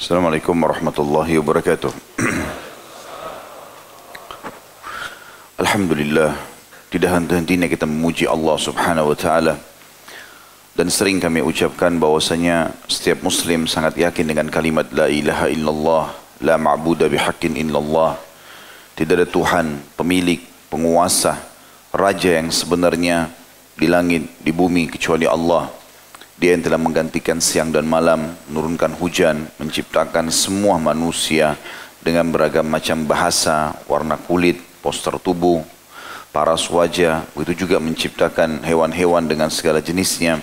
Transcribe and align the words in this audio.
Assalamualaikum 0.00 0.56
warahmatullahi 0.56 1.36
wabarakatuh. 1.44 1.92
Alhamdulillah, 5.60 6.40
tidak 6.88 7.20
henti-hentinya 7.20 7.68
kita 7.68 7.84
memuji 7.84 8.24
Allah 8.24 8.56
subhanahu 8.56 9.12
wa 9.12 9.18
ta'ala. 9.20 9.60
Dan 10.72 10.88
sering 10.88 11.20
kami 11.20 11.44
ucapkan 11.44 12.00
bahwasanya 12.00 12.72
setiap 12.88 13.20
muslim 13.20 13.68
sangat 13.68 14.00
yakin 14.00 14.24
dengan 14.24 14.48
kalimat 14.48 14.88
La 14.88 15.12
ilaha 15.12 15.52
illallah, 15.52 16.16
La 16.48 16.56
ma'buda 16.56 17.04
bihaqqin 17.04 17.60
illallah. 17.60 18.16
Tidak 18.96 19.20
ada 19.20 19.28
Tuhan, 19.28 19.84
pemilik, 20.00 20.40
penguasa, 20.72 21.36
raja 21.92 22.40
yang 22.40 22.48
sebenarnya 22.48 23.28
di 23.76 23.84
langit, 23.84 24.32
di 24.40 24.48
bumi 24.48 24.88
kecuali 24.88 25.28
Allah. 25.28 25.68
Dia 26.40 26.56
yang 26.56 26.64
telah 26.64 26.80
menggantikan 26.80 27.36
siang 27.36 27.68
dan 27.68 27.84
malam, 27.84 28.32
menurunkan 28.48 28.96
hujan, 28.96 29.44
menciptakan 29.60 30.32
semua 30.32 30.80
manusia 30.80 31.52
dengan 32.00 32.32
beragam 32.32 32.64
macam 32.64 33.04
bahasa, 33.04 33.76
warna 33.84 34.16
kulit, 34.16 34.56
poster 34.80 35.20
tubuh, 35.20 35.60
paras 36.32 36.64
wajah, 36.72 37.28
begitu 37.36 37.68
juga 37.68 37.76
menciptakan 37.76 38.64
hewan-hewan 38.64 39.28
dengan 39.28 39.52
segala 39.52 39.84
jenisnya, 39.84 40.40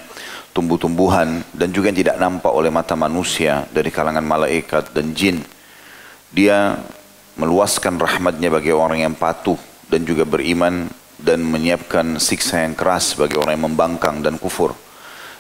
tumbuh-tumbuhan, 0.54 1.42
dan 1.58 1.74
juga 1.74 1.90
yang 1.90 2.06
tidak 2.06 2.22
nampak 2.22 2.54
oleh 2.54 2.70
mata 2.70 2.94
manusia 2.94 3.66
dari 3.74 3.90
kalangan 3.90 4.22
malaikat 4.22 4.94
dan 4.94 5.18
jin. 5.18 5.42
Dia 6.30 6.78
meluaskan 7.42 7.98
rahmatnya 7.98 8.54
bagi 8.54 8.70
orang 8.70 9.02
yang 9.02 9.18
patuh 9.18 9.58
dan 9.90 10.06
juga 10.06 10.30
beriman 10.30 10.94
dan 11.18 11.42
menyiapkan 11.42 12.22
siksa 12.22 12.70
yang 12.70 12.78
keras 12.78 13.18
bagi 13.18 13.34
orang 13.34 13.58
yang 13.58 13.66
membangkang 13.74 14.22
dan 14.22 14.38
kufur 14.38 14.78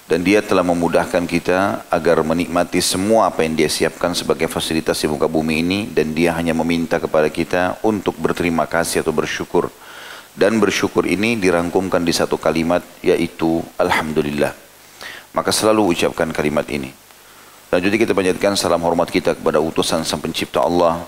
dan 0.07 0.23
dia 0.23 0.39
telah 0.39 0.63
memudahkan 0.63 1.27
kita 1.27 1.83
agar 1.91 2.23
menikmati 2.23 2.79
semua 2.79 3.27
apa 3.27 3.43
yang 3.43 3.59
dia 3.59 3.67
siapkan 3.67 4.15
sebagai 4.15 4.47
fasilitas 4.47 5.03
di 5.03 5.11
muka 5.11 5.27
bumi 5.27 5.59
ini. 5.59 5.79
Dan 5.91 6.15
dia 6.15 6.31
hanya 6.31 6.55
meminta 6.55 6.95
kepada 6.95 7.27
kita 7.27 7.83
untuk 7.83 8.15
berterima 8.15 8.63
kasih 8.63 9.03
atau 9.03 9.11
bersyukur. 9.11 9.67
Dan 10.31 10.63
bersyukur 10.63 11.03
ini 11.03 11.35
dirangkumkan 11.35 12.07
di 12.07 12.15
satu 12.15 12.39
kalimat 12.39 12.79
yaitu 13.03 13.59
Alhamdulillah. 13.75 14.55
Maka 15.35 15.51
selalu 15.51 15.91
ucapkan 15.91 16.31
kalimat 16.31 16.63
ini. 16.71 16.87
Dan 17.67 17.83
jadi 17.83 17.99
kita 17.99 18.15
panjatkan 18.15 18.55
salam 18.55 18.79
hormat 18.87 19.11
kita 19.11 19.35
kepada 19.35 19.59
utusan 19.59 20.07
sang 20.07 20.23
pencipta 20.23 20.63
Allah. 20.63 21.03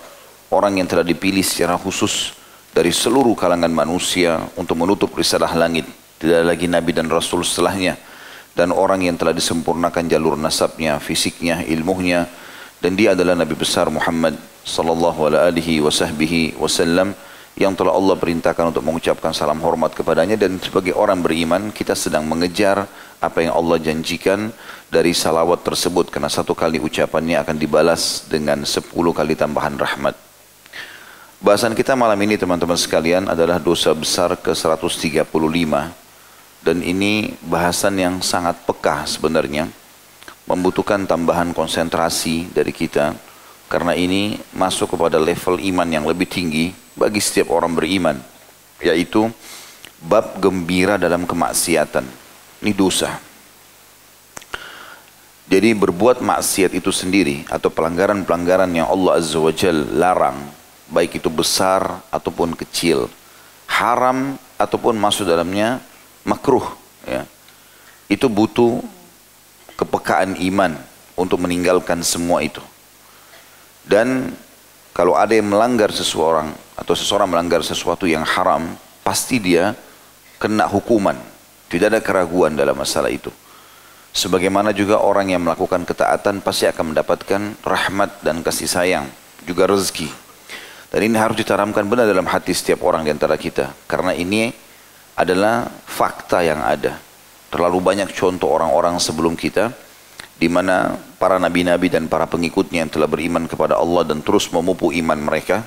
Orang 0.52 0.76
yang 0.76 0.84
telah 0.84 1.08
dipilih 1.08 1.40
secara 1.40 1.80
khusus 1.80 2.36
dari 2.76 2.92
seluruh 2.92 3.32
kalangan 3.32 3.72
manusia 3.72 4.44
untuk 4.60 4.76
menutup 4.76 5.08
risalah 5.16 5.56
langit. 5.56 5.88
Tidak 6.20 6.44
lagi 6.44 6.68
Nabi 6.68 6.92
dan 6.92 7.08
Rasul 7.08 7.48
setelahnya 7.48 8.09
dan 8.60 8.76
orang 8.76 9.00
yang 9.00 9.16
telah 9.16 9.32
disempurnakan 9.32 10.04
jalur 10.04 10.36
nasabnya, 10.36 11.00
fisiknya, 11.00 11.64
ilmunya. 11.64 12.28
Dan 12.76 12.92
dia 12.92 13.16
adalah 13.16 13.32
Nabi 13.32 13.56
besar 13.56 13.88
Muhammad 13.88 14.36
sallallahu 14.68 15.32
alaihi 15.32 15.80
wasallam 15.80 17.16
yang 17.56 17.72
telah 17.72 17.96
Allah 17.96 18.20
perintahkan 18.20 18.68
untuk 18.68 18.84
mengucapkan 18.84 19.32
salam 19.32 19.64
hormat 19.64 19.96
kepadanya. 19.96 20.36
Dan 20.36 20.60
sebagai 20.60 20.92
orang 20.92 21.24
beriman 21.24 21.72
kita 21.72 21.96
sedang 21.96 22.28
mengejar 22.28 22.84
apa 23.16 23.40
yang 23.40 23.56
Allah 23.56 23.80
janjikan 23.80 24.52
dari 24.92 25.16
salawat 25.16 25.64
tersebut. 25.64 26.12
Karena 26.12 26.28
satu 26.28 26.52
kali 26.52 26.76
ucapannya 26.76 27.40
akan 27.40 27.56
dibalas 27.56 28.28
dengan 28.28 28.68
sepuluh 28.68 29.16
kali 29.16 29.40
tambahan 29.40 29.80
rahmat. 29.80 30.12
Bahasan 31.40 31.72
kita 31.72 31.96
malam 31.96 32.20
ini 32.20 32.36
teman-teman 32.36 32.76
sekalian 32.76 33.24
adalah 33.24 33.56
dosa 33.56 33.96
besar 33.96 34.36
ke-135 34.36 35.24
dan 36.60 36.84
ini 36.84 37.32
bahasan 37.40 37.96
yang 37.96 38.14
sangat 38.20 38.60
peka 38.68 39.08
sebenarnya. 39.08 39.68
Membutuhkan 40.44 41.06
tambahan 41.08 41.56
konsentrasi 41.56 42.50
dari 42.52 42.74
kita. 42.74 43.16
Karena 43.70 43.94
ini 43.94 44.34
masuk 44.52 44.98
kepada 44.98 45.16
level 45.16 45.62
iman 45.62 45.86
yang 45.86 46.04
lebih 46.04 46.26
tinggi 46.26 46.74
bagi 46.98 47.22
setiap 47.22 47.54
orang 47.54 47.72
beriman. 47.72 48.18
Yaitu 48.82 49.30
bab 50.02 50.36
gembira 50.42 51.00
dalam 51.00 51.24
kemaksiatan. 51.24 52.04
Ini 52.60 52.72
dosa. 52.76 53.16
Jadi 55.50 55.74
berbuat 55.74 56.22
maksiat 56.22 56.76
itu 56.78 56.94
sendiri 56.94 57.42
atau 57.50 57.74
pelanggaran-pelanggaran 57.74 58.70
yang 58.70 58.86
Allah 58.86 59.18
Azza 59.18 59.40
wa 59.40 59.50
Jal 59.50 59.98
larang 59.98 60.38
baik 60.90 61.22
itu 61.22 61.30
besar 61.30 62.02
ataupun 62.10 62.58
kecil 62.58 63.06
haram 63.70 64.34
ataupun 64.58 64.98
masuk 64.98 65.26
dalamnya 65.26 65.78
makruh 66.24 66.64
ya. 67.06 67.24
Itu 68.10 68.26
butuh 68.26 68.82
kepekaan 69.78 70.36
iman 70.52 70.76
untuk 71.16 71.40
meninggalkan 71.40 72.02
semua 72.04 72.42
itu. 72.44 72.60
Dan 73.86 74.34
kalau 74.92 75.16
ada 75.16 75.32
yang 75.32 75.48
melanggar 75.48 75.88
seseorang 75.94 76.52
atau 76.76 76.94
seseorang 76.96 77.30
melanggar 77.30 77.64
sesuatu 77.64 78.04
yang 78.04 78.26
haram, 78.26 78.76
pasti 79.00 79.40
dia 79.40 79.72
kena 80.36 80.68
hukuman. 80.68 81.16
Tidak 81.70 81.86
ada 81.86 82.00
keraguan 82.02 82.58
dalam 82.58 82.74
masalah 82.74 83.08
itu. 83.08 83.30
Sebagaimana 84.10 84.74
juga 84.74 84.98
orang 84.98 85.30
yang 85.30 85.46
melakukan 85.46 85.86
ketaatan 85.86 86.42
pasti 86.42 86.66
akan 86.66 86.92
mendapatkan 86.92 87.40
rahmat 87.62 88.26
dan 88.26 88.42
kasih 88.42 88.66
sayang, 88.66 89.06
juga 89.46 89.70
rezeki. 89.70 90.10
Dan 90.90 91.06
ini 91.06 91.14
harus 91.14 91.38
ditanamkan 91.38 91.86
benar 91.86 92.10
dalam 92.10 92.26
hati 92.26 92.50
setiap 92.50 92.82
orang 92.82 93.06
di 93.06 93.14
antara 93.14 93.38
kita. 93.38 93.70
Karena 93.86 94.10
ini 94.10 94.50
adalah 95.16 95.68
fakta 95.86 96.42
yang 96.44 96.62
ada. 96.62 96.98
Terlalu 97.50 97.78
banyak 97.82 98.14
contoh 98.14 98.50
orang-orang 98.50 98.98
sebelum 99.02 99.34
kita 99.34 99.74
di 100.40 100.48
mana 100.48 100.96
para 101.20 101.36
nabi-nabi 101.36 101.92
dan 101.92 102.08
para 102.08 102.24
pengikutnya 102.24 102.86
yang 102.86 102.90
telah 102.90 103.04
beriman 103.04 103.44
kepada 103.44 103.76
Allah 103.76 104.08
dan 104.08 104.24
terus 104.24 104.48
memupuk 104.48 104.94
iman 104.96 105.18
mereka 105.20 105.66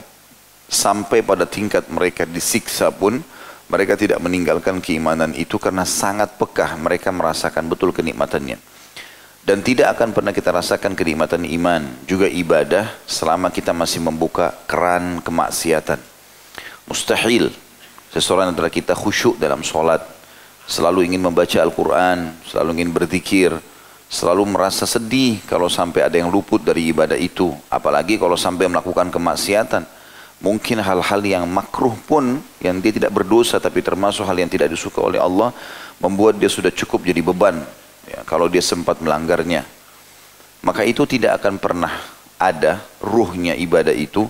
sampai 0.65 1.21
pada 1.21 1.45
tingkat 1.45 1.85
mereka 1.93 2.25
disiksa 2.25 2.89
pun 2.89 3.21
mereka 3.69 3.93
tidak 3.93 4.17
meninggalkan 4.19 4.81
keimanan 4.81 5.31
itu 5.37 5.61
karena 5.61 5.85
sangat 5.85 6.35
pekah 6.41 6.77
mereka 6.81 7.13
merasakan 7.13 7.69
betul 7.69 7.93
kenikmatannya. 7.93 8.57
Dan 9.43 9.59
tidak 9.59 9.99
akan 9.99 10.15
pernah 10.15 10.31
kita 10.31 10.55
rasakan 10.55 10.95
kenikmatan 10.95 11.43
iman, 11.43 11.83
juga 12.07 12.31
ibadah 12.31 12.95
selama 13.03 13.51
kita 13.51 13.75
masih 13.75 13.99
membuka 13.99 14.55
keran 14.71 15.19
kemaksiatan. 15.19 15.99
Mustahil 16.87 17.51
Seseorang 18.13 18.53
antara 18.53 18.69
kita 18.69 18.93
khusyuk 18.93 19.41
dalam 19.41 19.65
sholat, 19.65 20.05
selalu 20.69 21.09
ingin 21.09 21.25
membaca 21.25 21.57
Al-Quran, 21.57 22.29
selalu 22.45 22.77
ingin 22.77 22.93
berzikir, 22.93 23.57
selalu 24.05 24.45
merasa 24.53 24.85
sedih 24.85 25.41
kalau 25.49 25.65
sampai 25.65 26.05
ada 26.05 26.21
yang 26.21 26.29
luput 26.29 26.61
dari 26.61 26.93
ibadah 26.93 27.17
itu. 27.17 27.49
Apalagi 27.73 28.21
kalau 28.21 28.37
sampai 28.37 28.69
melakukan 28.69 29.09
kemaksiatan. 29.09 30.05
Mungkin 30.43 30.83
hal-hal 30.83 31.23
yang 31.23 31.47
makruh 31.47 31.95
pun 32.03 32.37
yang 32.59 32.83
dia 32.83 32.91
tidak 32.91 33.15
berdosa 33.15 33.63
tapi 33.63 33.79
termasuk 33.79 34.27
hal 34.27 34.35
yang 34.35 34.51
tidak 34.51 34.75
disuka 34.75 34.99
oleh 34.99 35.15
Allah 35.15 35.55
membuat 36.03 36.35
dia 36.35 36.51
sudah 36.51 36.67
cukup 36.67 36.99
jadi 36.99 37.23
beban 37.23 37.63
ya, 38.03 38.27
kalau 38.27 38.51
dia 38.51 38.59
sempat 38.59 38.99
melanggarnya. 38.99 39.63
Maka 40.61 40.83
itu 40.83 41.07
tidak 41.07 41.39
akan 41.39 41.63
pernah 41.63 41.95
ada 42.35 42.83
ruhnya 42.99 43.55
ibadah 43.55 43.95
itu 43.95 44.27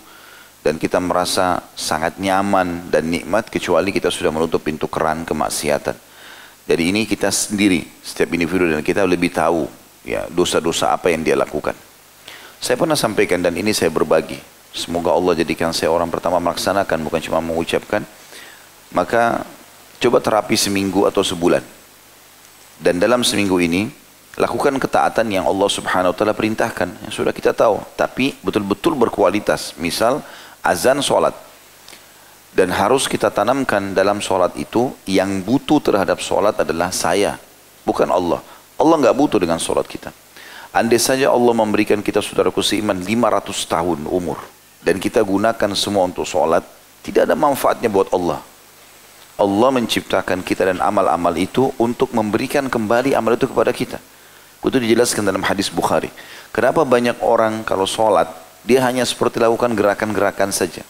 dan 0.63 0.79
kita 0.79 0.97
merasa 1.03 1.59
sangat 1.75 2.17
nyaman 2.17 2.87
dan 2.87 3.11
nikmat 3.11 3.51
kecuali 3.51 3.91
kita 3.91 4.07
sudah 4.07 4.31
menutup 4.31 4.63
pintu 4.63 4.87
keran 4.87 5.27
kemaksiatan. 5.27 5.93
Jadi 6.63 6.83
ini 6.95 7.03
kita 7.03 7.27
sendiri, 7.27 7.83
setiap 7.99 8.31
individu 8.31 8.71
dan 8.71 8.79
kita 8.79 9.03
lebih 9.03 9.35
tahu 9.35 9.67
ya 10.07 10.23
dosa-dosa 10.31 10.95
apa 10.95 11.11
yang 11.11 11.19
dia 11.19 11.35
lakukan. 11.35 11.75
Saya 12.63 12.79
pernah 12.79 12.95
sampaikan 12.95 13.43
dan 13.43 13.51
ini 13.59 13.75
saya 13.75 13.91
berbagi. 13.91 14.39
Semoga 14.71 15.11
Allah 15.11 15.35
jadikan 15.35 15.75
saya 15.75 15.91
orang 15.91 16.07
pertama 16.07 16.39
melaksanakan 16.39 17.03
bukan 17.03 17.19
cuma 17.19 17.43
mengucapkan. 17.43 18.07
Maka 18.95 19.43
coba 19.99 20.23
terapi 20.23 20.55
seminggu 20.55 21.03
atau 21.03 21.19
sebulan. 21.19 21.59
Dan 22.79 23.03
dalam 23.03 23.27
seminggu 23.27 23.59
ini 23.59 23.91
lakukan 24.39 24.79
ketaatan 24.79 25.27
yang 25.27 25.43
Allah 25.43 25.69
Subhanahu 25.69 26.15
wa 26.15 26.17
taala 26.17 26.33
perintahkan 26.33 27.05
yang 27.05 27.13
sudah 27.13 27.35
kita 27.35 27.51
tahu, 27.51 27.83
tapi 27.99 28.33
betul-betul 28.39 28.95
berkualitas. 28.95 29.75
Misal 29.75 30.23
azan 30.63 31.03
sholat. 31.03 31.35
Dan 32.53 32.69
harus 32.69 33.09
kita 33.09 33.33
tanamkan 33.33 33.97
dalam 33.97 34.21
sholat 34.21 34.53
itu 34.55 34.93
yang 35.09 35.41
butuh 35.41 35.81
terhadap 35.81 36.21
sholat 36.21 36.53
adalah 36.61 36.93
saya, 36.93 37.35
bukan 37.81 38.07
Allah. 38.07 38.39
Allah 38.77 38.95
nggak 39.01 39.17
butuh 39.17 39.41
dengan 39.41 39.57
sholat 39.57 39.89
kita. 39.89 40.13
Andai 40.73 41.01
saja 41.01 41.29
Allah 41.29 41.53
memberikan 41.53 42.01
kita 42.01 42.21
saudaraku 42.21 42.61
seiman 42.65 42.97
500 42.97 43.53
tahun 43.69 43.99
umur 44.09 44.41
dan 44.83 44.99
kita 44.99 45.23
gunakan 45.23 45.71
semua 45.73 46.05
untuk 46.05 46.27
sholat, 46.27 46.61
tidak 47.01 47.29
ada 47.29 47.35
manfaatnya 47.39 47.87
buat 47.87 48.11
Allah. 48.11 48.43
Allah 49.33 49.69
menciptakan 49.73 50.45
kita 50.45 50.69
dan 50.69 50.77
amal-amal 50.83 51.33
itu 51.39 51.73
untuk 51.81 52.13
memberikan 52.13 52.69
kembali 52.69 53.17
amal 53.17 53.33
itu 53.33 53.49
kepada 53.49 53.73
kita. 53.73 53.97
Itu 54.61 54.77
dijelaskan 54.77 55.25
dalam 55.25 55.41
hadis 55.41 55.73
Bukhari. 55.73 56.11
Kenapa 56.53 56.85
banyak 56.85 57.17
orang 57.23 57.65
kalau 57.65 57.89
sholat 57.89 58.29
dia 58.63 58.79
hanya 58.83 59.03
seperti 59.03 59.39
lakukan 59.43 59.71
gerakan-gerakan 59.75 60.51
saja. 60.55 60.83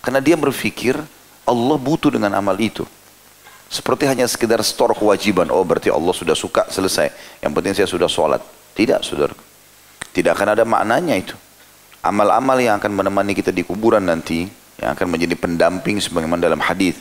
Karena 0.00 0.24
dia 0.24 0.36
berpikir 0.36 0.96
Allah 1.44 1.76
butuh 1.76 2.12
dengan 2.12 2.32
amal 2.36 2.56
itu. 2.56 2.88
Seperti 3.68 4.08
hanya 4.08 4.24
sekedar 4.24 4.64
store 4.64 4.96
kewajiban. 4.96 5.52
Oh 5.52 5.60
berarti 5.60 5.92
Allah 5.92 6.16
sudah 6.16 6.32
suka 6.32 6.64
selesai. 6.72 7.12
Yang 7.44 7.52
penting 7.52 7.72
saya 7.76 7.88
sudah 7.88 8.08
sholat. 8.08 8.40
Tidak 8.72 9.04
saudara. 9.04 9.36
Tidak 10.12 10.32
akan 10.32 10.56
ada 10.56 10.64
maknanya 10.64 11.14
itu. 11.20 11.36
Amal-amal 12.00 12.56
yang 12.56 12.80
akan 12.80 12.92
menemani 12.94 13.36
kita 13.36 13.52
di 13.52 13.66
kuburan 13.66 14.08
nanti, 14.08 14.48
yang 14.80 14.96
akan 14.96 15.06
menjadi 15.12 15.34
pendamping 15.36 16.00
sebagaimana 16.00 16.40
dalam 16.40 16.62
hadis 16.62 16.96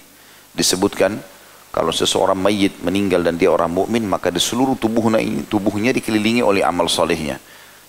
disebutkan 0.57 1.21
kalau 1.69 1.93
seseorang 1.93 2.33
mayit 2.33 2.73
meninggal 2.81 3.21
dan 3.21 3.37
dia 3.37 3.53
orang 3.53 3.69
mukmin 3.69 4.01
maka 4.09 4.33
di 4.33 4.41
seluruh 4.41 4.73
tubuhnya 4.81 5.21
tubuhnya 5.45 5.93
dikelilingi 5.93 6.41
oleh 6.41 6.65
amal 6.65 6.89
solehnya. 6.89 7.37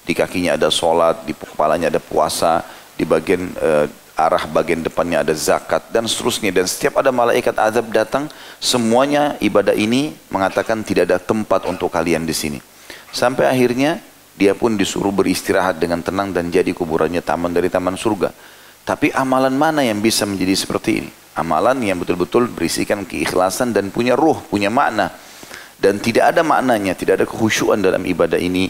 Di 0.08 0.16
kakinya 0.16 0.56
ada 0.56 0.72
solat, 0.72 1.28
di 1.28 1.36
kepalanya 1.36 1.92
ada 1.92 2.00
puasa, 2.00 2.64
di 2.96 3.04
bagian 3.04 3.52
uh, 3.60 3.84
arah 4.18 4.48
bagian 4.50 4.82
depannya 4.82 5.22
ada 5.22 5.30
zakat 5.36 5.94
dan 5.94 6.08
seterusnya 6.08 6.50
dan 6.50 6.66
setiap 6.66 6.98
ada 6.98 7.14
malaikat 7.14 7.54
azab 7.54 7.86
datang 7.94 8.26
semuanya 8.58 9.38
ibadah 9.38 9.76
ini 9.76 10.16
mengatakan 10.34 10.82
tidak 10.82 11.06
ada 11.06 11.22
tempat 11.22 11.68
untuk 11.70 11.92
kalian 11.92 12.26
di 12.26 12.34
sini. 12.34 12.58
Sampai 13.14 13.46
akhirnya 13.46 14.02
dia 14.34 14.58
pun 14.58 14.74
disuruh 14.74 15.14
beristirahat 15.14 15.78
dengan 15.78 16.02
tenang 16.02 16.34
dan 16.34 16.50
jadi 16.50 16.74
kuburannya 16.74 17.22
taman 17.22 17.54
dari 17.54 17.70
taman 17.70 17.94
surga. 17.94 18.34
Tapi 18.82 19.14
amalan 19.14 19.54
mana 19.54 19.86
yang 19.86 20.02
bisa 20.02 20.26
menjadi 20.26 20.54
seperti 20.56 20.90
ini? 21.04 21.10
Amalan 21.38 21.78
yang 21.86 22.02
betul-betul 22.02 22.50
berisikan 22.50 23.06
keikhlasan 23.06 23.70
dan 23.70 23.94
punya 23.94 24.18
ruh, 24.18 24.42
punya 24.50 24.72
makna. 24.72 25.14
Dan 25.78 26.02
tidak 26.02 26.34
ada 26.34 26.42
maknanya, 26.42 26.98
tidak 26.98 27.22
ada 27.22 27.26
kehusuan 27.28 27.78
dalam 27.78 28.02
ibadah 28.02 28.38
ini. 28.38 28.66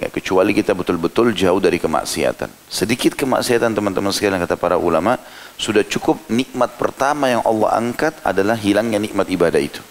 Ya, 0.00 0.08
kecuali 0.08 0.56
kita 0.56 0.72
betul-betul 0.72 1.36
jauh 1.36 1.60
dari 1.60 1.76
kemaksiatan. 1.76 2.48
Sedikit 2.66 3.12
kemaksiatan 3.12 3.76
teman-teman 3.76 4.08
sekalian 4.08 4.40
kata 4.40 4.56
para 4.56 4.80
ulama, 4.80 5.20
sudah 5.60 5.84
cukup 5.84 6.16
nikmat 6.32 6.72
pertama 6.80 7.28
yang 7.28 7.44
Allah 7.44 7.76
angkat 7.76 8.16
adalah 8.24 8.56
hilangnya 8.56 8.96
nikmat 8.96 9.28
ibadah 9.28 9.60
itu. 9.60 9.84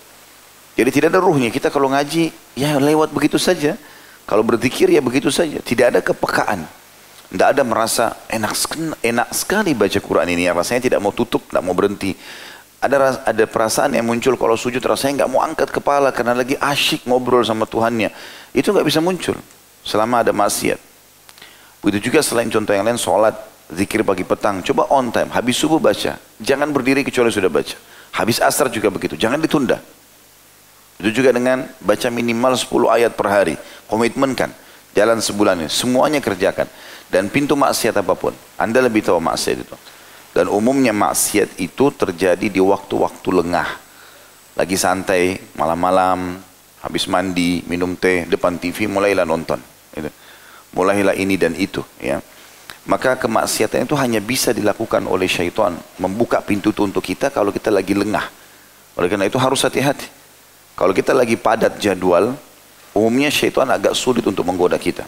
Jadi 0.73 0.89
tidak 0.89 1.13
ada 1.13 1.21
ruhnya. 1.21 1.53
Kita 1.53 1.69
kalau 1.69 1.93
ngaji, 1.93 2.33
ya 2.57 2.81
lewat 2.81 3.13
begitu 3.13 3.37
saja. 3.37 3.77
Kalau 4.25 4.41
berzikir 4.41 4.89
ya 4.89 5.05
begitu 5.05 5.29
saja. 5.29 5.61
Tidak 5.61 5.93
ada 5.93 5.99
kepekaan. 6.01 6.65
Tidak 7.31 7.47
ada 7.47 7.61
merasa 7.61 8.17
enak, 8.27 8.51
enak 9.05 9.29
sekali 9.31 9.77
baca 9.77 9.99
Quran 10.01 10.27
ini. 10.33 10.49
Ya, 10.49 10.57
rasanya 10.57 10.91
tidak 10.91 10.99
mau 10.99 11.13
tutup, 11.13 11.45
tidak 11.45 11.61
mau 11.61 11.77
berhenti. 11.77 12.17
Ada 12.81 13.21
ada 13.29 13.45
perasaan 13.45 13.93
yang 13.93 14.09
muncul 14.09 14.33
kalau 14.41 14.57
sujud 14.57 14.81
rasanya 14.81 15.23
nggak 15.23 15.29
mau 15.29 15.45
angkat 15.45 15.69
kepala 15.69 16.09
karena 16.09 16.33
lagi 16.33 16.57
asyik 16.57 17.05
ngobrol 17.05 17.45
sama 17.45 17.69
Tuhannya. 17.69 18.09
Itu 18.57 18.73
nggak 18.73 18.89
bisa 18.89 18.97
muncul 18.97 19.37
selama 19.81 20.21
ada 20.25 20.33
maksiat. 20.33 20.79
Begitu 21.81 22.09
juga 22.13 22.21
selain 22.21 22.49
contoh 22.49 22.73
yang 22.77 22.85
lain, 22.85 22.97
sholat, 22.97 23.33
zikir 23.73 24.05
pagi 24.05 24.21
petang. 24.21 24.61
Coba 24.61 24.85
on 24.93 25.09
time, 25.09 25.33
habis 25.33 25.57
subuh 25.57 25.81
baca. 25.81 26.17
Jangan 26.37 26.69
berdiri 26.69 27.01
kecuali 27.01 27.33
sudah 27.33 27.49
baca. 27.49 27.73
Habis 28.11 28.37
asar 28.43 28.69
juga 28.69 28.91
begitu, 28.93 29.17
jangan 29.17 29.41
ditunda. 29.41 29.81
Itu 31.01 31.09
juga 31.09 31.33
dengan 31.33 31.65
baca 31.81 32.07
minimal 32.13 32.53
10 32.53 32.93
ayat 32.93 33.17
per 33.17 33.27
hari. 33.33 33.55
Komitmen 33.89 34.37
kan, 34.37 34.53
jalan 34.93 35.17
sebulan 35.17 35.65
ini. 35.65 35.69
Semuanya 35.73 36.21
kerjakan 36.21 36.69
dan 37.09 37.33
pintu 37.33 37.57
maksiat 37.57 37.97
apa 37.97 38.13
pun. 38.13 38.37
Anda 38.61 38.85
lebih 38.85 39.01
tahu 39.01 39.17
maksiat 39.17 39.57
itu. 39.57 39.75
Dan 40.31 40.47
umumnya 40.47 40.93
maksiat 40.93 41.57
itu 41.57 41.89
terjadi 41.91 42.47
di 42.47 42.61
waktu-waktu 42.61 43.29
lengah. 43.33 43.69
Lagi 44.55 44.77
santai, 44.77 45.41
malam-malam, 45.57 46.37
habis 46.81 47.05
mandi, 47.05 47.61
minum 47.69 47.93
teh, 47.93 48.25
depan 48.25 48.57
TV, 48.57 48.89
mulailah 48.89 49.25
nonton. 49.25 49.61
Itu. 49.93 50.09
Mulailah 50.73 51.13
ini 51.15 51.37
dan 51.37 51.53
itu. 51.53 51.85
Ya. 52.01 52.21
Maka 52.89 53.13
kemaksiatan 53.13 53.85
itu 53.85 53.93
hanya 53.93 54.17
bisa 54.17 54.49
dilakukan 54.49 55.05
oleh 55.05 55.29
syaitan. 55.29 55.77
Membuka 56.01 56.41
pintu 56.41 56.73
itu 56.73 56.81
untuk 56.81 57.05
kita 57.05 57.29
kalau 57.29 57.53
kita 57.53 57.69
lagi 57.69 57.93
lengah. 57.93 58.25
Oleh 58.97 59.07
karena 59.07 59.29
itu 59.29 59.37
harus 59.37 59.61
hati-hati. 59.61 60.09
Kalau 60.73 60.91
kita 60.97 61.13
lagi 61.13 61.37
padat 61.37 61.77
jadwal, 61.77 62.33
umumnya 62.97 63.29
syaitan 63.29 63.69
agak 63.69 63.93
sulit 63.93 64.25
untuk 64.25 64.41
menggoda 64.41 64.81
kita. 64.81 65.05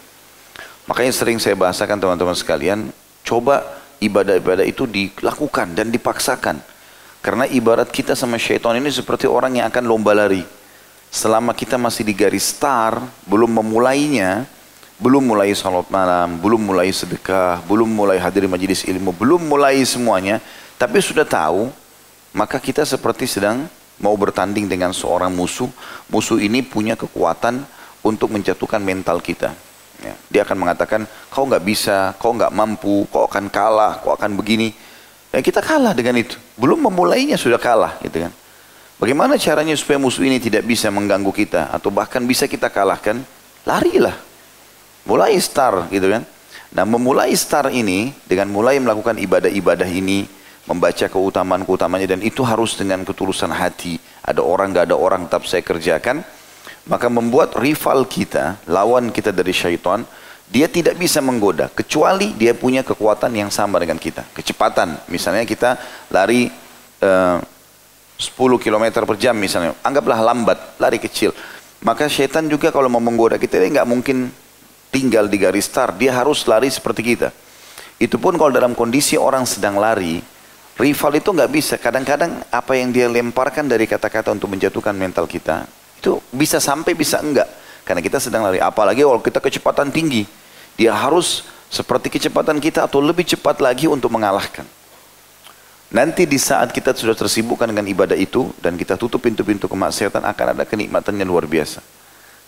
Makanya 0.85 1.15
sering 1.15 1.39
saya 1.39 1.57
bahasakan 1.57 1.97
teman-teman 1.97 2.35
sekalian, 2.35 2.91
coba 3.25 3.63
ibadah-ibadah 4.03 4.67
itu 4.67 4.85
dilakukan 4.85 5.73
dan 5.73 5.89
dipaksakan. 5.89 6.59
Karena 7.23 7.47
ibarat 7.47 7.87
kita 7.87 8.19
sama 8.19 8.35
syaitan 8.35 8.75
ini 8.75 8.91
seperti 8.91 9.25
orang 9.25 9.55
yang 9.57 9.71
akan 9.71 9.83
lomba 9.87 10.11
lari. 10.11 10.43
Selama 11.13 11.54
kita 11.54 11.77
masih 11.77 12.01
di 12.01 12.10
garis 12.18 12.57
start, 12.57 12.98
belum 13.30 13.62
memulainya, 13.62 14.50
belum 14.98 15.21
mulai 15.21 15.54
salat 15.54 15.86
malam, 15.94 16.42
belum 16.42 16.57
mulai 16.57 16.89
sedekah, 16.89 17.62
belum 17.69 17.86
mulai 17.86 18.18
hadir 18.18 18.50
majelis 18.50 18.81
ilmu, 18.81 19.13
belum 19.13 19.45
mulai 19.45 19.77
semuanya, 19.86 20.42
tapi 20.81 20.98
sudah 21.06 21.21
tahu, 21.21 21.69
maka 22.33 22.57
kita 22.57 22.81
seperti 22.81 23.30
sedang 23.30 23.69
mau 24.01 24.18
bertanding 24.18 24.65
dengan 24.65 24.89
seorang 24.89 25.30
musuh. 25.30 25.69
Musuh 26.10 26.42
ini 26.42 26.65
punya 26.65 26.98
kekuatan 26.98 27.62
untuk 28.01 28.33
menjatuhkan 28.33 28.81
mental 28.81 29.21
kita. 29.21 29.54
Ya, 30.01 30.18
dia 30.33 30.42
akan 30.42 30.66
mengatakan, 30.66 31.06
kau 31.30 31.45
nggak 31.45 31.62
bisa, 31.62 32.18
kau 32.18 32.33
nggak 32.33 32.50
mampu, 32.50 33.06
kau 33.13 33.30
akan 33.30 33.54
kalah, 33.54 34.01
kau 34.01 34.18
akan 34.18 34.33
begini. 34.33 34.74
Dan 35.30 35.45
kita 35.45 35.62
kalah 35.62 35.94
dengan 35.94 36.18
itu. 36.18 36.42
Belum 36.57 36.81
memulainya 36.89 37.38
sudah 37.38 37.62
kalah, 37.62 38.01
gitu 38.01 38.25
kan. 38.25 38.33
Bagaimana 39.03 39.35
caranya 39.35 39.75
supaya 39.75 40.00
musuh 40.00 40.23
ini 40.23 40.39
tidak 40.39 40.63
bisa 40.63 40.88
mengganggu 40.88 41.27
kita 41.35 41.67
atau 41.75 41.91
bahkan 41.91 42.23
bisa 42.23 42.47
kita 42.47 42.71
kalahkan? 42.71 43.19
Larilah. 43.67 44.15
Mulai 45.03 45.35
start, 45.44 45.91
gitu 45.91 46.07
kan. 46.07 46.23
Nah, 46.71 46.88
memulai 46.88 47.35
start 47.35 47.75
ini 47.75 48.15
dengan 48.23 48.47
mulai 48.47 48.79
melakukan 48.79 49.19
ibadah-ibadah 49.19 49.91
ini, 49.91 50.23
membaca 50.63 51.11
keutamaan-keutamanya 51.11 52.15
dan 52.15 52.23
itu 52.23 52.47
harus 52.47 52.79
dengan 52.79 53.03
ketulusan 53.03 53.51
hati. 53.51 54.00
Ada 54.23 54.39
orang, 54.39 54.71
nggak 54.71 54.88
ada 54.88 54.95
orang, 54.95 55.27
tetap 55.27 55.44
saya 55.51 55.59
kerjakan 55.59 56.23
maka 56.83 57.07
membuat 57.07 57.56
rival 57.56 58.03
kita, 58.03 58.59
lawan 58.67 59.07
kita 59.11 59.31
dari 59.31 59.56
syaitan, 59.56 60.03
dia 60.51 60.67
tidak 60.67 60.99
bisa 60.99 61.23
menggoda 61.23 61.71
kecuali 61.71 62.35
dia 62.35 62.51
punya 62.51 62.83
kekuatan 62.83 63.31
yang 63.31 63.47
sama 63.47 63.79
dengan 63.79 63.95
kita. 63.95 64.27
Kecepatan, 64.35 65.07
misalnya 65.07 65.47
kita 65.47 65.79
lari 66.11 66.51
uh, 66.99 67.39
10 68.23 68.63
km 68.63 68.85
per 69.03 69.17
jam 69.19 69.35
misalnya, 69.35 69.75
anggaplah 69.83 70.23
lambat, 70.23 70.79
lari 70.79 70.97
kecil. 70.97 71.35
Maka 71.83 72.07
syaitan 72.07 72.47
juga 72.47 72.71
kalau 72.71 72.87
mau 72.87 73.03
menggoda 73.03 73.35
kita 73.35 73.59
dia 73.59 73.81
nggak 73.81 73.89
mungkin 73.89 74.31
tinggal 74.87 75.27
di 75.27 75.35
garis 75.35 75.67
start, 75.67 75.99
dia 75.99 76.15
harus 76.15 76.47
lari 76.47 76.71
seperti 76.71 77.01
kita. 77.03 77.35
Itu 77.99 78.15
pun 78.17 78.39
kalau 78.39 78.55
dalam 78.55 78.71
kondisi 78.71 79.19
orang 79.19 79.43
sedang 79.43 79.75
lari, 79.75 80.23
rival 80.79 81.11
itu 81.19 81.29
nggak 81.35 81.51
bisa. 81.51 81.75
Kadang-kadang 81.75 82.39
apa 82.47 82.73
yang 82.79 82.95
dia 82.95 83.11
lemparkan 83.11 83.67
dari 83.67 83.83
kata-kata 83.83 84.31
untuk 84.31 84.47
menjatuhkan 84.47 84.95
mental 84.95 85.27
kita, 85.27 85.67
itu 85.99 86.23
bisa 86.31 86.63
sampai 86.63 86.95
bisa 86.95 87.19
enggak. 87.19 87.47
Karena 87.83 87.99
kita 87.99 88.19
sedang 88.19 88.47
lari. 88.47 88.63
Apalagi 88.63 89.03
kalau 89.03 89.19
kita 89.19 89.43
kecepatan 89.43 89.91
tinggi. 89.91 90.23
Dia 90.73 90.95
harus 90.95 91.45
seperti 91.69 92.09
kecepatan 92.09 92.57
kita 92.57 92.89
atau 92.89 92.97
lebih 92.97 93.27
cepat 93.27 93.61
lagi 93.61 93.85
untuk 93.85 94.09
mengalahkan. 94.09 94.65
Nanti 95.94 96.26
di 96.26 96.42
saat 96.42 96.73
kita 96.73 96.97
sudah 96.97 97.14
tersibukkan 97.14 97.69
dengan 97.69 97.85
ibadah 97.85 98.18
itu 98.18 98.50
dan 98.57 98.73
kita 98.73 98.97
tutup 98.97 99.21
pintu-pintu 99.21 99.69
kemaksiatan 99.69 100.26
akan 100.26 100.45
ada 100.57 100.66
kenikmatannya 100.66 101.21
luar 101.21 101.45
biasa. 101.45 101.85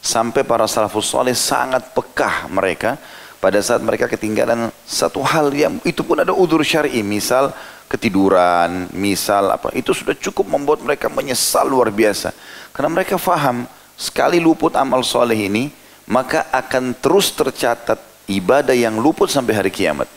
Sampai 0.01 0.41
para 0.41 0.65
salafus 0.65 1.05
soleh 1.05 1.37
sangat 1.37 1.93
pekah 1.93 2.49
mereka 2.49 2.97
pada 3.37 3.61
saat 3.61 3.85
mereka 3.85 4.09
ketinggalan 4.09 4.73
satu 4.81 5.21
hal 5.21 5.53
yang 5.53 5.77
itu 5.85 6.01
pun 6.01 6.17
ada 6.17 6.33
udur 6.33 6.65
syar'i 6.65 7.05
misal 7.05 7.53
ketiduran 7.85 8.89
misal 8.97 9.53
apa 9.53 9.69
itu 9.77 9.93
sudah 9.93 10.17
cukup 10.17 10.49
membuat 10.49 10.81
mereka 10.81 11.05
menyesal 11.05 11.69
luar 11.69 11.93
biasa 11.93 12.33
karena 12.75 12.91
mereka 12.91 13.15
faham, 13.15 13.63
sekali 13.95 14.43
luput 14.43 14.75
amal 14.75 14.99
soleh 14.99 15.47
ini, 15.47 15.71
maka 16.11 16.51
akan 16.51 16.91
terus 16.99 17.31
tercatat 17.31 17.95
ibadah 18.27 18.75
yang 18.75 18.99
luput 18.99 19.31
sampai 19.31 19.55
hari 19.55 19.71
kiamat. 19.71 20.11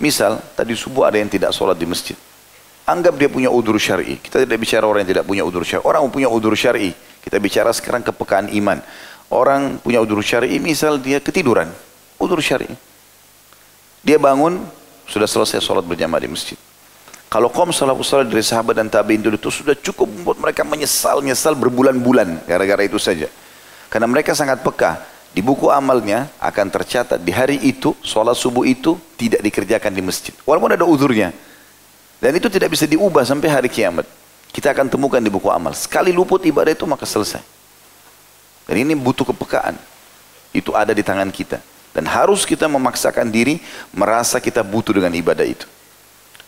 Misal, 0.00 0.40
tadi 0.56 0.72
subuh 0.72 1.04
ada 1.04 1.20
yang 1.20 1.28
tidak 1.28 1.52
sholat 1.52 1.76
di 1.76 1.84
masjid. 1.84 2.16
Anggap 2.86 3.18
dia 3.18 3.26
punya 3.26 3.50
udur 3.50 3.74
syari. 3.82 4.22
Kita 4.22 4.38
tidak 4.46 4.62
bicara 4.62 4.86
orang 4.86 5.02
yang 5.02 5.18
tidak 5.18 5.26
punya 5.26 5.42
udur 5.42 5.66
syari. 5.66 5.82
Orang 5.82 6.06
punya 6.06 6.30
udur 6.30 6.54
syari. 6.54 6.94
Kita 7.18 7.42
bicara 7.42 7.74
sekarang 7.74 8.06
kepekaan 8.06 8.46
iman. 8.54 8.78
Orang 9.26 9.82
punya 9.82 9.98
udur 9.98 10.22
syari, 10.22 10.54
misal 10.62 11.02
dia 11.02 11.18
ketiduran. 11.18 11.66
Udur 12.22 12.38
syari. 12.38 12.70
Dia 14.06 14.22
bangun, 14.22 14.62
sudah 15.10 15.26
selesai 15.26 15.58
sholat 15.58 15.82
berjamaah 15.82 16.22
di 16.22 16.30
masjid. 16.30 16.54
Kalau 17.26 17.50
kaum 17.50 17.74
salafus 17.74 18.06
salih 18.06 18.30
dari 18.30 18.46
sahabat 18.46 18.78
dan 18.78 18.86
tabi'in 18.86 19.18
dulu 19.18 19.34
itu 19.34 19.50
sudah 19.50 19.74
cukup 19.74 20.06
membuat 20.06 20.38
mereka 20.38 20.62
menyesal-nyesal 20.62 21.58
berbulan-bulan 21.58 22.46
gara-gara 22.46 22.86
itu 22.86 23.02
saja. 23.02 23.26
Karena 23.90 24.06
mereka 24.06 24.30
sangat 24.30 24.62
peka. 24.62 25.02
Di 25.34 25.42
buku 25.42 25.68
amalnya 25.68 26.30
akan 26.38 26.70
tercatat 26.70 27.18
di 27.20 27.34
hari 27.34 27.58
itu, 27.66 27.92
sholat 28.00 28.38
subuh 28.38 28.62
itu 28.62 28.94
tidak 29.18 29.42
dikerjakan 29.42 29.90
di 29.90 30.00
masjid. 30.06 30.32
Walaupun 30.46 30.78
ada 30.78 30.86
uzurnya. 30.86 31.34
Dan 32.20 32.32
itu 32.36 32.48
tidak 32.48 32.72
bisa 32.72 32.88
diubah 32.88 33.22
sampai 33.22 33.48
hari 33.52 33.68
kiamat. 33.68 34.08
Kita 34.50 34.72
akan 34.72 34.88
temukan 34.88 35.20
di 35.20 35.28
buku 35.28 35.52
amal. 35.52 35.76
Sekali 35.76 36.10
luput 36.16 36.40
ibadah 36.44 36.72
itu 36.72 36.88
maka 36.88 37.04
selesai. 37.04 37.44
Dan 38.64 38.76
ini 38.88 38.96
butuh 38.96 39.28
kepekaan. 39.28 39.76
Itu 40.50 40.72
ada 40.72 40.96
di 40.96 41.04
tangan 41.04 41.28
kita. 41.28 41.60
Dan 41.92 42.08
harus 42.08 42.48
kita 42.48 42.64
memaksakan 42.68 43.28
diri 43.28 43.60
merasa 43.92 44.40
kita 44.40 44.64
butuh 44.64 44.96
dengan 44.96 45.12
ibadah 45.12 45.44
itu. 45.44 45.68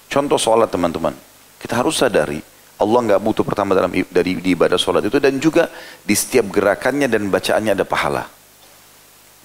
Contoh 0.08 0.40
sholat 0.40 0.72
teman-teman. 0.72 1.12
Kita 1.60 1.76
harus 1.84 2.00
sadari 2.00 2.40
Allah 2.78 3.00
nggak 3.10 3.20
butuh 3.20 3.42
pertama 3.42 3.74
dalam 3.74 3.90
dari 3.90 4.38
di 4.38 4.54
ibadah 4.54 4.78
sholat 4.78 5.02
itu 5.02 5.18
dan 5.18 5.34
juga 5.42 5.66
di 6.06 6.14
setiap 6.14 6.46
gerakannya 6.46 7.10
dan 7.10 7.26
bacaannya 7.26 7.74
ada 7.74 7.82
pahala. 7.82 8.30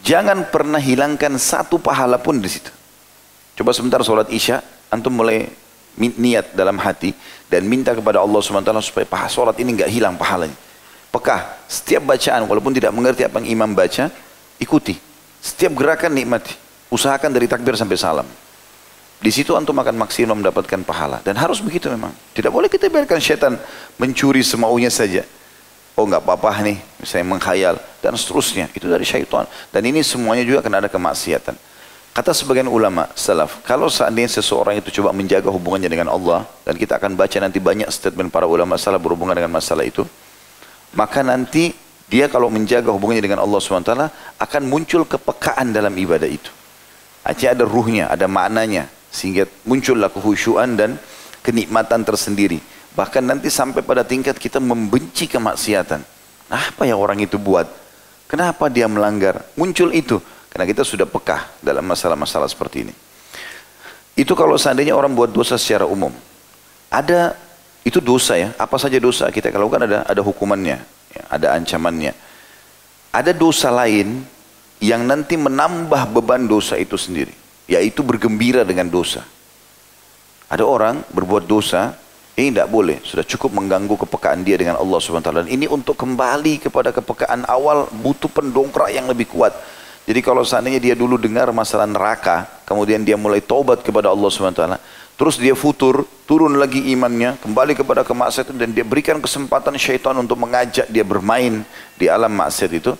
Jangan 0.05 0.53
pernah 0.53 0.77
hilangkan 0.77 1.33
satu 1.41 1.81
pahala 1.81 2.21
pun 2.21 2.37
di 2.37 2.45
situ. 2.45 2.69
Coba 3.57 3.73
sebentar 3.73 4.05
sholat 4.05 4.29
isya, 4.29 4.61
antum 4.93 5.17
mulai 5.17 5.49
niat 5.97 6.57
dalam 6.57 6.77
hati 6.81 7.13
dan 7.49 7.65
minta 7.69 7.93
kepada 7.93 8.17
Allah 8.17 8.41
SWT 8.41 8.71
supaya 8.81 9.05
pahala 9.05 9.29
sholat 9.29 9.55
ini 9.61 9.77
nggak 9.77 9.89
hilang 9.89 10.15
pahalanya. 10.17 10.57
Pekah, 11.13 11.69
setiap 11.69 12.09
bacaan 12.09 12.49
walaupun 12.49 12.73
tidak 12.73 12.89
mengerti 12.89 13.21
apa 13.21 13.37
yang 13.37 13.61
imam 13.61 13.77
baca, 13.77 14.09
ikuti. 14.57 14.97
Setiap 15.37 15.77
gerakan 15.77 16.17
nikmati. 16.17 16.57
Usahakan 16.89 17.29
dari 17.29 17.45
takbir 17.45 17.77
sampai 17.77 17.97
salam. 18.01 18.25
Di 19.21 19.31
situ 19.31 19.53
antum 19.53 19.77
akan 19.77 19.93
maksimal 19.93 20.33
mendapatkan 20.33 20.81
pahala. 20.81 21.21
Dan 21.21 21.37
harus 21.37 21.61
begitu 21.61 21.87
memang. 21.93 22.11
Tidak 22.33 22.49
boleh 22.49 22.65
kita 22.65 22.89
biarkan 22.89 23.21
syaitan 23.21 23.53
mencuri 24.01 24.41
semaunya 24.41 24.89
saja. 24.89 25.21
Oh 25.93 26.09
nggak 26.09 26.25
apa-apa 26.25 26.65
nih, 26.65 26.81
misalnya 26.97 27.37
menghayal 27.37 27.75
dan 28.01 28.17
seterusnya. 28.17 28.73
Itu 28.73 28.89
dari 28.89 29.05
syaitan. 29.05 29.45
Dan 29.69 29.85
ini 29.85 30.01
semuanya 30.01 30.41
juga 30.41 30.65
akan 30.65 30.73
ada 30.81 30.89
kemaksiatan. 30.89 31.53
Kata 32.13 32.29
sebagian 32.29 32.69
ulama 32.69 33.09
salaf, 33.17 33.65
kalau 33.65 33.89
seandainya 33.89 34.29
seseorang 34.29 34.77
itu 34.77 35.01
coba 35.01 35.09
menjaga 35.17 35.49
hubungannya 35.49 35.89
dengan 35.89 36.13
Allah, 36.13 36.45
dan 36.61 36.77
kita 36.77 37.01
akan 37.01 37.17
baca 37.17 37.37
nanti 37.41 37.57
banyak 37.57 37.89
statement 37.89 38.29
para 38.29 38.45
ulama 38.45 38.77
salaf 38.77 39.01
berhubungan 39.01 39.33
dengan 39.33 39.57
masalah 39.57 39.81
itu, 39.81 40.05
maka 40.93 41.25
nanti 41.25 41.73
dia 42.05 42.29
kalau 42.29 42.53
menjaga 42.53 42.93
hubungannya 42.93 43.25
dengan 43.25 43.41
Allah 43.41 43.57
SWT 43.57 43.97
akan 44.37 44.61
muncul 44.69 45.09
kepekaan 45.09 45.73
dalam 45.73 45.97
ibadah 45.97 46.29
itu. 46.29 46.53
Artinya 47.25 47.57
ada 47.57 47.65
ruhnya, 47.65 48.05
ada 48.13 48.29
maknanya, 48.29 48.85
sehingga 49.09 49.49
muncullah 49.65 50.13
kehusyuan 50.13 50.77
dan 50.77 51.01
kenikmatan 51.41 52.05
tersendiri. 52.05 52.61
Bahkan 52.93 53.25
nanti 53.25 53.49
sampai 53.49 53.81
pada 53.81 54.05
tingkat 54.05 54.37
kita 54.37 54.61
membenci 54.61 55.25
kemaksiatan. 55.25 56.05
Apa 56.53 56.85
yang 56.85 57.01
orang 57.01 57.25
itu 57.25 57.41
buat? 57.41 57.65
Kenapa 58.29 58.69
dia 58.69 58.85
melanggar? 58.85 59.41
Muncul 59.57 59.89
itu. 59.97 60.21
Karena 60.53 60.69
kita 60.69 60.85
sudah 60.85 61.09
pekah 61.09 61.49
dalam 61.65 61.81
masalah-masalah 61.81 62.45
seperti 62.45 62.85
ini. 62.85 62.93
Itu 64.13 64.37
kalau 64.37 64.53
seandainya 64.53 64.93
orang 64.93 65.17
buat 65.17 65.33
dosa 65.33 65.57
secara 65.57 65.89
umum. 65.89 66.13
Ada 66.93 67.33
itu 67.81 67.97
dosa 67.97 68.37
ya. 68.37 68.53
Apa 68.61 68.77
saja 68.77 69.01
dosa 69.01 69.33
kita 69.33 69.49
lakukan 69.49 69.89
ada 69.89 70.05
ada 70.05 70.21
hukumannya, 70.21 70.77
ya, 71.09 71.23
ada 71.25 71.57
ancamannya. 71.57 72.13
Ada 73.09 73.33
dosa 73.33 73.73
lain 73.73 74.21
yang 74.77 75.01
nanti 75.09 75.41
menambah 75.41 76.13
beban 76.13 76.45
dosa 76.45 76.77
itu 76.77 77.01
sendiri, 77.01 77.33
yaitu 77.65 78.05
bergembira 78.05 78.61
dengan 78.61 78.85
dosa. 78.85 79.25
Ada 80.53 80.61
orang 80.61 81.01
berbuat 81.09 81.49
dosa, 81.49 81.97
ini 82.37 82.53
tidak 82.53 82.69
boleh, 82.69 82.97
sudah 83.01 83.25
cukup 83.25 83.57
mengganggu 83.57 83.93
kepekaan 84.05 84.45
dia 84.45 84.57
dengan 84.57 84.77
Allah 84.77 84.97
SWT. 85.01 85.33
Dan 85.33 85.49
ini 85.49 85.65
untuk 85.65 85.97
kembali 85.97 86.65
kepada 86.65 86.93
kepekaan 86.93 87.45
awal 87.49 87.89
butuh 87.89 88.29
pendongkrak 88.29 88.93
yang 88.93 89.09
lebih 89.09 89.29
kuat. 89.33 89.53
Jadi 90.03 90.19
kalau 90.19 90.43
seandainya 90.43 90.83
dia 90.83 90.95
dulu 90.99 91.15
dengar 91.15 91.47
masalah 91.55 91.87
neraka, 91.87 92.43
kemudian 92.67 93.07
dia 93.07 93.15
mulai 93.15 93.39
taubat 93.39 93.79
kepada 93.79 94.11
Allah 94.11 94.27
SWT, 94.27 94.75
terus 95.15 95.39
dia 95.39 95.55
futur, 95.55 96.03
turun 96.27 96.59
lagi 96.59 96.91
imannya, 96.91 97.39
kembali 97.39 97.71
kepada 97.71 98.03
kemaksiatan 98.03 98.59
dan 98.59 98.75
dia 98.75 98.83
berikan 98.83 99.23
kesempatan 99.23 99.79
syaitan 99.79 100.11
untuk 100.19 100.35
mengajak 100.35 100.91
dia 100.91 101.07
bermain 101.07 101.63
di 101.95 102.11
alam 102.11 102.35
maksiat 102.35 102.71
itu, 102.75 102.91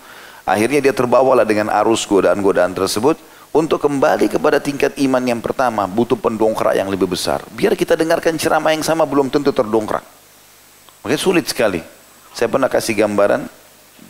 akhirnya 0.48 0.80
dia 0.80 0.96
terbawalah 0.96 1.44
dengan 1.44 1.68
arus 1.84 2.08
godaan-godaan 2.08 2.72
tersebut 2.72 3.20
untuk 3.52 3.84
kembali 3.84 4.32
kepada 4.32 4.64
tingkat 4.64 4.96
iman 5.04 5.22
yang 5.28 5.44
pertama, 5.44 5.84
butuh 5.84 6.16
pendongkrak 6.16 6.80
yang 6.80 6.88
lebih 6.88 7.12
besar. 7.12 7.44
Biar 7.52 7.76
kita 7.76 8.00
dengarkan 8.00 8.40
ceramah 8.40 8.72
yang 8.72 8.82
sama 8.82 9.04
belum 9.04 9.28
tentu 9.28 9.52
terdongkrak. 9.52 10.02
Makanya 11.04 11.20
sulit 11.20 11.46
sekali. 11.52 11.84
Saya 12.32 12.50
pernah 12.50 12.72
kasih 12.72 12.98
gambaran, 12.98 13.46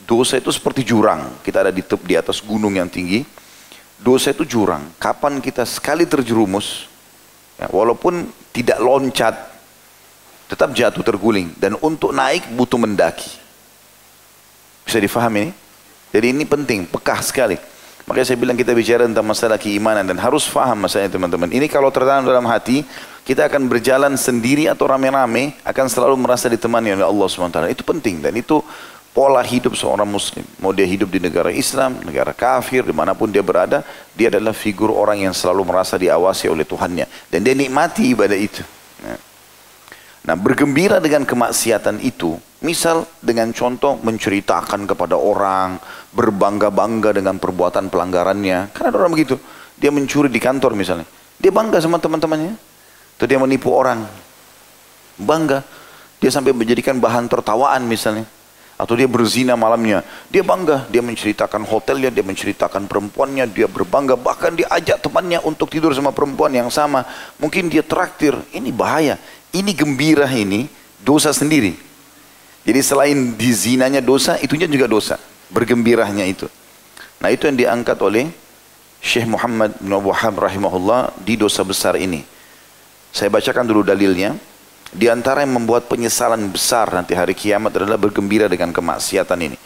Dosa 0.03 0.41
itu 0.41 0.51
seperti 0.51 0.83
jurang. 0.83 1.39
Kita 1.45 1.63
ada 1.63 1.71
di, 1.71 1.81
di 1.81 2.15
atas 2.17 2.43
gunung 2.43 2.75
yang 2.75 2.91
tinggi. 2.91 3.23
Dosa 3.97 4.35
itu 4.35 4.43
jurang. 4.43 4.91
Kapan 4.99 5.39
kita 5.39 5.63
sekali 5.63 6.03
terjerumus, 6.03 6.91
ya, 7.55 7.71
walaupun 7.71 8.27
tidak 8.51 8.77
loncat, 8.83 9.35
tetap 10.51 10.75
jatuh 10.75 11.01
terguling. 11.01 11.55
Dan 11.55 11.79
untuk 11.79 12.11
naik 12.11 12.51
butuh 12.51 12.77
mendaki. 12.77 13.31
Bisa 14.83 14.99
difahami 14.99 15.49
ini? 15.49 15.51
Jadi 16.13 16.25
ini 16.29 16.43
penting, 16.45 16.85
pekah 16.85 17.19
sekali. 17.23 17.57
Makanya 18.03 18.27
saya 18.27 18.37
bilang 18.37 18.59
kita 18.59 18.75
bicara 18.75 19.07
tentang 19.07 19.23
masalah 19.23 19.55
keimanan 19.55 20.03
dan 20.03 20.19
harus 20.19 20.43
faham 20.43 20.83
masalahnya 20.83 21.15
teman-teman. 21.15 21.47
Ini 21.47 21.71
kalau 21.71 21.87
tertanam 21.87 22.27
dalam 22.27 22.43
hati, 22.51 22.83
kita 23.23 23.47
akan 23.47 23.71
berjalan 23.71 24.19
sendiri 24.19 24.67
atau 24.67 24.91
rame-rame, 24.91 25.55
akan 25.63 25.85
selalu 25.87 26.19
merasa 26.19 26.51
ditemani 26.51 26.99
oleh 26.99 27.07
Allah 27.07 27.27
SWT. 27.31 27.59
Itu 27.71 27.87
penting 27.87 28.19
dan 28.19 28.35
itu 28.35 28.59
pola 29.13 29.45
hidup 29.45 29.77
seorang 29.77 30.09
muslim. 30.09 30.41
Mau 30.57 30.73
dia 30.73 30.89
hidup 30.89 31.07
di 31.13 31.21
negara 31.21 31.53
Islam, 31.53 32.01
negara 32.01 32.33
kafir, 32.33 32.81
di 32.81 32.91
mana 32.91 33.13
pun 33.13 33.29
dia 33.29 33.45
berada, 33.45 33.85
dia 34.17 34.33
adalah 34.33 34.51
figur 34.51 34.89
orang 34.89 35.29
yang 35.29 35.33
selalu 35.37 35.69
merasa 35.69 35.95
diawasi 36.01 36.49
oleh 36.49 36.65
Tuhannya. 36.65 37.05
Dan 37.29 37.45
dia 37.45 37.53
nikmati 37.53 38.09
ibadah 38.11 38.35
itu. 38.35 38.65
Ya. 39.05 39.15
Nah 40.25 40.35
bergembira 40.35 40.97
dengan 40.97 41.29
kemaksiatan 41.29 42.01
itu, 42.01 42.41
misal 42.65 43.05
dengan 43.21 43.53
contoh 43.53 44.01
menceritakan 44.01 44.89
kepada 44.89 45.13
orang, 45.13 45.77
berbangga-bangga 46.11 47.13
dengan 47.13 47.37
perbuatan 47.37 47.93
pelanggarannya. 47.93 48.73
Karena 48.73 48.89
ada 48.89 48.97
orang 48.97 49.13
begitu, 49.13 49.37
dia 49.77 49.93
mencuri 49.93 50.27
di 50.27 50.41
kantor 50.41 50.73
misalnya. 50.73 51.05
Dia 51.37 51.53
bangga 51.53 51.77
sama 51.77 52.01
teman-temannya. 52.01 52.57
Atau 53.13 53.29
dia 53.29 53.37
menipu 53.37 53.69
orang. 53.69 54.09
Bangga. 55.21 55.61
Dia 56.17 56.31
sampai 56.33 56.55
menjadikan 56.55 56.97
bahan 56.97 57.27
tertawaan 57.29 57.83
misalnya 57.83 58.23
atau 58.83 58.99
dia 58.99 59.07
berzina 59.07 59.55
malamnya. 59.55 60.03
Dia 60.27 60.43
bangga, 60.43 60.91
dia 60.91 60.99
menceritakan 60.99 61.63
hotelnya, 61.63 62.11
dia 62.11 62.19
menceritakan 62.19 62.83
perempuannya, 62.91 63.47
dia 63.47 63.71
berbangga, 63.71 64.19
bahkan 64.19 64.51
dia 64.51 64.67
ajak 64.67 64.99
temannya 64.99 65.39
untuk 65.47 65.71
tidur 65.71 65.95
sama 65.95 66.11
perempuan 66.11 66.51
yang 66.51 66.67
sama. 66.67 67.07
Mungkin 67.39 67.71
dia 67.71 67.79
traktir, 67.79 68.35
ini 68.51 68.75
bahaya. 68.75 69.15
Ini 69.55 69.71
gembira 69.71 70.27
ini 70.27 70.67
dosa 70.99 71.31
sendiri. 71.31 71.79
Jadi 72.67 72.79
selain 72.83 73.39
dizinanya 73.39 74.03
dosa, 74.03 74.35
itunya 74.43 74.67
juga 74.67 74.91
dosa. 74.91 75.15
Bergembirahnya 75.47 76.27
itu. 76.27 76.51
Nah 77.23 77.31
itu 77.31 77.47
yang 77.47 77.55
diangkat 77.55 77.95
oleh 78.03 78.27
Syekh 78.99 79.31
Muhammad 79.31 79.79
bin 79.79 79.95
Wahab 79.95 80.43
rahimahullah 80.43 81.15
di 81.23 81.39
dosa 81.39 81.63
besar 81.63 81.95
ini. 81.95 82.23
Saya 83.15 83.31
bacakan 83.31 83.63
dulu 83.63 83.87
dalilnya. 83.87 84.35
Di 84.93 85.09
antara 85.09 85.41
yang 85.41 85.57
membuat 85.57 85.89
penyesalan 85.89 86.53
besar 86.53 86.93
nanti 86.93 87.17
hari 87.17 87.33
kiamat 87.33 87.73
adalah 87.73 87.97
bergembira 87.97 88.45
dengan 88.45 88.69
kemaksiatan 88.69 89.39
ini. 89.41 89.57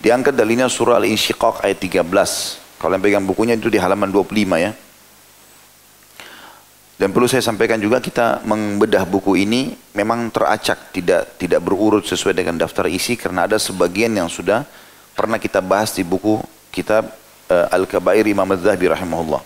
Diangkat 0.00 0.32
dalilnya 0.32 0.72
surah 0.72 0.96
Al-Insyiqaq 0.96 1.60
ayat 1.60 1.76
13. 1.76 2.80
Kalau 2.80 2.92
yang 2.96 3.04
pegang 3.04 3.24
bukunya 3.28 3.60
itu 3.60 3.68
di 3.68 3.76
halaman 3.76 4.08
25 4.08 4.56
ya. 4.56 4.72
Dan 6.96 7.12
perlu 7.12 7.28
saya 7.28 7.44
sampaikan 7.44 7.80
juga 7.80 8.00
kita 8.00 8.44
membedah 8.44 9.04
buku 9.04 9.36
ini 9.36 9.72
memang 9.96 10.32
teracak, 10.32 10.92
tidak 10.92 11.36
tidak 11.36 11.60
berurut 11.64 12.04
sesuai 12.04 12.36
dengan 12.36 12.60
daftar 12.60 12.88
isi 12.88 13.16
karena 13.16 13.48
ada 13.48 13.56
sebagian 13.56 14.12
yang 14.12 14.28
sudah 14.28 14.68
pernah 15.16 15.40
kita 15.40 15.64
bahas 15.64 15.96
di 15.96 16.04
buku 16.04 16.40
kitab 16.68 17.08
uh, 17.48 17.72
Al-Kabair 17.72 18.24
Imam 18.28 18.44
Az-Zahabi 18.48 18.92
rahimahullah. 18.92 19.40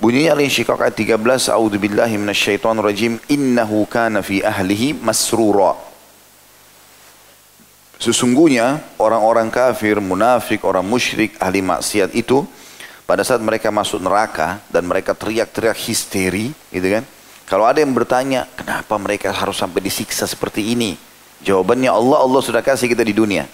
Bunyinya 0.00 0.32
Al-Insyiqaq 0.32 0.78
ayat 0.78 0.96
13, 0.96 1.52
A'udzu 1.52 1.76
billahi 1.76 2.16
rajim, 2.16 3.20
innahu 3.28 3.84
kana 3.90 4.24
fi 4.24 4.40
ahlihi 4.40 4.96
masrura. 4.96 5.76
Sesungguhnya 8.02 8.82
orang-orang 8.98 9.46
kafir, 9.46 10.02
munafik, 10.02 10.66
orang 10.66 10.82
musyrik, 10.82 11.38
ahli 11.38 11.62
maksiat 11.62 12.10
itu 12.18 12.42
pada 13.06 13.22
saat 13.22 13.38
mereka 13.38 13.70
masuk 13.70 14.02
neraka 14.02 14.58
dan 14.74 14.90
mereka 14.90 15.14
teriak-teriak 15.14 15.78
histeri, 15.78 16.50
gitu 16.74 16.88
kan? 16.98 17.06
Kalau 17.46 17.62
ada 17.62 17.78
yang 17.78 17.94
bertanya, 17.94 18.50
kenapa 18.58 18.98
mereka 18.98 19.30
harus 19.30 19.54
sampai 19.54 19.84
disiksa 19.84 20.26
seperti 20.26 20.74
ini? 20.74 20.98
Jawabannya 21.46 21.94
Allah, 21.94 22.26
Allah 22.26 22.42
sudah 22.42 22.58
kasih 22.58 22.90
kita 22.90 23.06
di 23.06 23.14
dunia. 23.14 23.46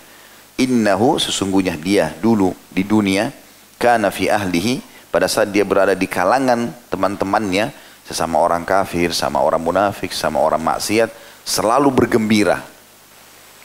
Innahu 0.56 1.20
sesungguhnya 1.20 1.76
dia 1.76 2.16
dulu 2.16 2.56
di 2.72 2.88
dunia 2.88 3.28
kana 3.76 4.08
fi 4.08 4.32
ahlihi 4.32 4.80
pada 5.18 5.26
saat 5.26 5.50
dia 5.50 5.66
berada 5.66 5.98
di 5.98 6.06
kalangan 6.06 6.70
teman-temannya, 6.94 7.74
sesama 8.06 8.38
orang 8.38 8.62
kafir, 8.62 9.10
sama 9.10 9.42
orang 9.42 9.58
munafik, 9.58 10.14
sama 10.14 10.38
orang 10.38 10.62
maksiat, 10.62 11.10
selalu 11.42 11.90
bergembira. 11.90 12.62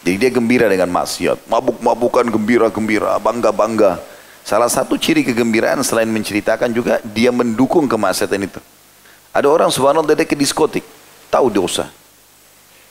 Jadi 0.01 0.17
dia 0.17 0.33
gembira 0.33 0.65
dengan 0.65 0.89
maksiat, 0.89 1.45
mabuk-mabukan 1.45 2.25
gembira-gembira, 2.25 3.21
bangga-bangga. 3.21 4.01
Salah 4.41 4.65
satu 4.65 4.97
ciri 4.97 5.21
kegembiraan 5.21 5.85
selain 5.85 6.09
menceritakan 6.09 6.73
juga 6.73 6.97
dia 7.05 7.29
mendukung 7.29 7.85
kemaksiatan 7.85 8.49
itu. 8.49 8.57
Ada 9.29 9.45
orang 9.45 9.69
subhanallah 9.69 10.17
dia 10.17 10.25
ke 10.25 10.33
diskotik, 10.33 10.81
tahu 11.29 11.53
dosa. 11.53 11.85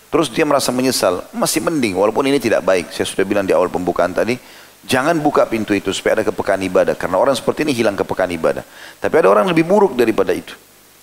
Terus 0.06 0.30
dia 0.30 0.46
merasa 0.46 0.70
menyesal, 0.70 1.26
masih 1.34 1.66
mending 1.66 1.98
walaupun 1.98 2.30
ini 2.30 2.38
tidak 2.38 2.62
baik. 2.62 2.94
Saya 2.94 3.10
sudah 3.10 3.26
bilang 3.26 3.42
di 3.42 3.50
awal 3.50 3.66
pembukaan 3.66 4.14
tadi, 4.14 4.38
Jangan 4.82 5.14
buka 5.22 5.46
pintu 5.46 5.78
itu 5.78 5.94
supaya 5.94 6.20
ada 6.20 6.24
kepekaan 6.26 6.58
ibadah. 6.66 6.98
Karena 6.98 7.18
orang 7.22 7.38
seperti 7.38 7.62
ini 7.62 7.72
hilang 7.72 7.94
kepekaan 7.94 8.34
ibadah. 8.34 8.66
Tapi 8.98 9.14
ada 9.14 9.30
orang 9.30 9.46
lebih 9.46 9.62
buruk 9.62 9.94
daripada 9.94 10.34
itu. 10.34 10.58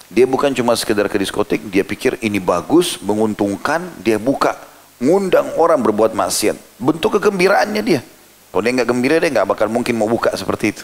Dia 0.10 0.26
bukan 0.26 0.52
cuma 0.58 0.74
sekedar 0.74 1.06
ke 1.06 1.22
diskotik, 1.22 1.62
dia 1.70 1.86
pikir 1.86 2.18
ini 2.26 2.42
bagus, 2.42 2.98
menguntungkan, 3.06 3.86
dia 4.02 4.18
buka. 4.18 4.58
Ngundang 5.00 5.54
orang 5.56 5.80
berbuat 5.80 6.12
maksiat. 6.12 6.82
Bentuk 6.82 7.22
kegembiraannya 7.22 7.82
dia. 7.86 8.02
Kalau 8.50 8.62
dia 8.66 8.74
nggak 8.74 8.90
gembira, 8.90 9.16
dia 9.22 9.30
nggak 9.30 9.48
bakal 9.54 9.70
mungkin 9.70 9.96
mau 9.96 10.10
buka 10.10 10.34
seperti 10.34 10.76
itu. 10.76 10.84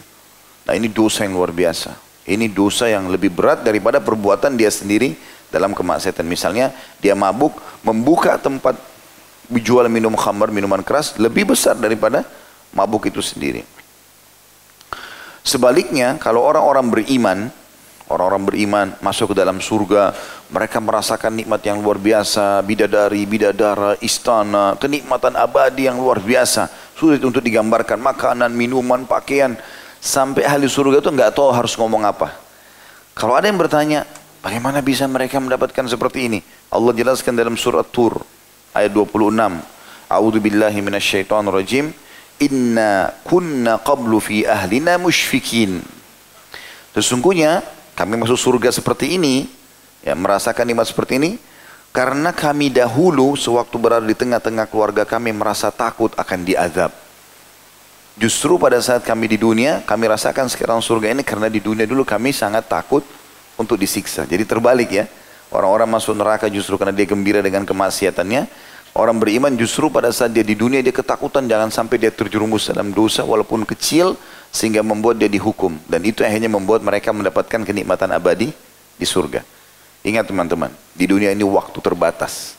Nah 0.69 0.77
ini 0.77 0.87
dosa 0.87 1.25
yang 1.25 1.35
luar 1.35 1.51
biasa. 1.51 1.97
Ini 2.25 2.47
dosa 2.53 2.89
yang 2.89 3.09
lebih 3.09 3.33
berat 3.33 3.65
daripada 3.65 3.97
perbuatan 3.99 4.55
dia 4.55 4.69
sendiri 4.69 5.17
dalam 5.49 5.73
kemaksiatan. 5.73 6.25
Misalnya 6.25 6.71
dia 7.01 7.17
mabuk, 7.17 7.57
membuka 7.81 8.37
tempat 8.37 8.77
jual 9.49 9.85
minum 9.89 10.13
khamar, 10.13 10.49
minuman 10.49 10.81
keras 10.81 11.17
lebih 11.21 11.53
besar 11.53 11.77
daripada 11.77 12.25
mabuk 12.75 13.07
itu 13.09 13.23
sendiri. 13.23 13.63
Sebaliknya 15.45 16.19
kalau 16.19 16.43
orang-orang 16.43 16.91
beriman, 16.91 17.37
orang-orang 18.09 18.43
beriman 18.45 18.87
masuk 18.99 19.33
ke 19.33 19.35
dalam 19.39 19.61
surga, 19.63 20.13
mereka 20.49 20.77
merasakan 20.81 21.37
nikmat 21.37 21.61
yang 21.65 21.81
luar 21.81 21.97
biasa, 21.97 22.61
bidadari, 22.61 23.23
bidadara, 23.25 23.97
istana, 24.01 24.77
kenikmatan 24.77 25.33
abadi 25.37 25.87
yang 25.87 25.97
luar 25.97 26.21
biasa. 26.21 26.69
Sulit 26.97 27.21
untuk 27.21 27.41
digambarkan 27.41 27.97
makanan, 28.01 28.51
minuman, 28.53 29.05
pakaian. 29.05 29.57
Sampai 30.01 30.45
ahli 30.45 30.69
surga 30.69 31.01
itu 31.01 31.09
nggak 31.09 31.33
tahu 31.33 31.49
harus 31.49 31.73
ngomong 31.77 32.05
apa. 32.05 32.29
Kalau 33.17 33.33
ada 33.33 33.49
yang 33.49 33.57
bertanya, 33.57 34.05
bagaimana 34.41 34.83
bisa 34.83 35.09
mereka 35.09 35.41
mendapatkan 35.41 35.85
seperti 35.87 36.29
ini? 36.29 36.39
Allah 36.73 36.93
jelaskan 36.93 37.33
dalam 37.37 37.55
surat 37.57 37.87
Tur 37.89 38.21
ayat 38.75 38.91
26. 38.91 39.61
A'udzu 40.05 40.39
billahi 40.43 40.79
minasyaitonir 40.83 41.53
rajim. 41.53 41.89
Inna 42.43 43.15
kunna 43.23 43.79
qablu 43.79 44.19
fi 44.19 44.43
ahlina 44.43 44.99
musyfikin. 44.99 45.79
Sesungguhnya 46.91 47.63
kami 47.95 48.19
masuk 48.19 48.35
surga 48.35 48.75
seperti 48.75 49.15
ini, 49.15 49.47
ya 50.03 50.13
merasakan 50.13 50.67
nikmat 50.67 50.87
seperti 50.87 51.15
ini 51.19 51.31
karena 51.95 52.35
kami 52.35 52.67
dahulu 52.75 53.39
sewaktu 53.39 53.75
berada 53.79 54.03
di 54.03 54.11
tengah-tengah 54.11 54.67
keluarga 54.67 55.07
kami 55.07 55.31
merasa 55.31 55.71
takut 55.71 56.11
akan 56.19 56.39
diazab. 56.43 56.91
Justru 58.19 58.59
pada 58.59 58.79
saat 58.79 59.03
kami 59.03 59.31
di 59.31 59.39
dunia, 59.39 59.83
kami 59.83 60.07
rasakan 60.07 60.47
sekarang 60.47 60.79
surga 60.79 61.11
ini 61.11 61.23
karena 61.23 61.47
di 61.47 61.59
dunia 61.63 61.83
dulu 61.83 62.03
kami 62.03 62.31
sangat 62.31 62.67
takut 62.67 63.03
untuk 63.55 63.79
disiksa. 63.79 64.27
Jadi 64.27 64.43
terbalik 64.43 64.91
ya. 64.91 65.07
Orang-orang 65.51 65.87
masuk 65.87 66.15
neraka 66.19 66.51
justru 66.51 66.75
karena 66.75 66.91
dia 66.91 67.07
gembira 67.07 67.39
dengan 67.39 67.63
kemaksiatannya. 67.63 68.47
Orang 68.95 69.19
beriman 69.19 69.51
justru 69.59 69.91
pada 69.91 70.07
saat 70.15 70.31
dia 70.31 70.39
di 70.39 70.55
dunia 70.55 70.79
dia 70.79 70.95
ketakutan 70.95 71.43
jangan 71.51 71.67
sampai 71.67 71.99
dia 71.99 72.15
terjerumus 72.15 72.71
dalam 72.71 72.95
dosa 72.95 73.27
walaupun 73.27 73.67
kecil 73.67 74.15
sehingga 74.55 74.79
membuat 74.79 75.19
dia 75.19 75.27
dihukum. 75.27 75.75
Dan 75.83 75.99
itu 76.07 76.23
akhirnya 76.23 76.47
membuat 76.47 76.79
mereka 76.79 77.11
mendapatkan 77.11 77.67
kenikmatan 77.67 78.15
abadi 78.15 78.55
di 78.95 79.03
surga. 79.03 79.43
Ingat 80.07 80.31
teman-teman, 80.31 80.71
di 80.95 81.11
dunia 81.11 81.35
ini 81.35 81.43
waktu 81.43 81.75
terbatas. 81.83 82.55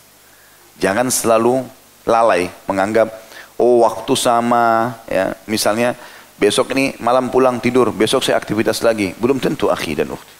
Jangan 0.77 1.09
selalu 1.09 1.65
lalai 2.05 2.53
menganggap 2.69 3.11
oh 3.59 3.83
waktu 3.83 4.15
sama 4.15 4.95
ya 5.11 5.35
misalnya 5.51 5.97
besok 6.37 6.73
ini 6.77 6.95
malam 7.03 7.33
pulang 7.33 7.59
tidur 7.59 7.91
besok 7.91 8.23
saya 8.23 8.39
aktivitas 8.39 8.85
lagi 8.85 9.13
belum 9.19 9.43
tentu 9.43 9.73
akhi 9.73 9.99
dan 9.99 10.15
ukhti 10.15 10.33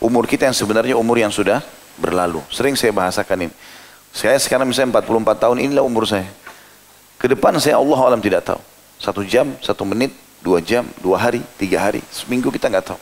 umur 0.00 0.24
kita 0.24 0.48
yang 0.48 0.56
sebenarnya 0.56 0.94
umur 0.96 1.20
yang 1.20 1.34
sudah 1.34 1.60
berlalu 2.00 2.40
sering 2.48 2.78
saya 2.78 2.96
bahasakan 2.96 3.50
ini 3.50 3.54
saya 4.16 4.40
sekarang 4.40 4.64
misalnya 4.64 4.96
44 5.04 5.44
tahun 5.44 5.56
inilah 5.60 5.84
umur 5.84 6.08
saya. 6.08 6.24
Ke 7.20 7.28
depan 7.28 7.52
saya 7.60 7.76
Allah 7.76 8.00
alam 8.00 8.20
tidak 8.24 8.48
tahu. 8.48 8.60
Satu 8.96 9.20
jam 9.20 9.52
satu 9.60 9.84
menit 9.84 10.08
dua 10.40 10.64
jam 10.64 10.88
dua 11.04 11.20
hari 11.20 11.44
tiga 11.60 11.84
hari 11.84 12.00
seminggu 12.08 12.48
kita 12.48 12.72
nggak 12.72 12.96
tahu. 12.96 13.00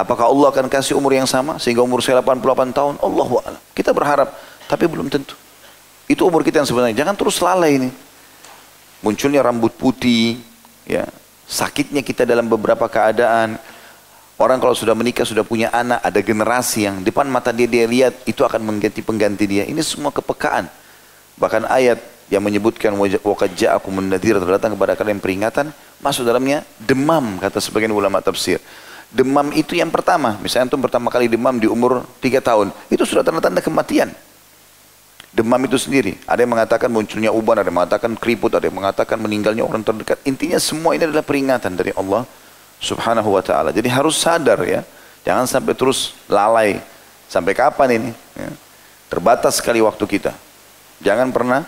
Apakah 0.00 0.32
Allah 0.32 0.48
akan 0.48 0.72
kasih 0.72 0.96
umur 0.96 1.12
yang 1.12 1.28
sama 1.28 1.60
sehingga 1.60 1.84
umur 1.84 2.00
saya 2.00 2.24
88 2.24 2.72
tahun? 2.72 2.94
Allah 3.04 3.28
alam. 3.52 3.62
Kita 3.76 3.92
berharap 3.92 4.32
tapi 4.64 4.88
belum 4.88 5.12
tentu. 5.12 5.36
Itu 6.08 6.24
umur 6.24 6.40
kita 6.40 6.64
yang 6.64 6.68
sebenarnya. 6.72 7.04
Jangan 7.04 7.20
terus 7.20 7.36
lalai 7.44 7.76
ini. 7.76 7.90
Munculnya 9.04 9.44
rambut 9.44 9.76
putih, 9.76 10.40
ya, 10.88 11.04
sakitnya 11.44 12.00
kita 12.00 12.24
dalam 12.24 12.48
beberapa 12.48 12.88
keadaan. 12.88 13.60
Orang 14.40 14.56
kalau 14.56 14.72
sudah 14.72 14.96
menikah, 14.96 15.28
sudah 15.28 15.44
punya 15.44 15.68
anak, 15.68 16.00
ada 16.00 16.16
generasi 16.24 16.88
yang 16.88 17.04
depan 17.04 17.28
mata 17.28 17.52
dia 17.52 17.68
dia 17.68 17.84
lihat 17.84 18.24
itu 18.24 18.40
akan 18.40 18.64
mengganti 18.64 19.04
pengganti 19.04 19.44
dia. 19.44 19.68
Ini 19.68 19.84
semua 19.84 20.08
kepekaan. 20.08 20.64
Bahkan 21.36 21.68
ayat 21.68 22.00
yang 22.32 22.40
menyebutkan 22.40 22.96
waqad 22.96 23.52
ja'akum 23.52 24.00
an-nadhir 24.00 24.40
terdatang 24.40 24.72
kepada 24.72 24.96
kalian 24.96 25.20
peringatan, 25.20 25.76
masuk 26.00 26.24
dalamnya 26.24 26.64
demam 26.80 27.36
kata 27.36 27.60
sebagian 27.60 27.92
ulama 27.92 28.24
tafsir. 28.24 28.64
Demam 29.12 29.52
itu 29.52 29.76
yang 29.76 29.92
pertama, 29.92 30.40
misalnya 30.40 30.72
antum 30.72 30.80
pertama 30.80 31.12
kali 31.12 31.28
demam 31.28 31.60
di 31.60 31.68
umur 31.68 32.08
3 32.24 32.40
tahun, 32.40 32.72
itu 32.88 33.04
sudah 33.04 33.20
tanda-tanda 33.20 33.60
kematian. 33.60 34.08
Demam 35.36 35.60
itu 35.68 35.76
sendiri. 35.76 36.16
Ada 36.24 36.48
yang 36.48 36.56
mengatakan 36.56 36.88
munculnya 36.88 37.28
uban, 37.28 37.60
ada 37.60 37.68
yang 37.68 37.76
mengatakan 37.76 38.16
keriput, 38.16 38.56
ada 38.56 38.64
yang 38.64 38.78
mengatakan 38.80 39.20
meninggalnya 39.20 39.68
orang 39.68 39.84
terdekat. 39.84 40.16
Intinya 40.24 40.56
semua 40.56 40.96
ini 40.96 41.04
adalah 41.04 41.28
peringatan 41.28 41.76
dari 41.76 41.92
Allah 41.92 42.24
subhanahu 42.80 43.36
wa 43.36 43.44
ta'ala. 43.44 43.70
Jadi 43.70 43.86
harus 43.92 44.16
sadar 44.16 44.58
ya. 44.64 44.82
Jangan 45.22 45.44
sampai 45.44 45.76
terus 45.76 46.16
lalai. 46.26 46.80
Sampai 47.28 47.52
kapan 47.54 47.88
ini? 48.00 48.10
Ya. 48.34 48.50
Terbatas 49.12 49.60
sekali 49.60 49.78
waktu 49.84 50.02
kita. 50.08 50.32
Jangan 51.04 51.30
pernah 51.30 51.62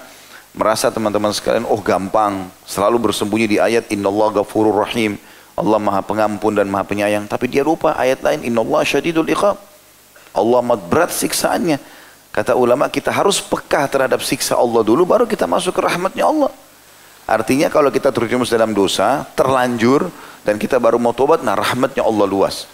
merasa 0.57 0.89
teman-teman 0.89 1.31
sekalian, 1.31 1.69
oh 1.69 1.79
gampang. 1.79 2.49
Selalu 2.65 3.13
bersembunyi 3.13 3.47
di 3.47 3.57
ayat, 3.61 3.93
Inna 3.93 4.09
Allah 4.09 4.43
gafurur 4.43 4.75
rahim. 4.83 5.21
Allah 5.53 5.77
maha 5.77 6.01
pengampun 6.01 6.57
dan 6.57 6.67
maha 6.67 6.89
penyayang. 6.89 7.29
Tapi 7.29 7.47
dia 7.47 7.61
lupa 7.61 7.93
ayat 7.95 8.25
lain, 8.25 8.49
Inna 8.49 8.65
Allah 8.65 8.81
syadidul 8.89 9.29
iqab. 9.29 9.61
Allah 10.33 10.59
amat 10.65 10.81
berat 10.89 11.13
siksaannya. 11.13 11.77
Kata 12.33 12.57
ulama 12.57 12.89
kita 12.89 13.13
harus 13.13 13.45
peka 13.45 13.85
terhadap 13.93 14.25
siksa 14.25 14.57
Allah 14.57 14.81
dulu 14.81 15.05
baru 15.05 15.29
kita 15.29 15.45
masuk 15.45 15.77
ke 15.77 15.85
rahmatnya 15.85 16.25
Allah. 16.25 16.49
Artinya 17.29 17.69
kalau 17.69 17.93
kita 17.93 18.09
terjerumus 18.09 18.49
dalam 18.49 18.73
dosa, 18.73 19.29
terlanjur 19.37 20.09
dan 20.43 20.59
kita 20.59 20.79
baru 20.83 20.99
mau 20.99 21.15
tobat, 21.15 21.41
nah 21.47 21.55
rahmatnya 21.55 22.03
Allah 22.03 22.27
luas. 22.27 22.67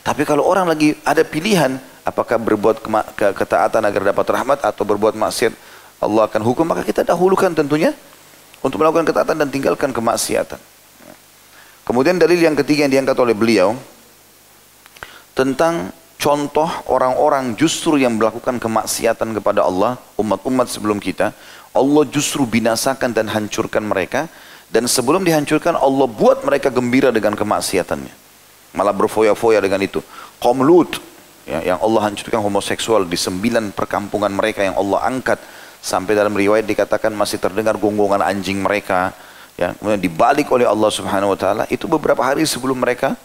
Tapi 0.00 0.24
kalau 0.24 0.48
orang 0.48 0.68
lagi 0.68 0.96
ada 1.04 1.20
pilihan, 1.20 1.76
apakah 2.02 2.40
berbuat 2.40 2.80
ke 3.12 3.26
ketaatan 3.36 3.84
agar 3.84 4.12
dapat 4.12 4.26
rahmat 4.32 4.58
atau 4.64 4.82
berbuat 4.88 5.12
maksiat, 5.12 5.52
Allah 6.00 6.24
akan 6.24 6.40
hukum, 6.40 6.64
maka 6.64 6.80
kita 6.80 7.04
dahulukan 7.04 7.52
tentunya 7.52 7.92
untuk 8.64 8.80
melakukan 8.80 9.04
ketaatan 9.04 9.36
dan 9.36 9.48
tinggalkan 9.52 9.92
kemaksiatan. 9.92 10.56
Kemudian 11.84 12.16
dalil 12.16 12.40
yang 12.40 12.56
ketiga 12.56 12.88
yang 12.88 12.92
diangkat 12.92 13.18
oleh 13.20 13.36
beliau 13.36 13.76
tentang 15.36 15.92
contoh 16.20 16.68
orang-orang 16.88 17.56
justru 17.56 17.96
yang 17.96 18.16
melakukan 18.16 18.60
kemaksiatan 18.60 19.36
kepada 19.36 19.64
Allah, 19.64 20.00
umat-umat 20.20 20.68
sebelum 20.68 21.00
kita, 21.00 21.32
Allah 21.72 22.04
justru 22.08 22.44
binasakan 22.44 23.12
dan 23.12 23.28
hancurkan 23.28 23.84
mereka 23.84 24.28
dan 24.70 24.86
sebelum 24.86 25.26
dihancurkan 25.26 25.74
Allah 25.74 26.06
buat 26.06 26.46
mereka 26.46 26.70
gembira 26.70 27.10
dengan 27.10 27.34
kemaksiatannya. 27.34 28.14
Malah 28.70 28.94
berfoya-foya 28.94 29.58
dengan 29.58 29.82
itu. 29.82 29.98
Kaum 30.38 30.62
Lut 30.62 31.02
ya, 31.42 31.74
yang 31.74 31.78
Allah 31.82 32.06
hancurkan 32.06 32.38
homoseksual 32.38 33.04
di 33.10 33.18
sembilan 33.18 33.74
perkampungan 33.74 34.30
mereka 34.30 34.62
yang 34.62 34.78
Allah 34.78 35.10
angkat 35.10 35.42
sampai 35.82 36.14
dalam 36.14 36.32
riwayat 36.32 36.64
dikatakan 36.64 37.10
masih 37.10 37.42
terdengar 37.42 37.74
gonggongan 37.80 38.22
anjing 38.22 38.60
mereka 38.60 39.16
ya 39.56 39.72
kemudian 39.74 39.98
dibalik 39.98 40.46
oleh 40.52 40.68
Allah 40.68 40.92
Subhanahu 40.92 41.32
wa 41.32 41.38
taala 41.40 41.64
itu 41.72 41.88
beberapa 41.88 42.20
hari 42.20 42.44
sebelum 42.44 42.76
mereka 42.78 43.16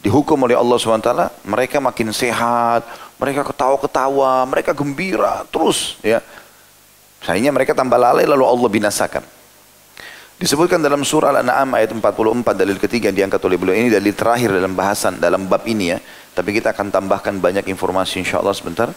dihukum 0.00 0.36
oleh 0.48 0.56
Allah 0.56 0.76
SWT, 0.80 1.12
mereka 1.44 1.76
makin 1.78 2.08
sehat, 2.10 2.88
mereka 3.20 3.44
ketawa-ketawa, 3.44 4.48
mereka 4.48 4.72
gembira 4.72 5.44
terus 5.52 6.00
ya. 6.00 6.24
Sayangnya 7.20 7.52
mereka 7.52 7.76
tambah 7.76 8.00
lalai 8.00 8.24
lalu 8.24 8.48
Allah 8.48 8.68
binasakan. 8.72 9.20
Disebutkan 10.40 10.80
dalam 10.80 11.04
surah 11.04 11.36
Al-An'am 11.36 11.76
ayat 11.76 11.92
44 11.92 12.56
dalil 12.56 12.80
ketiga 12.80 13.12
yang 13.12 13.28
diangkat 13.28 13.44
oleh 13.44 13.60
beliau 13.60 13.76
ini 13.76 13.92
dalil 13.92 14.16
terakhir 14.16 14.48
dalam 14.48 14.72
bahasan 14.72 15.20
dalam 15.20 15.44
bab 15.44 15.68
ini 15.68 15.92
ya. 15.92 16.00
Tapi 16.32 16.56
kita 16.56 16.72
akan 16.72 16.88
tambahkan 16.88 17.36
banyak 17.36 17.68
informasi 17.68 18.24
insyaallah 18.24 18.56
sebentar. 18.56 18.88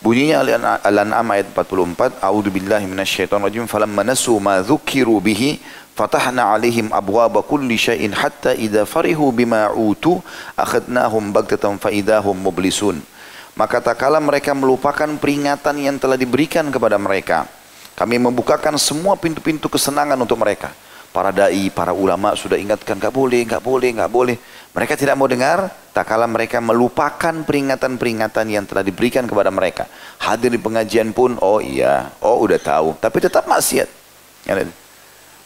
Bunyinya 0.00 0.40
Al-An'am 0.80 1.28
ayat 1.28 1.52
44, 1.52 2.24
A'udzu 2.24 2.48
billahi 2.48 2.88
minasyaitonir 2.88 3.52
rajim, 3.52 3.68
falamma 3.68 4.00
nasu 4.00 4.32
ma 4.40 4.64
dzukiru 4.64 5.20
bihi 5.20 5.60
Fatahna 5.92 6.56
alaihim 6.56 6.88
abwaba 6.88 7.44
kulli 7.44 7.76
syai'in 7.76 8.16
hatta 8.16 8.56
idza 8.56 8.88
farihu 8.88 9.28
bima 9.28 9.68
utu 9.76 10.24
akhadnahum 10.56 11.36
baghtatan 11.36 11.76
fa 11.76 11.92
idahum 11.92 12.32
mublisun. 12.32 13.04
Maka 13.60 13.84
tak 13.84 14.00
kala 14.00 14.24
mereka 14.24 14.56
melupakan 14.56 15.20
peringatan 15.20 15.76
yang 15.84 16.00
telah 16.00 16.16
diberikan 16.16 16.72
kepada 16.72 16.96
mereka. 16.96 17.44
Kami 17.92 18.16
membukakan 18.16 18.80
semua 18.80 19.14
pintu-pintu 19.20 19.68
kesenangan 19.68 20.16
untuk 20.16 20.40
mereka. 20.40 20.72
Para 21.12 21.28
dai, 21.28 21.68
para 21.68 21.92
ulama 21.92 22.32
sudah 22.32 22.56
ingatkan, 22.56 22.96
enggak 22.96 23.12
boleh, 23.12 23.44
enggak 23.44 23.60
boleh, 23.60 23.92
enggak 23.92 24.08
boleh. 24.08 24.36
Mereka 24.72 24.96
tidak 24.96 25.12
mau 25.20 25.28
dengar, 25.28 25.68
tak 25.92 26.08
kala 26.08 26.24
mereka 26.24 26.56
melupakan 26.64 27.36
peringatan-peringatan 27.44 28.48
yang 28.48 28.64
telah 28.64 28.80
diberikan 28.80 29.28
kepada 29.28 29.52
mereka. 29.52 29.84
Hadir 30.16 30.48
di 30.48 30.56
pengajian 30.56 31.12
pun, 31.12 31.36
oh 31.44 31.60
iya, 31.60 32.08
oh 32.24 32.40
udah 32.40 32.56
tahu, 32.56 32.96
tapi 32.96 33.20
tetap 33.20 33.44
maksiat. 33.44 33.88
Ya, 34.48 34.56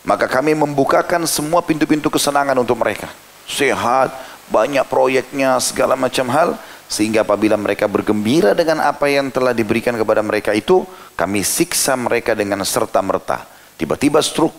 maka 0.07 0.31
kami 0.31 0.55
membukakan 0.55 1.27
semua 1.27 1.67
pintu-pintu 1.67 2.07
kesenangan 2.15 2.55
untuk 2.55 2.79
mereka. 2.79 3.11
Sehat, 3.51 4.15
banyak 4.47 4.87
proyeknya, 4.87 5.59
segala 5.59 5.99
macam 5.99 6.31
hal. 6.31 6.55
Sehingga 6.87 7.27
apabila 7.27 7.59
mereka 7.59 7.91
bergembira 7.91 8.55
dengan 8.55 8.79
apa 8.83 9.11
yang 9.11 9.31
telah 9.31 9.51
diberikan 9.51 9.95
kepada 9.99 10.23
mereka 10.23 10.55
itu, 10.55 10.87
kami 11.19 11.43
siksa 11.43 11.99
mereka 11.99 12.33
dengan 12.33 12.63
serta-merta. 12.63 13.43
Tiba-tiba 13.75 14.23
stroke, 14.23 14.55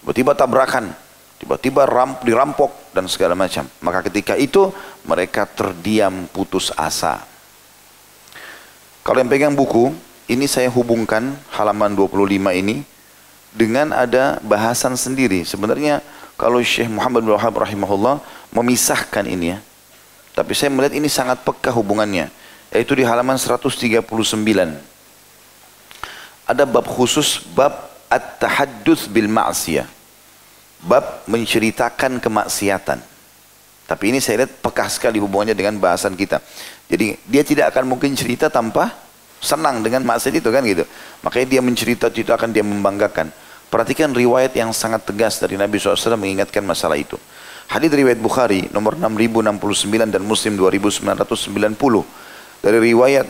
tiba-tiba 0.00 0.32
tabrakan, 0.38 0.94
Tiba-tiba 1.36 1.84
dirampok 2.24 2.72
dan 2.96 3.04
segala 3.12 3.36
macam. 3.36 3.68
Maka 3.84 4.00
ketika 4.08 4.40
itu 4.40 4.72
mereka 5.04 5.44
terdiam 5.44 6.24
putus 6.32 6.72
asa. 6.72 7.20
Kalau 9.04 9.20
yang 9.20 9.28
pegang 9.28 9.52
buku, 9.52 9.92
ini 10.32 10.48
saya 10.48 10.72
hubungkan 10.72 11.36
halaman 11.52 11.92
25 11.92 12.56
ini 12.56 12.82
dengan 13.52 13.92
ada 13.92 14.40
bahasan 14.40 14.96
sendiri. 14.96 15.44
Sebenarnya 15.44 16.00
kalau 16.40 16.58
Syekh 16.64 16.88
Muhammad 16.88 17.28
bin 17.28 17.36
Wahab 17.36 17.60
rahimahullah 17.60 18.24
memisahkan 18.56 19.28
ini 19.28 19.54
ya. 19.54 19.58
Tapi 20.36 20.52
saya 20.52 20.68
melihat 20.68 20.92
ini 20.92 21.08
sangat 21.08 21.40
peka 21.40 21.72
hubungannya. 21.72 22.28
Yaitu 22.68 22.92
di 22.92 23.08
halaman 23.08 23.40
139. 23.40 24.04
Ada 26.46 26.62
bab 26.68 26.84
khusus 26.84 27.40
bab 27.56 27.72
at-tahadduts 28.12 29.08
bil 29.08 29.26
ma'siyah 29.26 29.96
bab 30.84 31.24
menceritakan 31.24 32.20
kemaksiatan. 32.20 33.00
Tapi 33.86 34.04
ini 34.10 34.18
saya 34.18 34.44
lihat 34.44 34.58
peka 34.60 34.90
sekali 34.90 35.22
hubungannya 35.22 35.54
dengan 35.54 35.78
bahasan 35.78 36.18
kita. 36.18 36.42
Jadi 36.90 37.14
dia 37.22 37.42
tidak 37.46 37.70
akan 37.74 37.86
mungkin 37.86 38.12
cerita 38.18 38.50
tanpa 38.50 38.90
senang 39.38 39.78
dengan 39.80 40.02
maksiat 40.02 40.34
itu 40.42 40.50
kan 40.50 40.62
gitu. 40.66 40.82
Makanya 41.22 41.46
dia 41.46 41.60
mencerita 41.62 42.10
itu 42.10 42.26
akan 42.26 42.50
dia 42.50 42.66
membanggakan. 42.66 43.30
Perhatikan 43.70 44.10
riwayat 44.10 44.54
yang 44.58 44.74
sangat 44.74 45.06
tegas 45.06 45.38
dari 45.38 45.54
Nabi 45.54 45.78
SAW 45.78 46.18
mengingatkan 46.18 46.62
masalah 46.66 46.98
itu. 46.98 47.14
Hadis 47.66 47.90
riwayat 47.90 48.22
Bukhari 48.22 48.70
nomor 48.70 48.94
6069 48.94 50.14
dan 50.14 50.22
Muslim 50.22 50.54
2990. 50.54 52.62
Dari 52.62 52.78
riwayat 52.78 53.26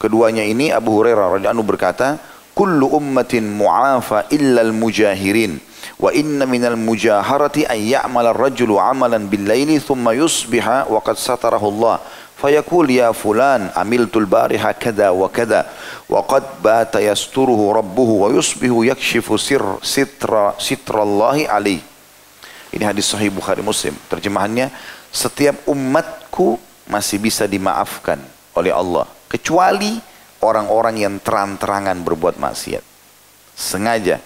keduanya 0.00 0.44
ini 0.44 0.72
Abu 0.72 0.96
Hurairah 0.96 1.36
radhiyallahu 1.38 1.68
berkata, 1.68 2.16
"Kullu 2.56 2.96
ummatin 2.96 3.44
mu'afa 3.44 4.32
illa 4.32 4.64
al-mujahirin." 4.64 5.76
wa 6.00 6.10
inna 6.10 6.48
minal 6.48 6.80
mujaharati 6.80 7.68
an 7.68 7.78
ya'mal 7.78 8.32
ar-rajulu 8.34 8.80
'amalan 8.80 9.28
bil-laili 9.28 9.78
thumma 9.78 10.16
yusbiha 10.16 10.90
wa 10.90 10.98
qad 11.04 11.20
satarahu 11.20 11.70
Allah 11.70 12.02
fayaqul 12.40 12.88
ya 12.90 13.14
fulan 13.14 13.70
amiltu 13.78 14.18
al-bariha 14.18 14.74
kada 14.74 15.14
wa 15.14 15.30
kada 15.30 15.68
wa 16.10 16.24
qad 16.26 16.42
bata 16.64 16.98
yasturuhu 16.98 17.78
rabbuhu 17.78 18.26
wa 18.26 18.28
yusbihu 18.34 18.82
yakshifu 18.90 19.38
sir 19.38 19.62
sitra 19.84 20.56
sitra 20.58 21.06
Allah 21.06 21.46
alayhi 21.46 21.93
ini 22.74 22.84
hadis 22.84 23.06
sahih 23.06 23.30
Bukhari 23.30 23.62
Muslim 23.62 23.94
terjemahannya 24.10 24.68
setiap 25.14 25.62
umatku 25.70 26.58
masih 26.90 27.22
bisa 27.22 27.46
dimaafkan 27.46 28.18
oleh 28.58 28.74
Allah 28.74 29.06
kecuali 29.30 30.02
orang-orang 30.42 31.00
yang 31.00 31.14
terang-terangan 31.22 32.02
berbuat 32.02 32.36
maksiat 32.36 32.84
sengaja 33.54 34.18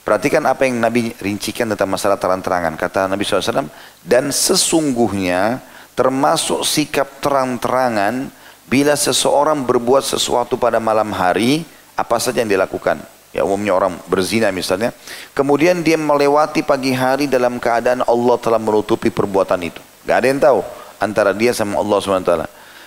Perhatikan 0.00 0.42
apa 0.48 0.64
yang 0.66 0.80
Nabi 0.80 1.12
rincikan 1.22 1.70
tentang 1.70 1.92
masalah 1.92 2.16
terang-terangan. 2.16 2.74
Kata 2.74 3.06
Nabi 3.06 3.22
SAW, 3.22 3.70
dan 4.02 4.32
sesungguhnya 4.32 5.60
termasuk 5.94 6.64
sikap 6.64 7.20
terang-terangan 7.20 8.32
bila 8.64 8.98
seseorang 8.98 9.62
berbuat 9.62 10.02
sesuatu 10.02 10.56
pada 10.56 10.80
malam 10.80 11.12
hari, 11.12 11.62
apa 11.94 12.16
saja 12.16 12.40
yang 12.40 12.50
dilakukan. 12.50 12.98
Ya 13.30 13.46
umumnya 13.46 13.78
orang 13.78 13.94
berzina 14.10 14.50
misalnya. 14.50 14.90
Kemudian 15.38 15.86
dia 15.86 15.94
melewati 15.94 16.66
pagi 16.66 16.90
hari 16.90 17.30
dalam 17.30 17.62
keadaan 17.62 18.02
Allah 18.02 18.36
telah 18.42 18.58
menutupi 18.58 19.06
perbuatan 19.06 19.60
itu. 19.62 19.78
Gak 20.02 20.16
ada 20.18 20.26
yang 20.26 20.40
tahu 20.42 20.60
antara 20.98 21.30
dia 21.30 21.54
sama 21.54 21.78
Allah 21.78 21.98
SWT. 22.02 22.34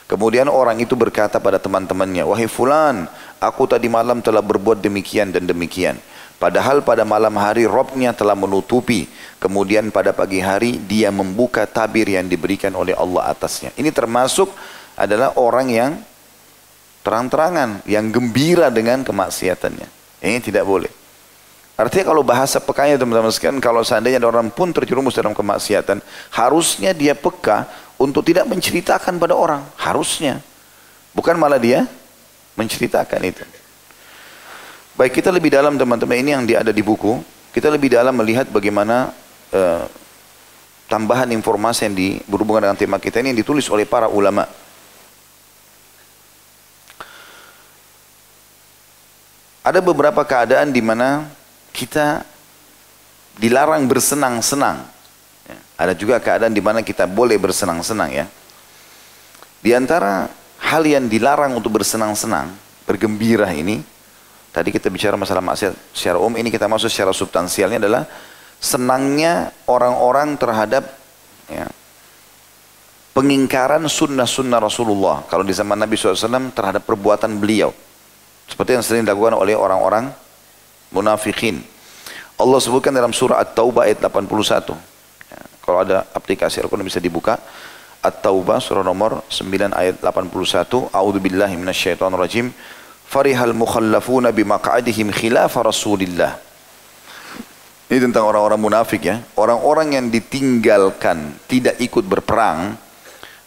Kemudian 0.03 0.51
orang 0.51 0.83
itu 0.83 0.99
berkata 0.99 1.39
pada 1.39 1.57
teman-temannya, 1.63 2.27
Wahai 2.27 2.51
fulan, 2.51 3.07
aku 3.39 3.71
tadi 3.71 3.87
malam 3.87 4.19
telah 4.19 4.43
berbuat 4.43 4.83
demikian 4.83 5.31
dan 5.31 5.47
demikian. 5.47 5.95
Padahal 6.43 6.83
pada 6.83 7.07
malam 7.07 7.39
hari 7.39 7.63
Robnya 7.63 8.11
telah 8.11 8.35
menutupi. 8.35 9.07
Kemudian 9.39 9.95
pada 9.95 10.11
pagi 10.11 10.43
hari 10.43 10.75
dia 10.75 11.07
membuka 11.07 11.63
tabir 11.63 12.03
yang 12.03 12.27
diberikan 12.27 12.75
oleh 12.75 12.91
Allah 12.91 13.31
atasnya. 13.31 13.71
Ini 13.79 13.95
termasuk 13.95 14.51
adalah 14.99 15.39
orang 15.39 15.71
yang 15.71 15.91
terang-terangan. 16.99 17.87
Yang 17.87 18.05
gembira 18.19 18.67
dengan 18.67 19.07
kemaksiatannya. 19.07 20.02
Ini 20.23 20.39
tidak 20.39 20.63
boleh. 20.63 20.87
Artinya 21.75 22.15
kalau 22.15 22.23
bahasa 22.23 22.63
pekanya 22.63 22.95
teman-teman 22.95 23.33
sekalian, 23.33 23.59
kalau 23.59 23.83
seandainya 23.83 24.23
ada 24.23 24.29
orang 24.31 24.47
pun 24.47 24.71
terjerumus 24.71 25.17
dalam 25.17 25.35
kemaksiatan, 25.35 25.99
harusnya 26.31 26.95
dia 26.95 27.11
peka 27.11 27.67
untuk 27.99 28.23
tidak 28.23 28.47
menceritakan 28.47 29.19
pada 29.19 29.35
orang. 29.35 29.61
Harusnya. 29.75 30.39
Bukan 31.11 31.35
malah 31.35 31.59
dia 31.59 31.83
menceritakan 32.55 33.19
itu. 33.25 33.43
Baik 34.93 35.17
kita 35.19 35.33
lebih 35.33 35.49
dalam 35.49 35.73
teman-teman 35.73 36.17
ini 36.21 36.29
yang 36.37 36.45
ada 36.61 36.69
di 36.69 36.85
buku, 36.85 37.19
kita 37.51 37.73
lebih 37.73 37.89
dalam 37.89 38.13
melihat 38.13 38.45
bagaimana 38.53 39.09
uh, 39.49 39.89
tambahan 40.85 41.33
informasi 41.33 41.89
yang 41.89 41.95
di, 41.97 42.07
berhubungan 42.29 42.69
dengan 42.69 42.77
tema 42.77 42.97
kita 43.01 43.17
ini 43.17 43.33
yang 43.33 43.39
ditulis 43.41 43.65
oleh 43.73 43.89
para 43.89 44.05
ulama. 44.05 44.45
Ada 49.63 49.79
beberapa 49.79 50.21
keadaan 50.27 50.75
di 50.75 50.83
mana 50.83 51.25
kita 51.71 52.27
dilarang 53.39 53.87
bersenang-senang. 53.87 54.83
Ya, 55.47 55.57
ada 55.79 55.93
juga 55.95 56.19
keadaan 56.19 56.51
di 56.51 56.59
mana 56.59 56.83
kita 56.83 57.07
boleh 57.07 57.39
bersenang-senang 57.39 58.11
ya. 58.11 58.25
Di 59.63 59.71
antara 59.71 60.27
hal 60.59 60.83
yang 60.83 61.07
dilarang 61.07 61.55
untuk 61.55 61.79
bersenang-senang, 61.79 62.51
bergembira 62.83 63.55
ini, 63.55 63.79
Tadi 64.53 64.69
kita 64.69 64.93
bicara 64.93 65.17
masalah 65.17 65.41
maksiat 65.41 65.97
secara 65.97 66.21
umum, 66.21 66.37
ini 66.37 66.53
kita 66.53 66.69
masuk 66.69 66.85
secara 66.85 67.09
substansialnya 67.09 67.81
adalah 67.81 68.05
senangnya 68.61 69.49
orang-orang 69.65 70.37
terhadap 70.37 70.93
ya, 71.49 71.65
pengingkaran 73.17 73.81
sunnah-sunnah 73.81 74.61
Rasulullah. 74.61 75.25
Kalau 75.25 75.41
di 75.41 75.57
zaman 75.57 75.73
Nabi 75.73 75.97
SAW 75.97 76.53
terhadap 76.53 76.85
perbuatan 76.85 77.33
beliau. 77.41 77.73
Seperti 78.47 78.75
yang 78.75 78.83
sering 78.83 79.03
dilakukan 79.07 79.33
oleh 79.39 79.55
orang-orang 79.55 80.11
munafikin. 80.93 81.65
Allah 82.37 82.59
sebutkan 82.61 82.93
dalam 82.93 83.11
surah 83.13 83.41
At-Taubah 83.41 83.89
ayat 83.89 84.01
81. 84.01 84.73
Ya, 85.31 85.41
kalau 85.65 85.81
ada 85.81 86.05
aplikasi 86.13 86.61
Al-Quran 86.61 86.85
bisa 86.85 87.01
dibuka. 87.01 87.41
At-Taubah 88.03 88.61
surah 88.61 88.85
nomor 88.85 89.25
9 89.29 89.73
ayat 89.73 89.97
81. 90.01 90.91
A'udhu 90.93 91.19
billahi 91.23 91.55
minasyaitonir 91.57 92.19
rajim 92.19 92.51
farihal 93.07 93.55
mukhallafuna 93.55 94.33
bimaq'adihim 94.33 95.13
khilafa 95.13 95.63
Rasulillah. 95.63 96.35
Ini 97.87 97.99
tentang 98.09 98.25
orang-orang 98.25 98.57
munafik 98.57 99.05
ya. 99.05 99.21
Orang-orang 99.37 99.93
yang 99.93 100.05
ditinggalkan 100.09 101.37
tidak 101.45 101.77
ikut 101.77 102.01
berperang, 102.09 102.73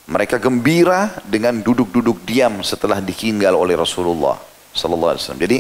mereka 0.07 0.39
gembira 0.39 1.11
dengan 1.27 1.59
duduk-duduk 1.59 2.23
diam 2.23 2.63
setelah 2.63 3.03
ditinggal 3.03 3.59
oleh 3.59 3.75
Rasulullah 3.75 4.56
sallallahu 4.77 5.17
alaihi 5.17 5.23
wasallam. 5.25 5.43
Jadi 5.43 5.59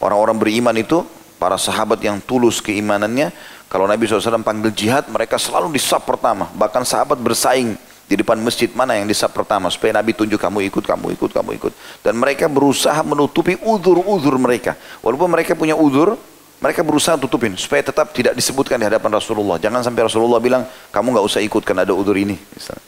orang-orang 0.00 0.36
beriman 0.40 0.74
itu 0.80 1.04
para 1.36 1.60
sahabat 1.60 2.00
yang 2.00 2.18
tulus 2.24 2.64
keimanannya, 2.64 3.30
kalau 3.68 3.90
Nabi 3.90 4.06
SAW 4.06 4.46
panggil 4.46 4.70
jihad, 4.70 5.10
mereka 5.10 5.34
selalu 5.34 5.74
di 5.74 5.82
sub 5.82 6.00
pertama. 6.06 6.46
Bahkan 6.54 6.86
sahabat 6.86 7.18
bersaing 7.18 7.74
di 8.04 8.14
depan 8.20 8.36
masjid 8.38 8.68
mana 8.70 8.94
yang 8.94 9.08
disab 9.08 9.32
pertama 9.32 9.66
supaya 9.72 9.96
Nabi 9.96 10.12
tunjuk 10.12 10.36
kamu 10.36 10.68
ikut, 10.70 10.84
kamu 10.84 11.16
ikut, 11.18 11.30
kamu 11.34 11.50
ikut. 11.58 11.72
Dan 12.04 12.20
mereka 12.20 12.46
berusaha 12.46 13.00
menutupi 13.02 13.58
uzur-uzur 13.64 14.36
mereka. 14.36 14.76
Walaupun 15.00 15.26
mereka 15.26 15.56
punya 15.56 15.74
uzur, 15.74 16.14
mereka 16.62 16.86
berusaha 16.86 17.18
tutupin 17.18 17.58
supaya 17.58 17.82
tetap 17.82 18.14
tidak 18.14 18.38
disebutkan 18.38 18.78
di 18.78 18.86
hadapan 18.86 19.10
Rasulullah. 19.18 19.58
Jangan 19.58 19.82
sampai 19.82 20.06
Rasulullah 20.06 20.38
bilang 20.38 20.62
kamu 20.94 21.18
nggak 21.18 21.26
usah 21.26 21.40
ikut 21.42 21.66
karena 21.66 21.82
ada 21.82 21.96
uzur 21.96 22.14
ini. 22.14 22.38
Misalnya. 22.38 22.84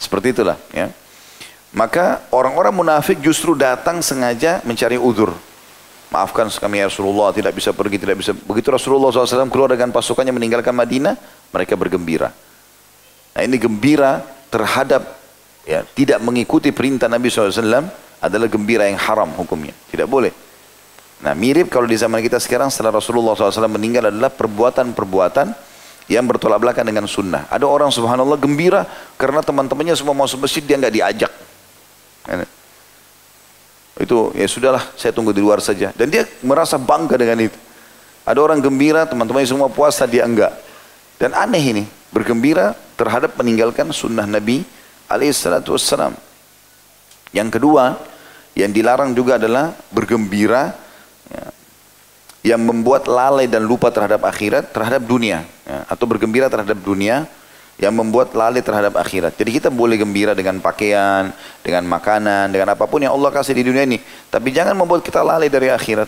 Seperti 0.00 0.32
itulah. 0.32 0.56
Ya. 0.72 0.94
Maka 1.70 2.26
orang-orang 2.34 2.74
munafik 2.74 3.22
justru 3.22 3.54
datang 3.54 4.02
sengaja 4.02 4.58
mencari 4.66 4.98
uzur. 4.98 5.30
Maafkan 6.10 6.50
kami 6.50 6.82
ya 6.82 6.90
Rasulullah 6.90 7.30
tidak 7.30 7.54
bisa 7.54 7.70
pergi, 7.70 8.02
tidak 8.02 8.18
bisa. 8.18 8.34
Begitu 8.34 8.74
Rasulullah 8.74 9.14
SAW 9.14 9.46
keluar 9.46 9.70
dengan 9.70 9.94
pasukannya 9.94 10.34
meninggalkan 10.34 10.74
Madinah, 10.74 11.14
mereka 11.54 11.78
bergembira. 11.78 12.34
Nah 13.30 13.42
ini 13.46 13.54
gembira 13.62 14.18
terhadap 14.50 15.06
ya, 15.62 15.86
tidak 15.94 16.18
mengikuti 16.18 16.74
perintah 16.74 17.06
Nabi 17.06 17.30
SAW 17.30 17.86
adalah 18.18 18.48
gembira 18.50 18.90
yang 18.90 18.98
haram 18.98 19.30
hukumnya. 19.38 19.70
Tidak 19.86 20.10
boleh. 20.10 20.34
Nah 21.22 21.30
mirip 21.38 21.70
kalau 21.70 21.86
di 21.86 21.94
zaman 21.94 22.18
kita 22.18 22.42
sekarang 22.42 22.74
setelah 22.74 22.98
Rasulullah 22.98 23.38
SAW 23.38 23.70
meninggal 23.70 24.10
adalah 24.10 24.34
perbuatan-perbuatan 24.34 25.54
yang 26.10 26.26
bertolak 26.26 26.58
belakang 26.58 26.90
dengan 26.90 27.06
sunnah. 27.06 27.46
Ada 27.46 27.70
orang 27.70 27.94
subhanallah 27.94 28.34
gembira 28.34 28.82
karena 29.14 29.46
teman-temannya 29.46 29.94
semua 29.94 30.18
masuk 30.18 30.42
masjid 30.42 30.58
dia 30.58 30.74
nggak 30.74 30.94
diajak. 30.98 31.32
Ya. 32.30 32.46
Itu 34.00 34.32
ya 34.32 34.46
sudahlah 34.46 34.94
saya 34.94 35.10
tunggu 35.10 35.34
di 35.34 35.42
luar 35.42 35.58
saja. 35.58 35.90
Dan 35.92 36.08
dia 36.08 36.24
merasa 36.46 36.78
bangga 36.78 37.18
dengan 37.18 37.50
itu. 37.50 37.58
Ada 38.24 38.38
orang 38.38 38.62
gembira 38.62 39.04
teman-temannya 39.04 39.48
semua 39.50 39.66
puasa 39.66 40.06
dia 40.06 40.22
enggak. 40.22 40.54
Dan 41.18 41.34
aneh 41.34 41.60
ini 41.60 41.84
bergembira 42.14 42.72
terhadap 42.94 43.36
meninggalkan 43.36 43.90
sunnah 43.90 44.24
Nabi 44.24 44.62
alaihissalatu 45.10 45.74
wassalam. 45.74 46.14
Yang 47.34 47.60
kedua, 47.60 47.98
yang 48.54 48.70
dilarang 48.70 49.14
juga 49.14 49.38
adalah 49.38 49.74
bergembira 49.90 50.74
ya, 51.30 51.44
yang 52.54 52.60
membuat 52.64 53.06
lalai 53.06 53.46
dan 53.46 53.62
lupa 53.62 53.92
terhadap 53.92 54.24
akhirat, 54.26 54.72
terhadap 54.74 55.02
dunia. 55.04 55.44
Ya, 55.66 55.86
atau 55.86 56.04
bergembira 56.08 56.50
terhadap 56.50 56.78
dunia, 56.80 57.28
yang 57.80 57.96
membuat 57.96 58.36
lalai 58.36 58.60
terhadap 58.60 59.00
akhirat. 59.00 59.32
Jadi 59.40 59.56
kita 59.56 59.68
boleh 59.72 59.96
gembira 59.96 60.36
dengan 60.36 60.60
pakaian, 60.60 61.32
dengan 61.64 61.88
makanan, 61.88 62.52
dengan 62.52 62.76
apa 62.76 62.84
pun 62.84 63.00
yang 63.00 63.16
Allah 63.16 63.32
kasih 63.32 63.56
di 63.56 63.64
dunia 63.64 63.88
ini. 63.88 63.96
Tapi 64.28 64.52
jangan 64.52 64.76
membuat 64.76 65.00
kita 65.00 65.24
lalai 65.24 65.48
dari 65.48 65.72
akhirat. 65.72 66.04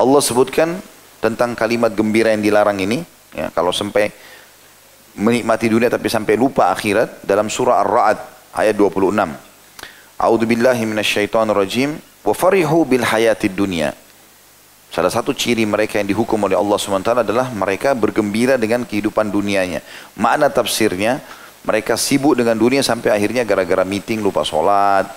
Allah 0.00 0.20
sebutkan 0.24 0.80
tentang 1.20 1.52
kalimat 1.52 1.92
gembira 1.92 2.32
yang 2.32 2.40
dilarang 2.40 2.80
ini. 2.80 3.04
Ya, 3.36 3.52
kalau 3.52 3.76
sampai 3.76 4.08
menikmati 5.20 5.68
dunia 5.68 5.92
tapi 5.92 6.08
sampai 6.08 6.34
lupa 6.34 6.72
akhirat 6.72 7.20
dalam 7.20 7.52
surah 7.52 7.84
Ar-Ra'd 7.84 8.18
ayat 8.56 8.72
26. 8.72 9.20
A'udzu 10.16 10.46
billahi 10.48 10.82
minasyaitonir 10.88 11.52
rajim 11.52 12.00
wa 12.24 12.32
farihu 12.32 12.88
bil 12.88 13.04
hayatid 13.04 13.52
dunya 13.52 13.92
Salah 14.94 15.10
satu 15.10 15.34
ciri 15.34 15.66
mereka 15.66 15.98
yang 15.98 16.06
dihukum 16.06 16.38
oleh 16.46 16.54
Allah 16.54 16.78
SWT 16.78 17.26
adalah 17.26 17.50
mereka 17.50 17.98
bergembira 17.98 18.54
dengan 18.54 18.86
kehidupan 18.86 19.26
dunianya. 19.26 19.82
Makna 20.14 20.46
tafsirnya, 20.46 21.18
mereka 21.66 21.98
sibuk 21.98 22.38
dengan 22.38 22.54
dunia 22.54 22.78
sampai 22.78 23.10
akhirnya 23.10 23.42
gara-gara 23.42 23.82
meeting 23.82 24.22
lupa 24.22 24.46
sholat. 24.46 25.10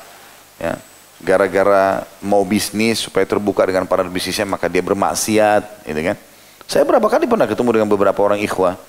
Ya. 0.57 0.81
Gara-gara 1.21 2.09
mau 2.25 2.41
bisnis 2.41 3.05
supaya 3.05 3.29
terbuka 3.29 3.69
dengan 3.69 3.85
para 3.85 4.01
bisnisnya 4.01 4.49
maka 4.49 4.65
dia 4.65 4.81
bermaksiat. 4.81 5.85
Gitu 5.85 6.01
kan. 6.01 6.17
Saya 6.65 6.81
berapa 6.81 7.05
kali 7.05 7.29
pernah 7.29 7.45
ketemu 7.45 7.69
dengan 7.77 7.89
beberapa 7.93 8.17
orang 8.25 8.41
ikhwah. 8.41 8.81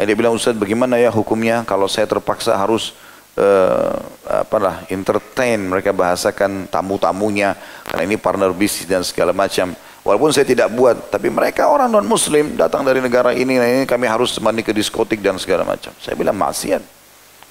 Dia 0.00 0.16
bilang, 0.16 0.32
Ustaz 0.32 0.56
bagaimana 0.56 0.96
ya 0.96 1.12
hukumnya 1.12 1.68
kalau 1.68 1.84
saya 1.84 2.08
terpaksa 2.08 2.56
harus 2.56 2.96
uh, 3.36 3.92
apalah 4.24 4.88
entertain 4.88 5.60
mereka 5.60 5.92
bahasakan 5.92 6.64
tamu-tamunya 6.72 7.60
karena 7.92 8.02
ini 8.08 8.16
partner 8.16 8.56
bisnis 8.56 8.88
dan 8.88 9.04
segala 9.04 9.36
macam. 9.36 9.76
Walaupun 10.00 10.32
saya 10.32 10.48
tidak 10.48 10.72
buat, 10.72 11.12
tapi 11.12 11.28
mereka 11.28 11.68
orang 11.68 11.92
non 11.92 12.08
muslim 12.08 12.56
datang 12.56 12.88
dari 12.88 13.04
negara 13.04 13.36
ini, 13.36 13.60
nah 13.60 13.68
ini 13.68 13.84
kami 13.84 14.08
harus 14.08 14.40
mandi 14.40 14.64
ke 14.64 14.72
diskotik 14.72 15.20
dan 15.20 15.36
segala 15.36 15.60
macam. 15.60 15.92
Saya 16.00 16.16
bilang 16.16 16.40
maksiat. 16.40 16.80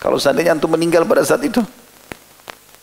Kalau 0.01 0.17
seandainya 0.17 0.57
antum 0.57 0.73
meninggal 0.73 1.05
pada 1.05 1.21
saat 1.21 1.45
itu, 1.45 1.61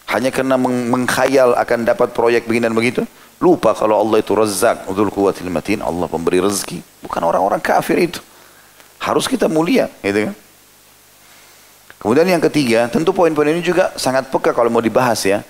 hanya 0.07 0.31
karena 0.31 0.55
meng 0.55 0.87
mengkhayal 0.87 1.59
akan 1.59 1.83
dapat 1.83 2.15
proyek 2.15 2.47
begini 2.47 2.71
dan 2.71 2.79
begitu, 2.79 3.03
lupa 3.43 3.75
kalau 3.75 3.99
Allah 3.99 4.23
itu 4.23 4.39
rezak, 4.39 4.87
udul 4.87 5.11
kuwatil 5.11 5.51
matin, 5.51 5.83
Allah 5.83 6.07
pemberi 6.07 6.39
rezeki. 6.39 7.03
Bukan 7.03 7.21
orang-orang 7.27 7.59
kafir 7.59 7.99
itu. 7.99 8.23
Harus 9.03 9.27
kita 9.27 9.51
mulia, 9.51 9.91
gitu 9.99 10.31
kan? 10.31 10.35
Kemudian 11.99 12.39
yang 12.39 12.43
ketiga, 12.47 12.87
tentu 12.87 13.11
poin-poin 13.11 13.51
ini 13.51 13.67
juga 13.67 13.91
sangat 13.99 14.31
peka 14.31 14.55
kalau 14.55 14.71
mau 14.71 14.85
dibahas 14.85 15.19
ya. 15.27 15.43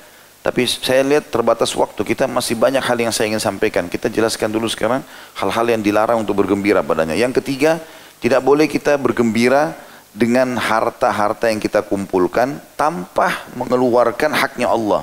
Tapi 0.47 0.63
saya 0.63 1.03
lihat 1.03 1.27
terbatas 1.35 1.75
waktu, 1.75 2.07
kita 2.07 2.31
masih 2.31 2.55
banyak 2.55 2.79
hal 2.79 2.95
yang 2.95 3.11
saya 3.11 3.35
ingin 3.35 3.43
sampaikan. 3.43 3.91
Kita 3.91 4.07
jelaskan 4.07 4.47
dulu 4.47 4.71
sekarang 4.71 5.03
hal-hal 5.35 5.67
yang 5.67 5.83
dilarang 5.83 6.23
untuk 6.23 6.39
bergembira 6.39 6.87
padanya. 6.87 7.19
Yang 7.19 7.43
ketiga, 7.43 7.83
tidak 8.23 8.47
boleh 8.47 8.71
kita 8.71 8.95
bergembira 8.95 9.75
dengan 10.15 10.55
harta-harta 10.55 11.51
yang 11.51 11.59
kita 11.59 11.83
kumpulkan 11.83 12.63
tanpa 12.79 13.43
mengeluarkan 13.59 14.31
haknya 14.39 14.71
Allah. 14.71 15.03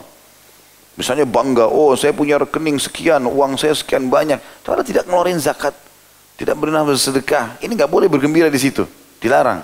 Misalnya 0.96 1.28
bangga, 1.28 1.68
oh 1.68 1.92
saya 2.00 2.16
punya 2.16 2.40
rekening 2.40 2.80
sekian, 2.80 3.28
uang 3.28 3.60
saya 3.60 3.76
sekian 3.76 4.08
banyak. 4.08 4.40
Tapi 4.64 4.80
tidak 4.88 5.12
ngeluarin 5.12 5.44
zakat, 5.44 5.76
tidak 6.40 6.56
pernah 6.56 6.88
bersedekah. 6.88 7.60
Ini 7.60 7.68
nggak 7.76 7.92
boleh 7.92 8.08
bergembira 8.08 8.48
di 8.48 8.64
situ, 8.64 8.88
dilarang. 9.20 9.60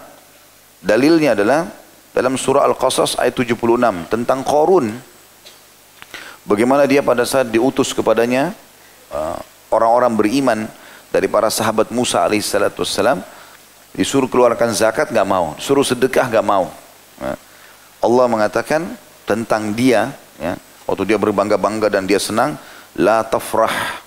Dalilnya 0.83 1.39
adalah 1.39 1.71
dalam 2.11 2.35
surah 2.35 2.67
Al-Qasas 2.67 3.15
ayat 3.15 3.31
76 3.31 3.55
tentang 4.11 4.43
Korun 4.43 5.07
Bagaimana 6.49 6.89
dia 6.89 7.05
pada 7.05 7.29
saat 7.29 7.53
diutus 7.53 7.93
kepadanya 7.93 8.57
uh, 9.13 9.37
orang-orang 9.69 10.17
beriman 10.17 10.59
dari 11.13 11.29
para 11.29 11.45
sahabat 11.53 11.93
Musa 11.93 12.25
alaihissalam 12.25 13.21
disuruh 13.93 14.25
keluarkan 14.25 14.73
zakat 14.73 15.13
nggak 15.13 15.29
mau, 15.29 15.53
suruh 15.61 15.85
sedekah 15.85 16.25
nggak 16.25 16.41
mau. 16.41 16.73
Uh, 17.21 17.37
Allah 18.01 18.25
mengatakan 18.25 18.81
tentang 19.29 19.77
dia, 19.77 20.09
ya, 20.41 20.57
waktu 20.89 21.13
dia 21.13 21.21
berbangga-bangga 21.21 21.85
dan 21.85 22.09
dia 22.09 22.17
senang, 22.17 22.57
la 22.97 23.21
tafrah 23.21 24.01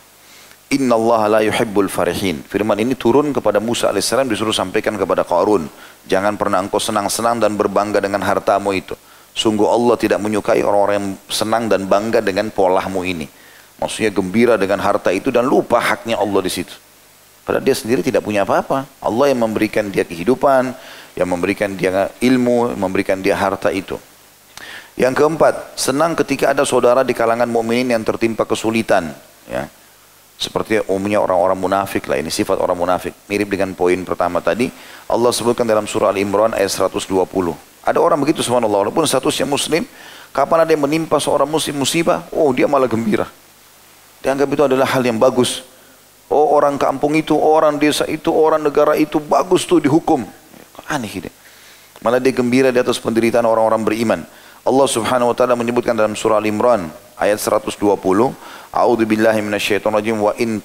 Inna 0.74 0.98
Allah 0.98 1.38
la 1.38 1.40
yuhibbul 1.46 1.86
farihin. 1.86 2.42
Firman 2.42 2.74
ini 2.82 2.98
turun 2.98 3.30
kepada 3.30 3.62
Musa 3.62 3.86
alaihissalam 3.94 4.26
disuruh 4.26 4.56
sampaikan 4.56 4.98
kepada 4.98 5.22
Qarun. 5.22 5.70
Jangan 6.10 6.34
pernah 6.34 6.58
engkau 6.58 6.82
senang-senang 6.82 7.38
dan 7.38 7.54
berbangga 7.54 8.02
dengan 8.02 8.24
hartamu 8.26 8.74
itu. 8.74 8.98
Sungguh 9.32 9.64
Allah 9.64 9.96
tidak 9.96 10.20
menyukai 10.20 10.60
orang-orang 10.60 10.94
yang 11.00 11.08
senang 11.32 11.64
dan 11.66 11.88
bangga 11.88 12.20
dengan 12.20 12.52
polamu 12.52 13.00
ini. 13.00 13.24
Maksudnya 13.80 14.12
gembira 14.12 14.54
dengan 14.60 14.78
harta 14.84 15.08
itu 15.08 15.32
dan 15.32 15.48
lupa 15.48 15.80
haknya 15.80 16.20
Allah 16.20 16.44
di 16.44 16.52
situ. 16.52 16.76
Padahal 17.42 17.64
dia 17.64 17.74
sendiri 17.74 18.04
tidak 18.04 18.22
punya 18.22 18.46
apa-apa. 18.46 18.86
Allah 19.02 19.34
yang 19.34 19.42
memberikan 19.42 19.90
dia 19.90 20.06
kehidupan, 20.06 20.70
yang 21.18 21.26
memberikan 21.26 21.74
dia 21.74 22.12
ilmu, 22.22 22.76
memberikan 22.78 23.18
dia 23.18 23.34
harta 23.34 23.74
itu. 23.74 23.98
Yang 24.94 25.24
keempat, 25.24 25.74
senang 25.74 26.12
ketika 26.14 26.52
ada 26.52 26.62
saudara 26.68 27.02
di 27.02 27.16
kalangan 27.16 27.48
mukminin 27.48 27.96
yang 27.96 28.04
tertimpa 28.04 28.44
kesulitan. 28.44 29.10
Ya. 29.48 29.66
Seperti 30.36 30.84
umumnya 30.86 31.22
orang-orang 31.22 31.58
munafik 31.58 32.06
lah, 32.06 32.20
ini 32.20 32.28
sifat 32.30 32.60
orang 32.60 32.76
munafik. 32.76 33.16
Mirip 33.26 33.48
dengan 33.48 33.72
poin 33.72 33.96
pertama 34.04 34.38
tadi. 34.44 34.68
Allah 35.08 35.30
sebutkan 35.32 35.64
dalam 35.64 35.88
surah 35.88 36.12
Al-Imran 36.12 36.52
ayat 36.54 36.70
120. 36.70 37.71
Ada 37.82 37.98
orang 37.98 38.22
begitu 38.22 38.46
subhanallah, 38.46 38.86
walaupun 38.86 39.02
statusnya 39.02 39.42
muslim, 39.42 39.82
kapan 40.30 40.62
ada 40.62 40.70
yang 40.70 40.86
menimpa 40.86 41.18
seorang 41.18 41.50
muslim 41.50 41.82
musibah, 41.82 42.22
oh 42.30 42.54
dia 42.54 42.70
malah 42.70 42.86
gembira. 42.86 43.26
Dianggap 44.22 44.48
itu 44.54 44.62
adalah 44.62 44.86
hal 44.86 45.02
yang 45.02 45.18
bagus. 45.18 45.66
Oh 46.30 46.54
orang 46.54 46.78
kampung 46.78 47.18
itu, 47.18 47.34
orang 47.34 47.76
desa 47.76 48.06
itu, 48.06 48.30
orang 48.30 48.62
negara 48.62 48.94
itu 48.94 49.18
bagus 49.18 49.66
tuh 49.66 49.82
dihukum. 49.82 50.22
Aneh 50.86 51.10
ini. 51.10 51.30
Malah 52.02 52.22
dia 52.22 52.30
gembira 52.34 52.70
di 52.70 52.78
atas 52.78 53.02
penderitaan 53.02 53.46
orang-orang 53.46 53.82
beriman. 53.82 54.20
Allah 54.62 54.86
Subhanahu 54.86 55.34
wa 55.34 55.36
taala 55.36 55.58
menyebutkan 55.58 55.94
dalam 55.94 56.14
surah 56.14 56.38
Al-Imran 56.38 56.86
ayat 57.18 57.38
120, 57.42 57.82
A'udzu 58.70 59.04
billahi 59.04 59.42
minasyaitonir 59.42 59.98
rajim 59.98 60.16
wa 60.22 60.32
in 60.38 60.62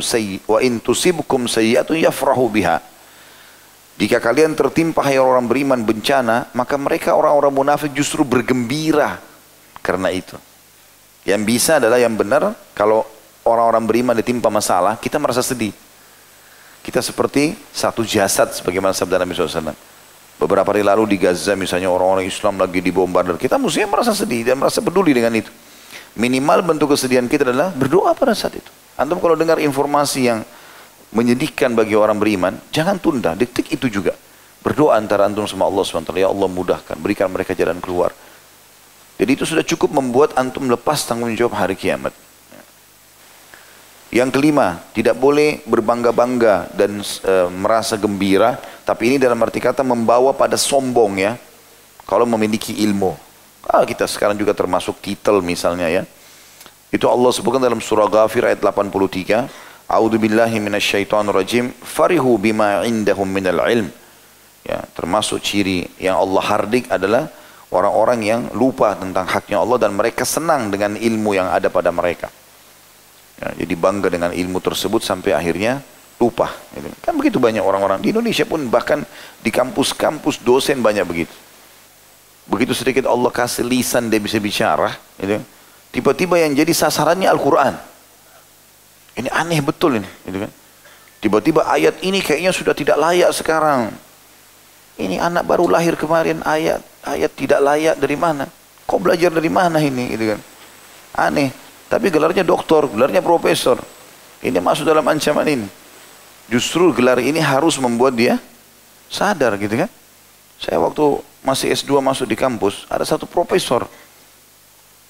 sayyi 0.00 0.40
wa 0.48 0.58
yafrahu 1.92 2.48
biha. 2.48 2.91
Jika 4.00 4.18
kalian 4.18 4.56
tertimpa 4.56 5.04
hai 5.04 5.20
orang 5.20 5.44
beriman 5.44 5.80
bencana, 5.84 6.48
maka 6.56 6.80
mereka 6.80 7.12
orang-orang 7.12 7.52
munafik 7.52 7.92
justru 7.92 8.24
bergembira 8.24 9.20
karena 9.84 10.08
itu. 10.08 10.34
Yang 11.22 11.42
bisa 11.46 11.72
adalah 11.78 12.00
yang 12.00 12.16
benar 12.16 12.56
kalau 12.74 13.06
orang-orang 13.46 13.84
beriman 13.86 14.14
ditimpa 14.18 14.50
masalah, 14.50 14.98
kita 14.98 15.20
merasa 15.20 15.44
sedih. 15.44 15.70
Kita 16.82 16.98
seperti 16.98 17.54
satu 17.70 18.02
jasad 18.02 18.50
sebagaimana 18.50 18.90
sabda 18.90 19.22
Nabi 19.22 19.38
SAW. 19.38 19.70
Beberapa 20.42 20.74
hari 20.74 20.82
lalu 20.82 21.14
di 21.14 21.16
Gaza 21.22 21.54
misalnya 21.54 21.86
orang-orang 21.86 22.26
Islam 22.26 22.58
lagi 22.58 22.82
dibombardir. 22.82 23.38
Kita 23.38 23.54
mestinya 23.54 23.94
merasa 23.94 24.10
sedih 24.10 24.42
dan 24.42 24.58
merasa 24.58 24.82
peduli 24.82 25.14
dengan 25.14 25.30
itu. 25.38 25.52
Minimal 26.18 26.66
bentuk 26.66 26.90
kesedihan 26.90 27.30
kita 27.30 27.46
adalah 27.46 27.70
berdoa 27.70 28.10
pada 28.18 28.34
saat 28.34 28.58
itu. 28.58 28.70
Antum 28.98 29.22
kalau 29.22 29.38
dengar 29.38 29.62
informasi 29.62 30.26
yang 30.26 30.42
menyedihkan 31.12 31.76
bagi 31.76 31.92
orang 31.92 32.16
beriman, 32.16 32.56
jangan 32.72 32.96
tunda, 32.96 33.36
detik 33.36 33.68
itu 33.72 33.88
juga. 33.88 34.16
Berdoa 34.64 34.96
antara 34.96 35.28
antum 35.28 35.44
sama 35.44 35.68
Allah 35.68 35.84
SWT, 35.84 36.12
ya 36.16 36.32
Allah 36.32 36.48
mudahkan, 36.48 36.96
berikan 36.98 37.28
mereka 37.28 37.52
jalan 37.52 37.78
keluar. 37.78 38.14
Jadi 39.20 39.30
itu 39.38 39.44
sudah 39.44 39.62
cukup 39.62 39.92
membuat 39.92 40.34
antum 40.40 40.66
lepas 40.66 41.04
tanggung 41.04 41.30
jawab 41.36 41.54
hari 41.54 41.76
kiamat. 41.76 42.10
Yang 44.12 44.28
kelima, 44.36 44.84
tidak 44.92 45.16
boleh 45.16 45.64
berbangga-bangga 45.64 46.68
dan 46.76 47.00
e, 47.00 47.34
merasa 47.48 47.96
gembira, 47.96 48.60
tapi 48.84 49.08
ini 49.08 49.16
dalam 49.16 49.40
arti 49.40 49.56
kata 49.56 49.80
membawa 49.80 50.36
pada 50.36 50.60
sombong 50.60 51.16
ya. 51.16 51.32
Kalau 52.04 52.28
memiliki 52.28 52.76
ilmu. 52.84 53.16
Ah, 53.64 53.88
kita 53.88 54.04
sekarang 54.04 54.36
juga 54.36 54.52
termasuk 54.52 55.00
titel 55.00 55.40
misalnya 55.40 55.88
ya. 55.88 56.02
Itu 56.92 57.08
Allah 57.08 57.32
sebutkan 57.32 57.62
dalam 57.62 57.80
surah 57.80 58.04
Ghafir 58.04 58.44
ayat 58.52 58.60
83. 58.60 59.48
A'udzu 59.92 60.16
billahi 60.16 60.56
minasyaitonir 60.56 61.36
rajim. 61.36 61.68
Farihu 61.84 62.40
bima 62.40 62.80
indahum 62.88 63.28
minal 63.28 63.60
ilm. 63.68 63.92
Ya, 64.64 64.80
termasuk 64.96 65.44
ciri 65.44 65.84
yang 66.00 66.16
Allah 66.16 66.40
hardik 66.40 66.88
adalah 66.88 67.28
orang-orang 67.68 68.24
yang 68.24 68.40
lupa 68.56 68.96
tentang 68.96 69.28
haknya 69.28 69.60
Allah 69.60 69.76
dan 69.76 69.92
mereka 69.92 70.24
senang 70.24 70.72
dengan 70.72 70.96
ilmu 70.96 71.36
yang 71.36 71.52
ada 71.52 71.68
pada 71.68 71.92
mereka. 71.92 72.32
Ya, 73.36 73.52
jadi 73.60 73.74
bangga 73.76 74.08
dengan 74.08 74.30
ilmu 74.32 74.64
tersebut 74.64 75.04
sampai 75.04 75.36
akhirnya 75.36 75.84
lupa. 76.16 76.54
Gitu. 76.72 76.88
Kan 77.02 77.18
begitu 77.18 77.42
banyak 77.42 77.60
orang-orang 77.60 77.98
di 77.98 78.14
Indonesia 78.14 78.46
pun 78.46 78.64
bahkan 78.70 79.02
di 79.42 79.50
kampus-kampus 79.50 80.40
dosen 80.40 80.78
banyak 80.80 81.04
begitu. 81.04 81.34
Begitu 82.46 82.72
sedikit 82.72 83.10
Allah 83.10 83.28
kasih 83.28 83.66
lisan 83.66 84.08
dia 84.08 84.18
bisa 84.18 84.38
bicara, 84.38 84.94
gitu. 85.20 85.42
tiba-tiba 85.94 86.38
yang 86.38 86.54
jadi 86.54 86.70
sasarannya 86.70 87.26
Al-Quran. 87.28 87.91
Ini 89.12 89.28
aneh 89.28 89.60
betul 89.60 90.00
ini, 90.00 90.08
gitu 90.24 90.48
kan? 90.48 90.52
Tiba-tiba 91.22 91.68
ayat 91.68 92.00
ini 92.02 92.18
kayaknya 92.18 92.50
sudah 92.50 92.74
tidak 92.74 92.98
layak 92.98 93.30
sekarang. 93.30 93.92
Ini 94.98 95.20
anak 95.20 95.46
baru 95.46 95.68
lahir 95.68 95.94
kemarin 95.96 96.40
ayat 96.44 96.82
ayat 97.04 97.30
tidak 97.36 97.60
layak 97.60 97.96
dari 98.00 98.16
mana? 98.16 98.48
Kau 98.88 98.98
belajar 98.98 99.30
dari 99.30 99.48
mana 99.52 99.78
ini, 99.78 100.16
gitu 100.16 100.34
kan? 100.34 100.40
Aneh. 101.28 101.52
Tapi 101.92 102.08
gelarnya 102.08 102.40
doktor, 102.40 102.88
gelarnya 102.88 103.20
profesor. 103.20 103.76
Ini 104.40 104.58
masuk 104.58 104.88
dalam 104.88 105.04
ancaman 105.04 105.44
ini. 105.44 105.68
Justru 106.48 106.88
gelar 106.96 107.20
ini 107.20 107.38
harus 107.38 107.76
membuat 107.76 108.16
dia 108.16 108.40
sadar 109.12 109.60
gitu 109.60 109.76
kan. 109.76 109.90
Saya 110.56 110.80
waktu 110.80 111.20
masih 111.44 111.68
S2 111.76 112.00
masuk 112.00 112.26
di 112.26 112.34
kampus, 112.38 112.88
ada 112.88 113.04
satu 113.04 113.28
profesor 113.28 113.84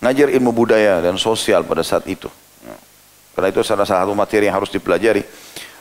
ngajar 0.02 0.34
ilmu 0.34 0.50
budaya 0.50 0.98
dan 0.98 1.14
sosial 1.14 1.62
pada 1.62 1.86
saat 1.86 2.02
itu. 2.10 2.26
Karena 3.32 3.48
itu 3.48 3.60
salah 3.64 3.88
satu 3.88 4.12
materi 4.12 4.48
yang 4.48 4.56
harus 4.60 4.68
dipelajari. 4.68 5.24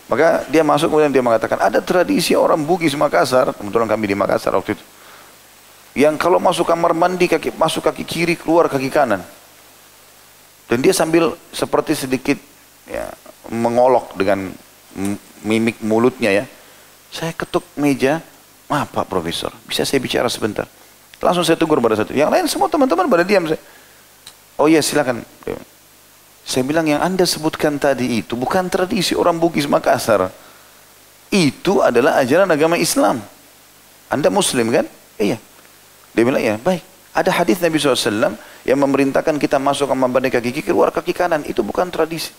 Maka 0.07 0.43
dia 0.51 0.63
masuk 0.63 0.91
kemudian 0.91 1.11
dia 1.11 1.23
mengatakan 1.23 1.55
ada 1.59 1.79
tradisi 1.79 2.35
orang 2.35 2.59
Bugis 2.63 2.95
Makassar, 2.99 3.55
kebetulan 3.55 3.87
kami 3.87 4.11
di 4.11 4.15
Makassar 4.15 4.51
waktu 4.55 4.75
itu. 4.75 4.83
Yang 5.91 6.15
kalau 6.19 6.39
masuk 6.39 6.67
kamar 6.67 6.95
mandi 6.95 7.27
kaki 7.27 7.55
masuk 7.55 7.83
kaki 7.83 8.03
kiri 8.07 8.35
keluar 8.39 8.71
kaki 8.71 8.87
kanan. 8.87 9.23
Dan 10.71 10.79
dia 10.79 10.95
sambil 10.95 11.35
seperti 11.51 11.95
sedikit 11.99 12.39
ya, 12.87 13.11
mengolok 13.51 14.15
dengan 14.15 14.55
mimik 15.43 15.83
mulutnya 15.83 16.31
ya. 16.31 16.45
Saya 17.11 17.35
ketuk 17.35 17.67
meja, 17.75 18.23
maaf 18.71 18.87
Pak 18.95 19.11
Profesor, 19.11 19.51
bisa 19.67 19.83
saya 19.83 19.99
bicara 19.99 20.31
sebentar? 20.31 20.63
Langsung 21.19 21.43
saya 21.43 21.59
tegur 21.59 21.83
pada 21.83 21.99
satu. 21.99 22.15
Yang 22.15 22.29
lain 22.31 22.45
semua 22.47 22.67
teman-teman 22.71 23.05
pada 23.05 23.27
diam 23.27 23.45
saya. 23.45 23.59
Oh 24.55 24.65
iya 24.71 24.79
silakan. 24.79 25.21
Saya 26.41 26.65
bilang 26.65 26.89
yang 26.89 26.99
anda 26.99 27.23
sebutkan 27.23 27.77
tadi 27.77 28.25
itu 28.25 28.33
bukan 28.33 28.67
tradisi 28.67 29.13
orang 29.13 29.37
Bugis 29.37 29.69
Makassar. 29.69 30.33
Itu 31.31 31.79
adalah 31.79 32.19
ajaran 32.19 32.49
agama 32.49 32.75
Islam. 32.75 33.23
Anda 34.11 34.27
muslim 34.27 34.67
kan? 34.73 34.85
Iya. 35.15 35.39
Dia 36.11 36.23
bilang 36.27 36.43
ya 36.43 36.59
baik. 36.59 36.83
Ada 37.11 37.31
hadis 37.43 37.59
Nabi 37.59 37.75
SAW 37.75 38.35
yang 38.63 38.79
memerintahkan 38.79 39.35
kita 39.35 39.59
masuk 39.59 39.91
ke 39.91 39.95
mandi 39.95 40.29
kaki 40.31 40.49
kiri, 40.55 40.63
keluar 40.71 40.91
kaki 40.95 41.11
kanan. 41.11 41.43
Itu 41.43 41.59
bukan 41.59 41.91
tradisi. 41.91 42.31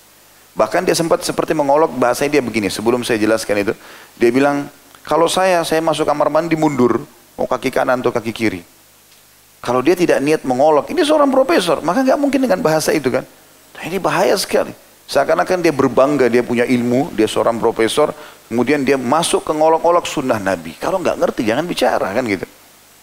Bahkan 0.53 0.85
dia 0.85 0.97
sempat 0.97 1.25
seperti 1.25 1.57
mengolok 1.57 1.93
bahasanya 1.97 2.41
dia 2.41 2.43
begini. 2.45 2.69
Sebelum 2.69 3.05
saya 3.05 3.21
jelaskan 3.21 3.69
itu. 3.69 3.73
Dia 4.17 4.29
bilang, 4.33 4.69
kalau 5.05 5.29
saya, 5.29 5.65
saya 5.65 5.81
masuk 5.85 6.09
kamar 6.09 6.29
mandi 6.29 6.57
mundur. 6.57 7.05
Mau 7.37 7.49
kaki 7.49 7.73
kanan 7.73 8.01
atau 8.01 8.13
kaki 8.13 8.33
kiri. 8.33 8.61
Kalau 9.61 9.81
dia 9.81 9.97
tidak 9.97 10.21
niat 10.21 10.43
mengolok, 10.45 10.89
ini 10.93 11.01
seorang 11.05 11.29
profesor. 11.29 11.81
Maka 11.81 12.05
nggak 12.05 12.19
mungkin 12.21 12.41
dengan 12.45 12.61
bahasa 12.61 12.93
itu 12.97 13.09
kan. 13.09 13.25
Nah, 13.77 13.83
ini 13.89 13.97
bahaya 13.99 14.37
sekali. 14.37 14.73
Seakan-akan 15.09 15.61
dia 15.61 15.75
berbangga, 15.75 16.31
dia 16.33 16.41
punya 16.41 16.65
ilmu, 16.65 17.13
dia 17.13 17.29
seorang 17.29 17.61
profesor, 17.61 18.17
kemudian 18.49 18.81
dia 18.81 18.97
masuk 18.97 19.45
ke 19.45 19.53
ngolok-ngolok 19.53 20.09
sunnah 20.09 20.41
Nabi. 20.41 20.73
Kalau 20.81 21.03
nggak 21.03 21.21
ngerti, 21.21 21.43
jangan 21.45 21.69
bicara 21.69 22.17
kan 22.17 22.25
gitu. 22.25 22.49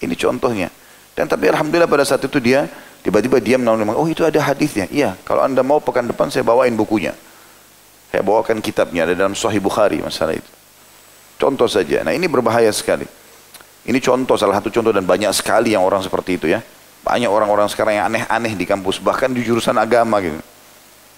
Ini 0.01 0.15
contohnya. 0.17 0.73
Dan 1.13 1.27
tapi 1.27 1.51
Alhamdulillah 1.51 1.91
pada 1.91 2.07
saat 2.07 2.23
itu 2.23 2.39
dia 2.39 2.65
tiba-tiba 3.03 3.43
diam 3.43 3.59
namun 3.59 3.91
oh 3.93 4.07
itu 4.07 4.23
ada 4.23 4.39
hadisnya. 4.39 4.87
Iya, 4.87 5.19
kalau 5.27 5.43
anda 5.43 5.59
mau 5.59 5.83
pekan 5.83 6.07
depan 6.07 6.31
saya 6.31 6.47
bawain 6.47 6.73
bukunya. 6.73 7.11
Saya 8.09 8.25
bawakan 8.25 8.57
kitabnya, 8.63 9.05
ada 9.05 9.13
dalam 9.13 9.37
Sahih 9.37 9.61
Bukhari 9.61 10.01
masalah 10.01 10.33
itu. 10.33 10.49
Contoh 11.37 11.69
saja. 11.69 12.01
Nah 12.01 12.15
ini 12.15 12.25
berbahaya 12.25 12.73
sekali. 12.73 13.05
Ini 13.85 13.99
contoh, 14.01 14.33
salah 14.33 14.57
satu 14.57 14.73
contoh 14.73 14.89
dan 14.89 15.05
banyak 15.05 15.29
sekali 15.31 15.77
yang 15.77 15.85
orang 15.85 16.01
seperti 16.01 16.41
itu 16.41 16.49
ya. 16.49 16.59
Banyak 17.05 17.29
orang-orang 17.29 17.69
sekarang 17.69 18.01
yang 18.01 18.05
aneh-aneh 18.09 18.57
di 18.57 18.65
kampus, 18.65 18.97
bahkan 18.99 19.29
di 19.29 19.45
jurusan 19.45 19.77
agama 19.77 20.19
gitu. 20.19 20.41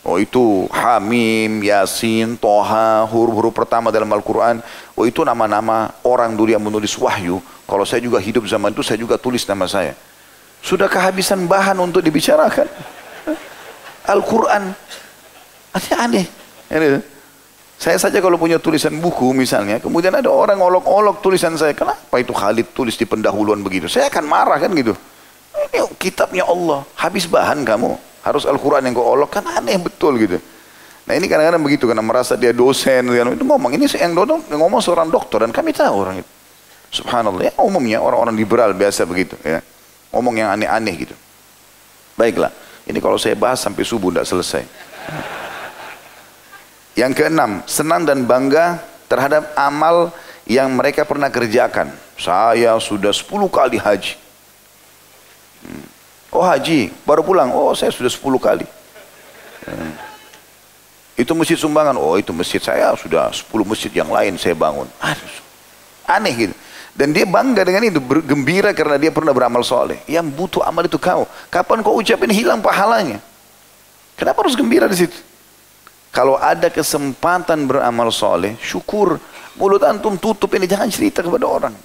Oh 0.02 0.18
itu 0.18 0.66
Hamim, 0.74 1.62
Yasin, 1.62 2.34
Toha, 2.34 3.06
huruf-huruf 3.06 3.54
pertama 3.54 3.94
dalam 3.94 4.10
Al-Quran. 4.10 4.58
Oh 4.98 5.06
itu 5.06 5.22
nama-nama 5.22 5.94
orang 6.02 6.34
dulu 6.34 6.50
yang 6.50 6.64
menulis 6.66 6.98
wahyu. 6.98 7.38
Kalau 7.70 7.86
saya 7.86 8.02
juga 8.02 8.18
hidup 8.18 8.50
zaman 8.50 8.74
itu, 8.74 8.82
saya 8.82 8.98
juga 8.98 9.22
tulis 9.22 9.46
nama 9.46 9.70
saya. 9.70 9.94
Sudah 10.66 10.90
kehabisan 10.90 11.46
bahan 11.46 11.78
untuk 11.78 12.02
dibicarakan. 12.02 12.66
Al-Quran. 14.10 14.74
Aneh. 16.02 16.26
aneh. 16.74 17.06
Saya 17.78 17.98
saja 18.02 18.18
kalau 18.22 18.42
punya 18.42 18.58
tulisan 18.58 18.94
buku 18.98 19.34
misalnya, 19.38 19.78
kemudian 19.78 20.14
ada 20.14 20.30
orang 20.34 20.58
olok-olok 20.58 21.22
tulisan 21.22 21.54
saya. 21.58 21.78
Kenapa 21.78 22.18
itu 22.18 22.34
Khalid 22.34 22.74
tulis 22.74 22.98
di 22.98 23.06
pendahuluan 23.06 23.62
begitu? 23.62 23.86
Saya 23.86 24.10
akan 24.10 24.26
marah 24.26 24.58
kan 24.58 24.74
gitu. 24.74 24.98
Ini 25.70 25.86
kitabnya 26.02 26.46
Allah. 26.50 26.86
Habis 26.98 27.30
bahan 27.30 27.62
kamu 27.62 28.11
harus 28.22 28.44
Al-Quran 28.46 28.86
yang 28.86 28.94
kau 28.98 29.06
olok 29.06 29.30
kan 29.34 29.46
aneh 29.46 29.78
betul 29.82 30.18
gitu. 30.22 30.38
Nah 31.10 31.14
ini 31.18 31.26
kadang-kadang 31.26 31.62
begitu 31.62 31.90
karena 31.90 32.06
merasa 32.06 32.38
dia 32.38 32.54
dosen 32.54 33.10
itu 33.10 33.44
ngomong 33.44 33.74
ini 33.74 33.90
yang 33.98 34.14
ngomong, 34.14 34.48
ngomong 34.54 34.82
seorang 34.82 35.10
dokter 35.10 35.42
dan 35.42 35.52
kami 35.52 35.74
tahu 35.74 35.96
orang 36.06 36.22
itu. 36.22 36.32
Subhanallah 36.92 37.50
ya 37.50 37.54
umumnya 37.64 38.04
orang-orang 38.04 38.36
liberal 38.36 38.72
biasa 38.78 39.08
begitu 39.08 39.34
ya. 39.42 39.64
Ngomong 40.12 40.38
yang 40.38 40.52
aneh-aneh 40.54 41.08
gitu. 41.08 41.16
Baiklah, 42.20 42.52
ini 42.86 43.00
kalau 43.00 43.16
saya 43.16 43.34
bahas 43.34 43.64
sampai 43.64 43.82
subuh 43.88 44.12
tidak 44.12 44.28
selesai. 44.28 44.64
Yang 47.00 47.24
keenam, 47.24 47.64
senang 47.64 48.04
dan 48.04 48.28
bangga 48.28 48.84
terhadap 49.08 49.56
amal 49.56 50.12
yang 50.44 50.68
mereka 50.76 51.08
pernah 51.08 51.32
kerjakan. 51.32 51.96
Saya 52.20 52.76
sudah 52.84 53.16
10 53.16 53.48
kali 53.48 53.80
haji. 53.80 54.14
Hmm. 55.64 56.01
Oh 56.32 56.44
haji, 56.44 56.92
baru 57.04 57.22
pulang. 57.22 57.52
Oh 57.52 57.76
saya 57.76 57.92
sudah 57.92 58.08
10 58.08 58.40
kali. 58.40 58.66
Hmm. 59.68 59.94
Itu 61.20 61.36
masjid 61.36 61.60
sumbangan. 61.60 62.00
Oh 62.00 62.16
itu 62.16 62.32
masjid 62.32 62.64
saya 62.64 62.96
sudah 62.96 63.30
10 63.30 63.46
masjid 63.68 63.92
yang 63.92 64.08
lain 64.08 64.40
saya 64.40 64.56
bangun. 64.56 64.88
Aduh, 65.04 65.36
aneh 66.08 66.34
gitu. 66.34 66.56
Dan 66.92 67.16
dia 67.16 67.24
bangga 67.24 67.64
dengan 67.64 67.88
itu, 67.88 68.04
bergembira 68.04 68.76
karena 68.76 69.00
dia 69.00 69.12
pernah 69.16 69.32
beramal 69.32 69.64
soleh. 69.64 70.04
Yang 70.12 70.28
butuh 70.36 70.62
amal 70.68 70.84
itu 70.84 71.00
kau. 71.00 71.24
Kapan 71.48 71.80
kau 71.80 71.96
ucapin 71.96 72.28
hilang 72.28 72.60
pahalanya? 72.60 73.24
Kenapa 74.20 74.44
harus 74.44 74.60
gembira 74.60 74.92
di 74.92 75.00
situ? 75.00 75.16
Kalau 76.12 76.36
ada 76.36 76.68
kesempatan 76.68 77.64
beramal 77.64 78.12
soleh, 78.12 78.60
syukur. 78.60 79.16
Mulut 79.56 79.84
antum 79.88 80.20
tutup 80.20 80.52
ini, 80.56 80.68
jangan 80.68 80.92
cerita 80.92 81.24
kepada 81.24 81.48
orang. 81.48 81.76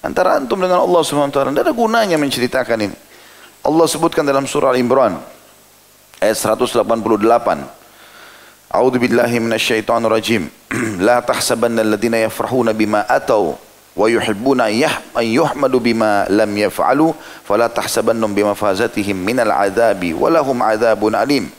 Antara 0.00 0.40
antum 0.40 0.56
dengan 0.56 0.80
Allah 0.80 1.00
SWT. 1.04 1.36
Tidak 1.36 1.64
ada 1.64 1.74
gunanya 1.76 2.16
menceritakan 2.16 2.78
ini. 2.80 2.96
Allah 3.66 3.86
sebutkan 3.90 4.22
dalam 4.22 4.46
surah 4.46 4.70
Al-Imran 4.70 5.18
ayat 6.22 6.38
188 6.38 6.86
A'udzu 8.66 8.98
billahi 8.98 9.42
minasyaitonir 9.42 10.10
rajim. 10.10 10.46
La 11.06 11.18
tahsabanna 11.18 11.82
alladhina 11.82 12.22
yafrahuna 12.22 12.70
bima 12.70 13.02
atau 13.10 13.58
wa 13.96 14.06
yuhibbuna 14.06 14.70
an 14.70 15.24
yuhmadu 15.26 15.82
bima 15.82 16.28
lam 16.30 16.50
yaf'alu 16.50 17.10
fala 17.42 17.66
tahsabannahum 17.66 18.36
bimafazatihim 18.36 19.16
minal 19.16 19.50
adzabi 19.50 20.14
wa 20.14 20.30
lahum 20.30 20.62
adzabun 20.62 21.18
alim. 21.18 21.50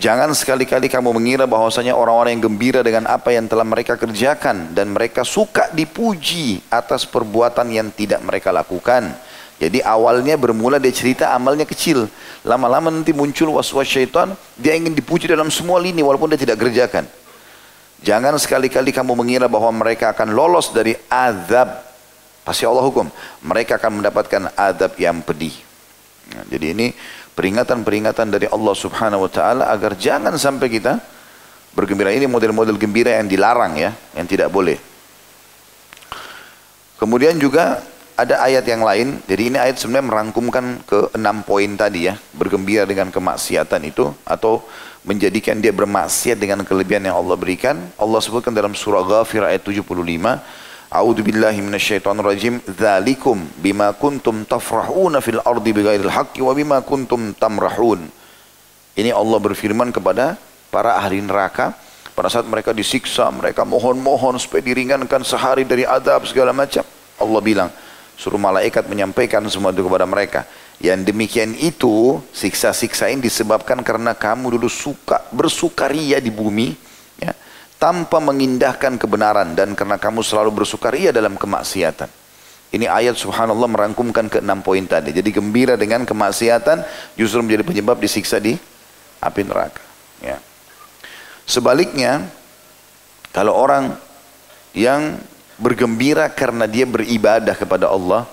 Jangan 0.00 0.32
sekali-kali 0.32 0.88
kamu 0.88 1.12
mengira 1.12 1.44
bahwasanya 1.44 1.92
orang-orang 1.92 2.38
yang 2.38 2.44
gembira 2.48 2.80
dengan 2.80 3.04
apa 3.10 3.34
yang 3.34 3.50
telah 3.50 3.66
mereka 3.66 3.98
kerjakan 3.98 4.72
dan 4.72 4.94
mereka 4.94 5.26
suka 5.26 5.68
dipuji 5.74 6.62
atas 6.70 7.02
perbuatan 7.02 7.68
yang 7.68 7.90
tidak 7.92 8.22
mereka 8.22 8.48
lakukan. 8.54 9.29
Jadi 9.60 9.84
awalnya 9.84 10.40
bermula 10.40 10.80
dia 10.80 10.88
cerita 10.88 11.36
amalnya 11.36 11.68
kecil. 11.68 12.08
Lama-lama 12.48 12.88
nanti 12.88 13.12
muncul 13.12 13.52
was-was 13.52 13.84
syaitan, 13.84 14.32
dia 14.56 14.72
ingin 14.72 14.96
dipuji 14.96 15.28
dalam 15.28 15.52
semua 15.52 15.76
lini 15.76 16.00
walaupun 16.00 16.32
dia 16.32 16.40
tidak 16.40 16.64
kerjakan. 16.64 17.04
Jangan 18.00 18.32
sekali-kali 18.40 18.96
kamu 18.96 19.12
mengira 19.12 19.44
bahwa 19.44 19.68
mereka 19.76 20.16
akan 20.16 20.32
lolos 20.32 20.72
dari 20.72 20.96
azab. 21.12 21.84
Pasti 22.40 22.64
Allah 22.64 22.80
hukum. 22.80 23.12
Mereka 23.44 23.76
akan 23.76 24.00
mendapatkan 24.00 24.48
azab 24.56 24.96
yang 24.96 25.20
pedih. 25.20 25.52
Nah, 26.32 26.48
jadi 26.48 26.72
ini 26.72 26.96
peringatan-peringatan 27.36 28.32
dari 28.32 28.48
Allah 28.48 28.72
subhanahu 28.72 29.28
wa 29.28 29.30
ta'ala 29.30 29.68
agar 29.68 29.92
jangan 30.00 30.32
sampai 30.40 30.72
kita 30.72 30.96
bergembira. 31.76 32.16
Ini 32.16 32.24
model-model 32.24 32.80
gembira 32.80 33.20
yang 33.20 33.28
dilarang 33.28 33.76
ya, 33.76 33.92
yang 34.16 34.24
tidak 34.24 34.48
boleh. 34.48 34.80
Kemudian 36.96 37.36
juga 37.36 37.84
ada 38.20 38.44
ayat 38.44 38.68
yang 38.68 38.84
lain, 38.84 39.24
jadi 39.24 39.42
ini 39.48 39.56
ayat 39.56 39.80
sebenarnya 39.80 40.06
merangkumkan 40.12 40.64
ke 40.84 41.16
enam 41.16 41.40
poin 41.40 41.72
tadi 41.72 42.12
ya, 42.12 42.20
bergembira 42.36 42.84
dengan 42.84 43.08
kemaksiatan 43.08 43.80
itu 43.88 44.12
atau 44.28 44.60
menjadikan 45.08 45.56
dia 45.56 45.72
bermaksiat 45.72 46.36
dengan 46.36 46.60
kelebihan 46.60 47.08
yang 47.08 47.16
Allah 47.16 47.36
berikan. 47.40 47.80
Allah 47.96 48.20
sebutkan 48.20 48.52
dalam 48.52 48.76
surah 48.76 49.00
Ghafir 49.08 49.40
ayat 49.40 49.64
75, 49.64 49.88
A'udzu 50.90 51.22
billahi 51.22 51.64
minasyaitonir 51.64 52.26
rajim, 52.26 52.54
"Dzalikum 52.66 53.40
bima 53.56 53.94
kuntum 53.96 54.44
tafrahuna 54.44 55.22
fil 55.24 55.40
ardi 55.40 55.70
bighairil 55.70 56.10
haqqi 56.12 56.44
wa 56.44 56.52
bima 56.52 56.82
kuntum 56.84 57.32
tamrahun." 57.32 58.10
Ini 58.98 59.14
Allah 59.14 59.38
berfirman 59.38 59.94
kepada 59.94 60.34
para 60.68 60.98
ahli 60.98 61.22
neraka 61.22 61.72
pada 62.12 62.26
saat 62.28 62.44
mereka 62.44 62.74
disiksa, 62.76 63.30
mereka 63.32 63.64
mohon-mohon 63.64 64.36
supaya 64.36 64.60
diringankan 64.60 65.24
sehari 65.24 65.64
dari 65.64 65.88
adab 65.88 66.26
segala 66.28 66.50
macam. 66.52 66.84
Allah 67.16 67.40
bilang, 67.40 67.70
Suruh 68.20 68.36
malaikat 68.36 68.84
menyampaikan 68.84 69.40
semua 69.48 69.72
itu 69.72 69.80
kepada 69.80 70.04
mereka. 70.04 70.44
Yang 70.76 71.08
demikian 71.08 71.56
itu, 71.56 72.20
siksa-siksa 72.36 73.08
ini 73.08 73.24
disebabkan 73.24 73.80
karena 73.80 74.12
kamu 74.12 74.60
dulu 74.60 74.68
suka 74.68 75.24
bersukaria 75.32 76.20
di 76.20 76.28
bumi, 76.28 76.76
ya, 77.16 77.32
tanpa 77.80 78.20
mengindahkan 78.20 79.00
kebenaran 79.00 79.56
dan 79.56 79.72
karena 79.72 79.96
kamu 79.96 80.20
selalu 80.20 80.52
bersukaria 80.52 81.16
dalam 81.16 81.40
kemaksiatan. 81.40 82.12
Ini 82.76 82.92
ayat 82.92 83.16
subhanallah 83.16 83.66
merangkumkan 83.72 84.28
ke 84.28 84.44
enam 84.44 84.60
poin 84.60 84.84
tadi. 84.84 85.16
Jadi 85.16 85.32
gembira 85.32 85.80
dengan 85.80 86.04
kemaksiatan 86.04 86.84
justru 87.16 87.40
menjadi 87.40 87.64
penyebab 87.64 87.96
disiksa 87.96 88.36
di 88.36 88.52
api 89.24 89.42
neraka. 89.48 89.80
Ya. 90.20 90.36
Sebaliknya, 91.48 92.28
kalau 93.32 93.56
orang 93.56 93.96
yang 94.76 95.18
bergembira 95.60 96.26
karena 96.32 96.64
dia 96.64 96.88
beribadah 96.88 97.52
kepada 97.52 97.92
Allah, 97.92 98.24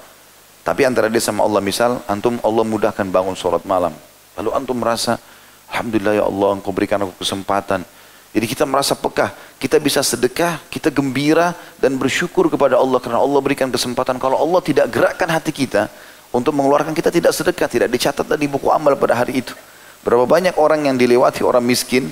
tapi 0.64 0.88
antara 0.88 1.12
dia 1.12 1.20
sama 1.20 1.44
Allah 1.44 1.60
misal, 1.60 2.00
antum 2.08 2.40
Allah 2.42 2.64
mudahkan 2.64 3.08
bangun 3.08 3.36
sholat 3.36 3.64
malam. 3.68 3.92
Lalu 4.40 4.50
antum 4.56 4.80
merasa, 4.80 5.20
Alhamdulillah 5.68 6.24
ya 6.24 6.26
Allah 6.26 6.50
engkau 6.56 6.72
berikan 6.72 7.04
aku 7.04 7.20
kesempatan. 7.20 7.84
Jadi 8.32 8.46
kita 8.48 8.64
merasa 8.68 8.94
pekah, 8.96 9.32
kita 9.60 9.80
bisa 9.80 10.04
sedekah, 10.04 10.60
kita 10.68 10.92
gembira 10.92 11.56
dan 11.80 11.96
bersyukur 11.96 12.52
kepada 12.52 12.76
Allah 12.80 13.00
karena 13.00 13.20
Allah 13.20 13.40
berikan 13.40 13.68
kesempatan. 13.72 14.20
Kalau 14.20 14.38
Allah 14.40 14.60
tidak 14.64 14.92
gerakkan 14.92 15.28
hati 15.32 15.52
kita 15.56 15.88
untuk 16.32 16.52
mengeluarkan 16.52 16.92
kita 16.92 17.10
tidak 17.10 17.32
sedekah, 17.32 17.68
tidak 17.72 17.88
dicatat 17.90 18.28
di 18.36 18.48
buku 18.52 18.68
amal 18.70 18.94
pada 19.00 19.16
hari 19.16 19.42
itu. 19.42 19.56
Berapa 20.04 20.28
banyak 20.28 20.56
orang 20.60 20.86
yang 20.86 20.96
dilewati 21.00 21.42
orang 21.44 21.64
miskin, 21.64 22.12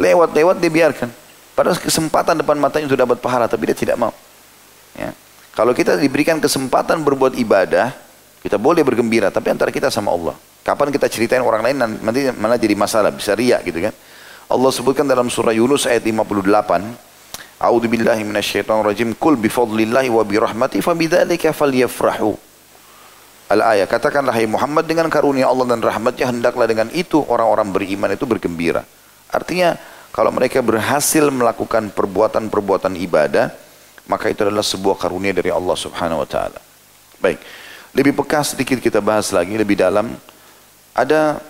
lewat-lewat 0.00 0.58
dibiarkan. 0.58 1.08
Padahal 1.52 1.76
kesempatan 1.76 2.40
depan 2.40 2.56
matanya 2.56 2.88
sudah 2.88 3.04
dapat 3.04 3.20
pahala, 3.20 3.44
tapi 3.44 3.68
dia 3.68 3.76
tidak 3.76 4.00
mau. 4.00 4.12
Ya. 4.96 5.10
Kalau 5.52 5.76
kita 5.76 6.00
diberikan 6.00 6.40
kesempatan 6.40 7.04
berbuat 7.04 7.36
ibadah, 7.36 7.92
kita 8.40 8.56
boleh 8.56 8.82
bergembira, 8.82 9.28
tapi 9.28 9.52
antara 9.52 9.68
kita 9.68 9.92
sama 9.92 10.10
Allah. 10.10 10.34
Kapan 10.62 10.94
kita 10.94 11.10
ceritain 11.10 11.42
orang 11.42 11.62
lain 11.62 11.76
nanti 11.78 12.30
malah 12.34 12.56
jadi 12.56 12.74
masalah, 12.78 13.10
bisa 13.10 13.34
riak 13.34 13.66
gitu 13.66 13.82
kan. 13.82 13.94
Allah 14.50 14.70
sebutkan 14.70 15.06
dalam 15.06 15.28
surah 15.32 15.54
Yunus 15.54 15.88
ayat 15.88 16.04
58, 16.04 17.12
A'udzu 17.62 17.86
billahi 17.86 18.26
minasyaitonir 18.26 18.82
rajim, 18.82 19.14
"Qul 19.14 19.38
bi 19.38 19.46
fadlillahi 19.46 20.10
wa 20.10 20.26
bi 20.26 20.34
rahmati 20.34 20.82
fabidzalika 20.82 21.54
falyafrahu." 21.54 22.34
Al-ayat, 23.52 23.86
katakanlah 23.86 24.34
hai 24.34 24.50
Muhammad 24.50 24.88
dengan 24.88 25.06
karunia 25.06 25.46
Allah 25.46 25.76
dan 25.76 25.78
rahmatnya 25.78 26.26
hendaklah 26.26 26.66
dengan 26.66 26.90
itu 26.90 27.22
orang-orang 27.22 27.70
beriman 27.70 28.10
itu 28.10 28.24
bergembira. 28.26 28.82
Artinya 29.30 29.78
kalau 30.10 30.34
mereka 30.34 30.58
berhasil 30.58 31.22
melakukan 31.30 31.94
perbuatan-perbuatan 31.94 32.98
ibadah, 32.98 33.54
maka 34.10 34.30
itu 34.30 34.42
adalah 34.42 34.64
sebuah 34.64 34.98
karunia 34.98 35.30
dari 35.30 35.50
Allah 35.52 35.76
Subhanahu 35.78 36.22
wa 36.22 36.28
taala. 36.28 36.58
Baik. 37.22 37.38
Lebih 37.92 38.16
peka 38.24 38.40
sedikit 38.42 38.80
kita 38.80 38.98
bahas 39.04 39.30
lagi 39.30 39.54
lebih 39.54 39.76
dalam. 39.78 40.16
Ada 40.92 41.40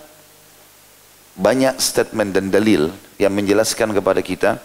banyak 1.33 1.81
statement 1.81 2.31
dan 2.35 2.53
dalil 2.53 2.93
yang 3.17 3.33
menjelaskan 3.33 3.91
kepada 3.91 4.21
kita 4.21 4.61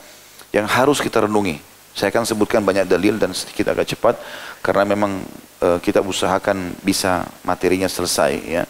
yang 0.53 0.69
harus 0.69 1.01
kita 1.01 1.25
renungi. 1.25 1.59
Saya 1.97 2.15
akan 2.15 2.29
sebutkan 2.29 2.63
banyak 2.63 2.87
dalil 2.87 3.19
dan 3.19 3.35
sedikit 3.35 3.75
agak 3.75 3.91
cepat 3.91 4.15
karena 4.63 4.85
memang 4.87 5.25
uh, 5.65 5.79
kita 5.83 5.99
usahakan 6.05 6.77
bisa 6.85 7.27
materinya 7.43 7.91
selesai 7.91 8.33
ya. 8.47 8.65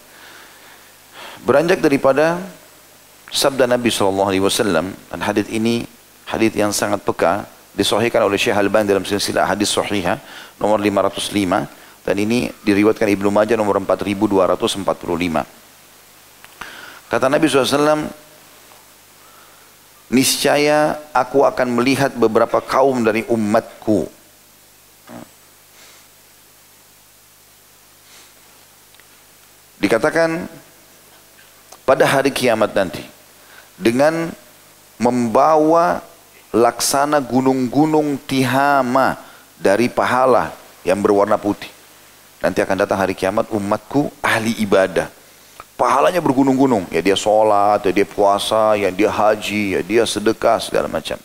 Beranjak 1.45 1.85
daripada 1.85 2.41
sabda 3.29 3.69
Nabi 3.69 3.93
SAW 3.93 4.33
dan 5.13 5.21
hadis 5.21 5.47
ini 5.53 5.85
hadis 6.25 6.57
yang 6.57 6.73
sangat 6.73 7.05
peka 7.05 7.45
disahihkan 7.79 8.27
oleh 8.27 8.35
Syekh 8.35 8.59
Al-Albani 8.59 8.91
dalam 8.91 9.07
silsilah 9.07 9.47
hadis 9.47 9.71
sahihah 9.71 10.19
nomor 10.59 10.83
505 10.83 12.03
dan 12.03 12.17
ini 12.19 12.51
diriwayatkan 12.67 13.07
Ibnu 13.07 13.31
Majah 13.31 13.55
nomor 13.55 13.79
4245. 13.79 14.83
Kata 17.07 17.27
Nabi 17.31 17.47
SAW, 17.47 18.11
niscaya 20.11 20.99
aku 21.15 21.47
akan 21.47 21.69
melihat 21.79 22.11
beberapa 22.19 22.59
kaum 22.59 23.07
dari 23.07 23.23
umatku. 23.31 24.11
Dikatakan 29.79 30.51
pada 31.87 32.05
hari 32.05 32.35
kiamat 32.35 32.75
nanti 32.75 33.07
dengan 33.79 34.35
membawa 34.99 36.03
laksana 36.53 37.21
gunung-gunung 37.21 38.17
Tihama 38.25 39.19
dari 39.59 39.91
pahala 39.91 40.55
yang 40.87 41.01
berwarna 41.03 41.37
putih. 41.37 41.69
Nanti 42.39 42.63
akan 42.63 42.87
datang 42.87 43.03
hari 43.03 43.19
kiamat 43.19 43.51
umatku 43.51 44.15
ahli 44.23 44.55
ibadah. 44.63 45.11
Pahalanya 45.79 46.19
bergunung-gunung. 46.19 46.91
Ya 46.91 46.99
dia 47.03 47.15
sholat, 47.15 47.87
ya 47.87 47.93
dia 47.95 48.07
puasa, 48.07 48.75
ya 48.75 48.91
dia 48.91 49.11
haji, 49.11 49.79
ya 49.79 49.81
dia 49.83 50.03
sedekah, 50.03 50.59
segala 50.59 50.91
macam. 50.91 51.19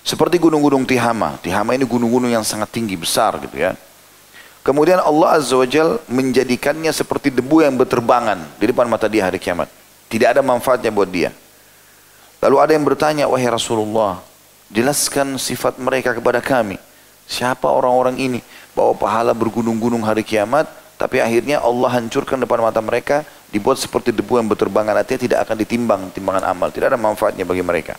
Seperti 0.00 0.40
gunung-gunung 0.40 0.88
Tihama. 0.88 1.36
Tihama 1.44 1.76
ini 1.76 1.84
gunung-gunung 1.84 2.32
yang 2.32 2.44
sangat 2.44 2.72
tinggi, 2.72 2.96
besar 2.96 3.36
gitu 3.40 3.60
ya. 3.60 3.76
Kemudian 4.60 5.00
Allah 5.00 5.40
Azza 5.40 5.56
wa 5.56 5.64
Jal 5.64 6.00
menjadikannya 6.08 6.92
seperti 6.92 7.32
debu 7.32 7.64
yang 7.64 7.80
berterbangan 7.80 8.44
di 8.60 8.68
depan 8.68 8.84
mata 8.88 9.08
dia 9.08 9.24
hari 9.24 9.40
kiamat. 9.40 9.72
Tidak 10.08 10.36
ada 10.36 10.44
manfaatnya 10.44 10.92
buat 10.92 11.08
dia. 11.08 11.32
Lalu 12.40 12.56
ada 12.56 12.72
yang 12.72 12.84
bertanya, 12.88 13.24
wahai 13.28 13.52
Rasulullah, 13.52 14.24
jelaskan 14.72 15.36
sifat 15.36 15.76
mereka 15.76 16.16
kepada 16.16 16.40
kami. 16.40 16.80
Siapa 17.28 17.68
orang-orang 17.68 18.16
ini? 18.16 18.40
Bawa 18.72 18.96
pahala 18.96 19.36
bergunung-gunung 19.36 20.00
hari 20.02 20.24
kiamat, 20.24 20.64
tapi 20.96 21.20
akhirnya 21.20 21.60
Allah 21.60 22.00
hancurkan 22.00 22.40
depan 22.40 22.64
mata 22.64 22.80
mereka, 22.80 23.28
dibuat 23.52 23.76
seperti 23.76 24.10
debu 24.10 24.40
yang 24.40 24.48
berterbangan, 24.48 24.96
artinya 24.96 25.20
tidak 25.20 25.38
akan 25.44 25.56
ditimbang, 25.60 26.00
timbangan 26.16 26.48
amal. 26.48 26.72
Tidak 26.72 26.88
ada 26.88 26.98
manfaatnya 26.98 27.44
bagi 27.44 27.60
mereka. 27.60 27.94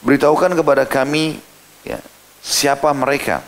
Beritahukan 0.00 0.56
kepada 0.56 0.88
kami, 0.88 1.36
ya, 1.84 2.00
siapa 2.40 2.88
mereka, 2.96 3.44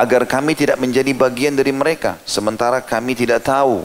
agar 0.00 0.24
kami 0.24 0.56
tidak 0.56 0.80
menjadi 0.80 1.12
bagian 1.12 1.52
dari 1.52 1.76
mereka, 1.76 2.16
sementara 2.24 2.80
kami 2.80 3.12
tidak 3.12 3.44
tahu 3.44 3.84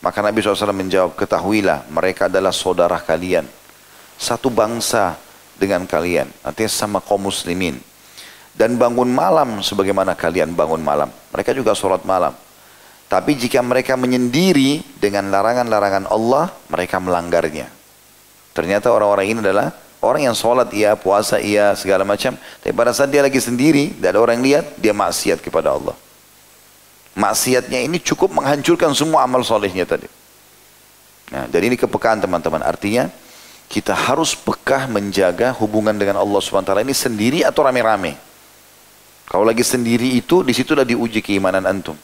maka 0.00 0.24
Nabi 0.24 0.40
SAW 0.40 0.72
menjawab, 0.72 1.12
ketahuilah 1.12 1.84
mereka 1.92 2.32
adalah 2.32 2.56
saudara 2.56 2.96
kalian. 2.96 3.44
Satu 4.16 4.48
bangsa 4.48 5.20
dengan 5.60 5.84
kalian. 5.84 6.28
Artinya 6.40 6.72
sama 6.72 6.98
kaum 7.04 7.28
muslimin. 7.28 7.76
Dan 8.56 8.80
bangun 8.80 9.08
malam 9.12 9.60
sebagaimana 9.60 10.16
kalian 10.16 10.56
bangun 10.56 10.80
malam. 10.80 11.12
Mereka 11.32 11.52
juga 11.52 11.76
sholat 11.76 12.04
malam. 12.08 12.32
Tapi 13.12 13.36
jika 13.36 13.60
mereka 13.60 13.96
menyendiri 13.98 14.80
dengan 14.96 15.28
larangan-larangan 15.28 16.08
Allah, 16.08 16.48
mereka 16.72 16.96
melanggarnya. 16.96 17.68
Ternyata 18.56 18.88
orang-orang 18.88 19.26
ini 19.36 19.38
adalah 19.44 19.74
orang 20.00 20.32
yang 20.32 20.36
sholat 20.36 20.72
iya, 20.72 20.96
puasa 20.96 21.36
iya, 21.36 21.76
segala 21.76 22.08
macam. 22.08 22.36
Tapi 22.36 22.72
pada 22.72 22.96
saat 22.96 23.12
dia 23.12 23.20
lagi 23.20 23.40
sendiri, 23.40 23.96
tidak 24.00 24.16
ada 24.16 24.20
orang 24.20 24.40
yang 24.40 24.46
lihat, 24.46 24.64
dia 24.80 24.96
maksiat 24.96 25.44
kepada 25.44 25.76
Allah. 25.76 25.96
Maksiatnya 27.18 27.82
ini 27.82 27.98
cukup 27.98 28.30
menghancurkan 28.38 28.94
semua 28.94 29.26
amal 29.26 29.42
solehnya 29.42 29.82
tadi. 29.82 30.06
Nah, 31.30 31.46
jadi 31.50 31.70
ini 31.70 31.76
kepekaan 31.78 32.22
teman-teman. 32.22 32.62
Artinya 32.62 33.10
kita 33.70 33.94
harus 33.94 34.34
pekah 34.34 34.90
menjaga 34.90 35.54
hubungan 35.58 35.94
dengan 35.94 36.18
Allah 36.18 36.42
SWT 36.42 36.74
ini 36.82 36.94
sendiri 36.94 37.38
atau 37.46 37.62
rame-rame. 37.62 38.18
Kalau 39.30 39.46
lagi 39.46 39.62
sendiri 39.62 40.18
itu, 40.18 40.42
di 40.42 40.50
situlah 40.50 40.82
diuji 40.82 41.22
keimanan 41.22 41.62
antum. 41.62 41.94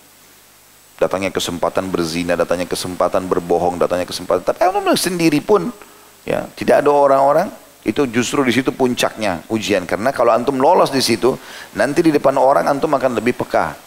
Datangnya 0.94 1.34
kesempatan 1.34 1.90
berzina, 1.90 2.38
datangnya 2.38 2.70
kesempatan 2.70 3.26
berbohong, 3.26 3.82
datangnya 3.82 4.06
kesempatan. 4.06 4.46
Tapi 4.46 4.62
antum 4.62 4.94
sendiri 4.94 5.42
pun, 5.42 5.74
ya 6.22 6.46
tidak 6.54 6.86
ada 6.86 6.90
orang-orang, 6.94 7.50
itu 7.82 8.06
justru 8.14 8.46
di 8.46 8.54
situ 8.54 8.70
puncaknya 8.70 9.42
ujian. 9.50 9.90
Karena 9.90 10.14
kalau 10.14 10.30
antum 10.30 10.54
lolos 10.54 10.94
di 10.94 11.02
situ, 11.02 11.34
nanti 11.74 12.02
di 12.02 12.14
depan 12.14 12.38
orang 12.38 12.70
antum 12.70 12.94
akan 12.94 13.18
lebih 13.18 13.34
peka. 13.42 13.85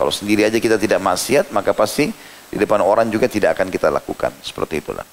Kalau 0.00 0.08
sendiri 0.08 0.48
aja 0.48 0.56
kita 0.56 0.80
tidak 0.80 0.96
maksiat, 1.04 1.52
maka 1.52 1.76
pasti 1.76 2.08
di 2.48 2.56
depan 2.56 2.80
orang 2.80 3.12
juga 3.12 3.28
tidak 3.28 3.60
akan 3.60 3.68
kita 3.68 3.92
lakukan. 3.92 4.32
Seperti 4.40 4.80
itulah. 4.80 5.04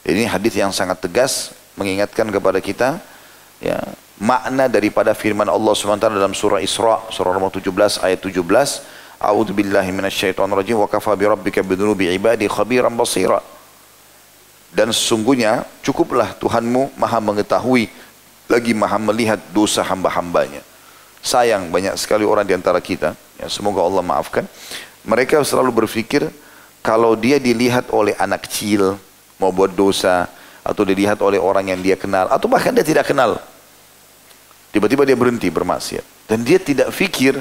Ini 0.00 0.24
hadis 0.32 0.56
yang 0.56 0.72
sangat 0.72 1.04
tegas 1.04 1.52
mengingatkan 1.76 2.32
kepada 2.32 2.56
kita 2.64 3.04
ya 3.60 3.76
makna 4.20 4.70
daripada 4.70 5.10
firman 5.12 5.48
Allah 5.48 5.74
SWT 5.74 6.06
dalam 6.06 6.32
surah 6.32 6.62
Isra 6.62 7.02
surah 7.10 7.34
nomor 7.34 7.50
17 7.50 7.66
ayat 8.04 8.20
17 8.22 8.40
A'udzu 9.18 9.52
billahi 9.56 9.90
minasyaitonir 9.90 10.76
wa 10.76 10.86
kafa 10.86 11.16
bi 11.18 11.24
rabbika 11.26 11.64
bidunubi 11.66 12.12
ibadi 12.14 12.46
khabiran 12.46 12.94
basira 12.94 13.42
dan 14.70 14.90
sesungguhnya 14.94 15.66
cukuplah 15.82 16.34
Tuhanmu 16.38 16.94
maha 16.94 17.18
mengetahui 17.18 17.90
lagi 18.46 18.72
maha 18.76 19.00
melihat 19.02 19.40
dosa 19.50 19.82
hamba-hambanya 19.82 20.62
sayang 21.24 21.72
banyak 21.72 21.96
sekali 21.96 22.28
orang 22.28 22.44
di 22.44 22.52
antara 22.52 22.78
kita 22.84 23.16
Ya, 23.38 23.50
semoga 23.50 23.82
Allah 23.82 24.02
maafkan. 24.02 24.46
Mereka 25.04 25.42
selalu 25.42 25.84
berpikir 25.84 26.30
kalau 26.80 27.18
dia 27.18 27.42
dilihat 27.42 27.90
oleh 27.90 28.14
anak 28.16 28.46
kecil 28.46 28.96
mau 29.36 29.50
buat 29.50 29.74
dosa 29.74 30.30
atau 30.64 30.86
dilihat 30.86 31.20
oleh 31.20 31.36
orang 31.36 31.74
yang 31.74 31.80
dia 31.82 31.98
kenal 31.98 32.30
atau 32.30 32.46
bahkan 32.46 32.72
dia 32.72 32.86
tidak 32.86 33.10
kenal. 33.10 33.36
Tiba-tiba 34.70 35.06
dia 35.06 35.18
berhenti 35.18 35.50
bermaksiat. 35.50 36.02
Dan 36.24 36.40
dia 36.40 36.56
tidak 36.56 36.88
fikir 36.88 37.36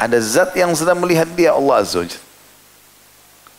ada 0.00 0.18
zat 0.18 0.56
yang 0.56 0.72
sedang 0.72 0.98
melihat 0.98 1.28
dia 1.36 1.52
Allah 1.52 1.84
Azza 1.84 2.00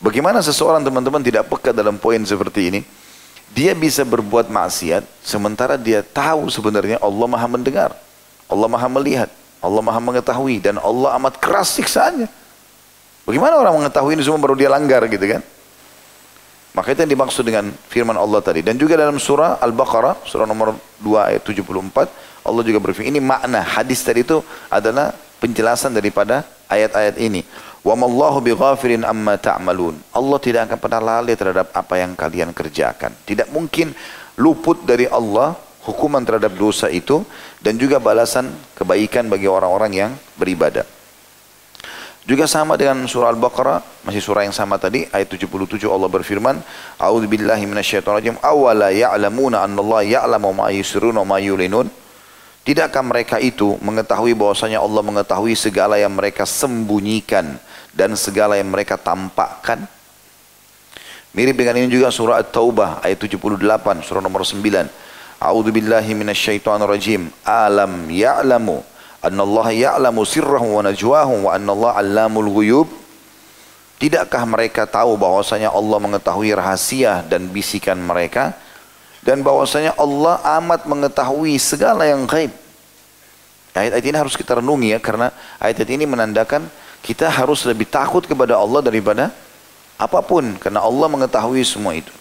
Bagaimana 0.02 0.44
seseorang 0.44 0.84
teman-teman 0.84 1.24
tidak 1.24 1.48
peka 1.48 1.72
dalam 1.72 1.96
poin 1.96 2.20
seperti 2.26 2.74
ini? 2.74 2.82
Dia 3.54 3.78
bisa 3.78 4.02
berbuat 4.02 4.50
maksiat 4.50 5.06
sementara 5.22 5.78
dia 5.78 6.02
tahu 6.02 6.50
sebenarnya 6.50 6.98
Allah 7.00 7.28
Maha 7.30 7.48
mendengar. 7.48 7.94
Allah 8.50 8.68
Maha 8.68 8.90
melihat. 8.90 9.30
Allah 9.64 9.80
maha 9.80 10.04
mengetahui 10.04 10.60
dan 10.60 10.76
Allah 10.76 11.16
amat 11.16 11.40
keras 11.40 11.80
siksaannya. 11.80 12.28
Bagaimana 13.24 13.56
orang 13.56 13.80
mengetahui 13.80 14.20
ini 14.20 14.24
semua 14.28 14.44
baru 14.44 14.60
dia 14.60 14.68
langgar 14.68 15.00
gitu 15.08 15.24
kan? 15.24 15.40
Maka 16.74 16.92
itu 16.92 17.06
yang 17.06 17.14
dimaksud 17.16 17.48
dengan 17.48 17.72
firman 17.88 18.18
Allah 18.20 18.44
tadi. 18.44 18.60
Dan 18.60 18.76
juga 18.76 19.00
dalam 19.00 19.16
surah 19.16 19.62
Al-Baqarah, 19.64 20.28
surah 20.28 20.44
nomor 20.44 20.76
2 21.00 21.30
ayat 21.32 21.42
74, 21.46 22.44
Allah 22.44 22.62
juga 22.66 22.84
berfirman, 22.84 23.14
ini 23.14 23.22
makna 23.24 23.64
hadis 23.64 24.04
tadi 24.04 24.28
itu 24.28 24.44
adalah 24.68 25.16
penjelasan 25.40 25.96
daripada 25.96 26.44
ayat-ayat 26.68 27.16
ini. 27.22 27.46
Wa 27.86 27.94
mallahu 27.94 28.42
bighafirin 28.42 29.06
amma 29.06 29.38
ta'malun. 29.38 30.02
Allah 30.12 30.38
tidak 30.42 30.68
akan 30.68 30.80
pernah 30.82 31.00
lalai 31.00 31.38
terhadap 31.38 31.72
apa 31.72 31.94
yang 32.02 32.18
kalian 32.18 32.52
kerjakan. 32.52 33.14
Tidak 33.22 33.54
mungkin 33.54 33.94
luput 34.36 34.82
dari 34.84 35.06
Allah 35.08 35.54
hukuman 35.84 36.24
terhadap 36.24 36.56
dosa 36.56 36.88
itu 36.88 37.22
dan 37.64 37.80
juga 37.80 37.98
balasan 37.98 38.52
kebaikan 38.76 39.32
bagi 39.32 39.48
orang-orang 39.48 39.92
yang 39.96 40.12
beribadah. 40.36 40.84
Juga 42.24 42.48
sama 42.48 42.80
dengan 42.80 43.04
surah 43.04 43.36
Al-Baqarah, 43.36 44.08
masih 44.08 44.24
surah 44.24 44.48
yang 44.48 44.56
sama 44.56 44.80
tadi, 44.80 45.04
ayat 45.12 45.28
77 45.28 45.84
Allah 45.92 46.08
berfirman, 46.08 46.56
A'udzu 46.96 47.28
billahi 47.28 47.68
minasyaitonir 47.68 48.16
rajim, 48.20 48.36
awala 48.40 48.96
ya'lamuna 48.96 49.60
annallaha 49.68 50.08
ya'lamu 50.08 50.56
ma 50.56 50.72
yusirruna 50.72 51.28
ma 51.28 51.36
yulinun? 51.44 51.92
Tidakkah 52.64 53.04
mereka 53.04 53.44
itu 53.44 53.76
mengetahui 53.84 54.40
bahwasanya 54.40 54.80
Allah 54.80 55.04
mengetahui 55.04 55.52
segala 55.52 56.00
yang 56.00 56.16
mereka 56.16 56.48
sembunyikan 56.48 57.60
dan 57.92 58.16
segala 58.16 58.56
yang 58.56 58.72
mereka 58.72 58.96
tampakkan? 58.96 59.84
Mirip 61.36 61.60
dengan 61.60 61.76
ini 61.84 61.92
juga 61.92 62.08
surah 62.08 62.40
At-Taubah 62.40 63.04
ayat 63.04 63.20
78, 63.20 63.60
surah 64.00 64.24
nomor 64.24 64.48
9. 64.48 64.64
A'udzu 65.44 65.76
billahi 65.76 66.16
minasyaitonir 66.16 66.88
rajim. 66.88 67.28
Alam 67.44 68.08
ya'lamu 68.08 68.80
Allah 69.24 69.68
ya'lamu 69.76 70.24
sirrahum 70.24 70.80
wa 70.80 70.84
najwahum 70.88 71.48
wa 71.48 71.52
Allah 71.52 71.92
'allamul 72.00 72.48
ghuyub 72.48 72.88
Tidakkah 74.04 74.44
mereka 74.44 74.84
tahu 74.84 75.16
bahwasanya 75.16 75.72
Allah 75.72 75.96
mengetahui 75.96 76.52
rahasia 76.52 77.24
dan 77.24 77.48
bisikan 77.48 77.96
mereka 77.96 78.52
dan 79.24 79.40
bahwasanya 79.40 79.96
Allah 79.96 80.44
amat 80.60 80.84
mengetahui 80.84 81.56
segala 81.56 82.04
yang 82.04 82.28
gaib. 82.28 82.52
Ayat-ayat 83.72 84.04
ini 84.04 84.18
harus 84.20 84.36
kita 84.36 84.60
renungi 84.60 84.92
ya 84.92 85.00
karena 85.00 85.32
ayat-ayat 85.56 85.92
ini 85.96 86.04
menandakan 86.04 86.68
kita 87.00 87.32
harus 87.32 87.64
lebih 87.64 87.88
takut 87.88 88.28
kepada 88.28 88.60
Allah 88.60 88.84
daripada 88.84 89.32
apa 89.96 90.20
pun 90.20 90.60
karena 90.60 90.84
Allah 90.84 91.08
mengetahui 91.08 91.64
semua 91.64 91.96
itu. 91.96 92.12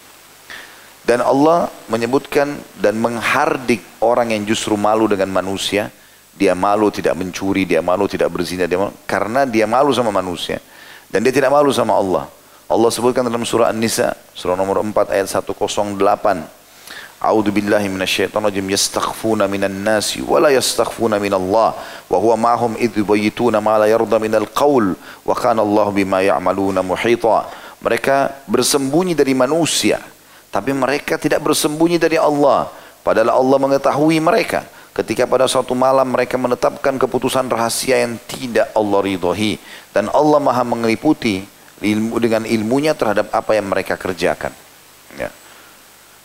Dan 1.03 1.19
Allah 1.19 1.67
menyebutkan 1.91 2.63
dan 2.79 2.95
menghardik 3.03 3.83
orang 3.99 4.31
yang 4.31 4.47
justru 4.47 4.79
malu 4.79 5.11
dengan 5.11 5.35
manusia 5.35 5.91
dia 6.33 6.57
malu 6.57 6.89
tidak 6.89 7.13
mencuri, 7.13 7.69
dia 7.69 7.85
malu 7.85 8.09
tidak 8.09 8.33
berzina, 8.33 8.65
dia 8.65 8.81
malu, 8.81 8.93
karena 9.05 9.45
dia 9.45 9.69
malu 9.69 9.93
sama 9.93 10.09
manusia. 10.09 10.59
Dan 11.13 11.21
dia 11.21 11.33
tidak 11.33 11.53
malu 11.53 11.69
sama 11.77 11.93
Allah. 11.93 12.25
Allah 12.73 12.89
sebutkan 12.89 13.21
dalam 13.21 13.45
surah 13.45 13.69
An-Nisa, 13.69 14.17
surah 14.33 14.57
nomor 14.57 14.81
4 14.81 15.13
ayat 15.13 15.29
108. 15.29 16.01
A'udzu 17.23 17.55
billahi 17.55 17.87
minasyaitonir 17.87 18.51
rajim 18.51 18.67
yastakhfuna 18.67 19.47
minan 19.47 19.71
nasi 19.71 20.19
wa 20.27 20.43
la 20.43 20.51
yastakhfuna 20.51 21.23
minallah 21.23 21.71
wa 22.11 22.17
huwa 22.19 22.35
ma'hum 22.35 22.75
idh 22.75 22.99
yubayyituna 22.99 23.63
ma 23.63 23.79
la 23.79 23.87
yarda 23.87 24.19
minal 24.19 24.51
qaul 24.51 24.99
wa 24.99 25.31
kana 25.39 25.63
Allah 25.63 25.87
bima 25.95 26.19
ya'maluna 26.25 26.83
muhita. 26.83 27.47
Mereka 27.79 28.47
bersembunyi 28.51 29.15
dari 29.15 29.39
manusia, 29.39 30.03
tapi 30.53 30.77
mereka 30.77 31.17
tidak 31.17 31.41
bersembunyi 31.41 31.97
dari 31.97 32.21
Allah. 32.21 32.69
Padahal 33.01 33.33
Allah 33.33 33.59
mengetahui 33.59 34.21
mereka. 34.21 34.69
Ketika 34.93 35.25
pada 35.25 35.49
suatu 35.49 35.73
malam 35.73 36.05
mereka 36.05 36.37
menetapkan 36.37 37.01
keputusan 37.01 37.49
rahasia 37.49 38.05
yang 38.05 38.21
tidak 38.29 38.69
Allah 38.77 39.01
ridhoi 39.01 39.57
dan 39.97 40.13
Allah 40.13 40.37
maha 40.37 40.61
mengeliputi 40.69 41.41
ilmu 41.81 42.21
dengan 42.21 42.45
ilmunya 42.45 42.93
terhadap 42.93 43.33
apa 43.33 43.57
yang 43.57 43.73
mereka 43.73 43.97
kerjakan. 43.97 44.53
Ya. 45.17 45.33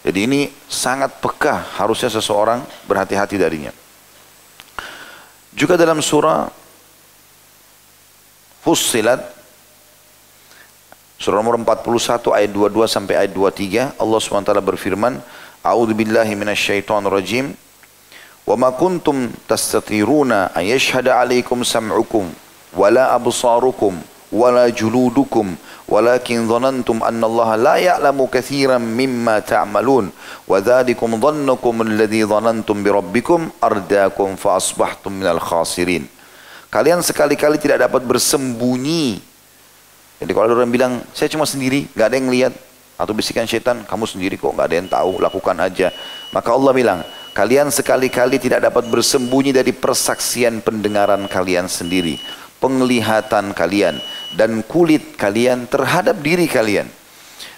Jadi 0.04 0.20
ini 0.28 0.42
sangat 0.68 1.24
peka 1.24 1.80
harusnya 1.80 2.12
seseorang 2.12 2.60
berhati-hati 2.92 3.40
darinya. 3.40 3.72
Juga 5.56 5.80
dalam 5.80 6.04
surah 6.04 6.52
Fussilat 8.68 9.37
Surah 11.18 11.42
nomor 11.42 11.58
41 11.58 12.30
ayat 12.30 12.52
22 12.54 12.86
sampai 12.86 13.16
ayat 13.18 13.34
23 13.34 13.98
Allah 13.98 14.20
SWT 14.22 14.54
berfirman 14.62 15.18
A'udzu 15.66 15.98
billahi 15.98 16.38
minasyaitonir 16.38 17.10
rajim. 17.10 17.58
Wa 18.46 18.56
ma 18.56 18.70
kuntum 18.72 19.34
tastatiruna 19.50 20.54
an 20.54 20.64
yashhada 20.64 21.18
'alaikum 21.18 21.66
sam'ukum 21.66 22.30
wala 22.78 23.18
absarukum 23.18 23.98
wala 24.30 24.70
juludukum. 24.70 25.58
Walakin 25.88 26.46
dhanantum 26.52 27.00
anna 27.00 27.26
Allah 27.26 27.50
la 27.56 27.76
ya'lamu 27.80 28.30
kathiran 28.30 28.80
mimma 28.80 29.42
ta'malun. 29.42 30.14
Wa 30.46 30.62
dhalikum 30.62 31.18
dhannukum 31.18 31.82
alladhi 31.82 32.24
dhanantum 32.28 32.84
bi 32.86 32.94
rabbikum 32.94 33.52
ardaakum 33.58 34.38
fa 34.38 34.60
asbahtum 34.60 35.18
minal 35.18 35.42
khasirin. 35.42 36.06
Kalian 36.68 37.00
sekali-kali 37.00 37.58
tidak 37.58 37.88
dapat 37.88 38.04
bersembunyi 38.04 39.24
jadi 40.18 40.32
kalau 40.34 40.50
ada 40.50 40.56
orang 40.58 40.74
bilang, 40.74 40.94
saya 41.14 41.30
cuma 41.30 41.46
sendiri, 41.46 41.86
gak 41.94 42.14
ada 42.14 42.18
yang 42.18 42.30
lihat. 42.34 42.54
Atau 42.98 43.14
bisikan 43.14 43.46
setan, 43.46 43.86
kamu 43.86 44.10
sendiri 44.10 44.36
kok, 44.42 44.58
gak 44.58 44.74
ada 44.74 44.76
yang 44.82 44.90
tahu, 44.90 45.22
lakukan 45.22 45.54
aja. 45.62 45.94
Maka 46.34 46.50
Allah 46.50 46.74
bilang, 46.74 47.00
Kalian 47.38 47.70
sekali-kali 47.70 48.42
tidak 48.42 48.66
dapat 48.66 48.90
bersembunyi 48.90 49.54
dari 49.54 49.70
persaksian 49.70 50.66
pendengaran 50.66 51.30
kalian 51.30 51.70
sendiri, 51.70 52.18
penglihatan 52.58 53.54
kalian, 53.54 54.02
dan 54.34 54.66
kulit 54.66 55.14
kalian 55.14 55.70
terhadap 55.70 56.18
diri 56.18 56.50
kalian. 56.50 56.90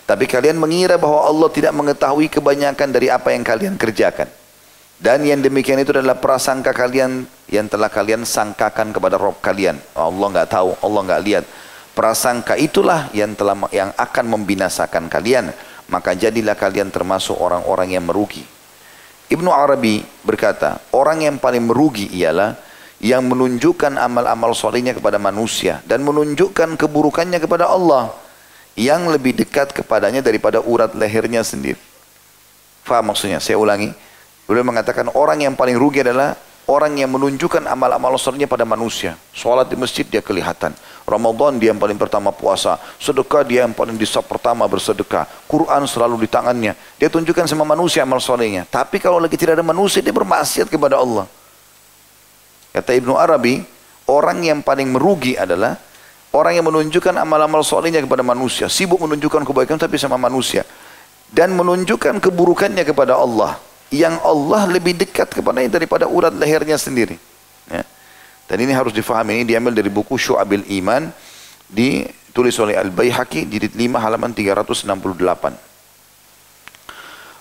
Tapi 0.03 0.27
kalian 0.27 0.59
mengira 0.59 0.99
bahwa 0.99 1.23
Allah 1.23 1.47
tidak 1.55 1.71
mengetahui 1.71 2.27
kebanyakan 2.27 2.91
dari 2.91 3.07
apa 3.07 3.31
yang 3.31 3.47
kalian 3.47 3.79
kerjakan. 3.79 4.27
Dan 4.99 5.23
yang 5.23 5.39
demikian 5.39 5.79
itu 5.79 5.95
adalah 5.95 6.19
prasangka 6.19 6.75
kalian 6.75 7.23
yang 7.47 7.71
telah 7.71 7.87
kalian 7.87 8.27
sangkakan 8.27 8.91
kepada 8.91 9.15
Rob 9.15 9.39
kalian. 9.39 9.79
Allah 9.95 10.27
nggak 10.27 10.59
tahu, 10.59 10.75
Allah 10.83 11.01
nggak 11.07 11.21
lihat. 11.23 11.47
Prasangka 11.99 12.55
itulah 12.55 13.11
yang 13.11 13.35
telah 13.35 13.59
yang 13.75 13.91
akan 13.91 14.25
membinasakan 14.31 15.11
kalian. 15.11 15.51
Maka 15.91 16.15
jadilah 16.15 16.55
kalian 16.55 16.95
termasuk 16.95 17.35
orang-orang 17.35 17.91
yang 17.91 18.07
merugi. 18.07 18.47
Ibnu 19.27 19.51
Arabi 19.51 19.99
berkata, 20.23 20.79
orang 20.95 21.27
yang 21.27 21.35
paling 21.43 21.67
merugi 21.67 22.07
ialah 22.15 22.55
yang 23.03 23.27
menunjukkan 23.27 23.99
amal-amal 23.99 24.55
solehnya 24.55 24.95
kepada 24.95 25.19
manusia 25.19 25.83
dan 25.83 25.99
menunjukkan 26.07 26.79
keburukannya 26.79 27.35
kepada 27.35 27.67
Allah 27.67 28.15
yang 28.79 29.11
lebih 29.11 29.35
dekat 29.35 29.75
kepadanya 29.75 30.23
daripada 30.23 30.63
urat 30.63 30.95
lehernya 30.95 31.43
sendiri. 31.43 31.83
Faham 32.87 33.11
maksudnya? 33.11 33.43
Saya 33.43 33.59
ulangi. 33.59 33.91
Beliau 34.47 34.63
mengatakan 34.63 35.11
orang 35.19 35.43
yang 35.43 35.59
paling 35.59 35.75
rugi 35.75 35.99
adalah 35.99 36.39
orang 36.69 37.01
yang 37.01 37.09
menunjukkan 37.09 37.65
amal-amal 37.65 38.13
solehnya 38.21 38.45
pada 38.45 38.61
manusia. 38.61 39.17
Sholat 39.33 39.65
di 39.65 39.73
masjid 39.73 40.05
dia 40.05 40.21
kelihatan. 40.21 40.77
Ramadan 41.09 41.57
dia 41.57 41.73
yang 41.73 41.81
paling 41.81 41.97
pertama 41.97 42.29
puasa, 42.29 42.77
sedekah 43.01 43.41
dia 43.41 43.65
yang 43.65 43.73
paling 43.73 43.97
di 43.97 44.05
pertama 44.05 44.69
bersedekah, 44.69 45.25
Quran 45.49 45.89
selalu 45.89 46.21
di 46.21 46.29
tangannya. 46.29 46.77
Dia 47.01 47.09
tunjukkan 47.09 47.49
sama 47.49 47.65
manusia 47.65 48.05
amal 48.05 48.21
solehnya. 48.21 48.69
Tapi 48.69 49.01
kalau 49.01 49.17
lagi 49.17 49.33
tidak 49.33 49.57
ada 49.57 49.65
manusia 49.65 50.05
dia 50.05 50.13
bermaksiat 50.13 50.69
kepada 50.69 51.01
Allah. 51.01 51.25
Kata 52.69 52.93
Ibnu 52.93 53.17
Arabi, 53.17 53.65
orang 54.05 54.45
yang 54.45 54.61
paling 54.61 54.93
merugi 54.93 55.33
adalah 55.33 55.81
orang 56.29 56.61
yang 56.61 56.69
menunjukkan 56.69 57.17
amal-amal 57.17 57.65
solehnya 57.65 58.05
kepada 58.05 58.21
manusia, 58.21 58.69
sibuk 58.69 59.01
menunjukkan 59.01 59.41
kebaikan 59.41 59.81
tapi 59.81 59.97
sama 59.97 60.21
manusia 60.21 60.61
dan 61.33 61.49
menunjukkan 61.57 62.21
keburukannya 62.21 62.85
kepada 62.85 63.17
Allah 63.17 63.57
yang 63.89 64.21
Allah 64.21 64.69
lebih 64.69 64.93
dekat 64.97 65.33
kepadanya 65.33 65.77
daripada 65.81 66.05
urat 66.05 66.33
lehernya 66.33 66.77
sendiri. 66.77 67.17
Ya. 67.69 67.83
Dan 68.49 68.57
ini 68.65 68.73
harus 68.73 68.93
difahami, 68.93 69.41
ini 69.41 69.45
diambil 69.45 69.73
dari 69.73 69.89
buku 69.89 70.17
Syu'abil 70.17 70.65
Iman, 70.73 71.09
ditulis 71.69 72.57
oleh 72.57 72.77
Al-Bayhaqi, 72.77 73.45
jilid 73.45 73.73
5 73.73 74.01
halaman 74.01 74.33
368. 74.33 74.89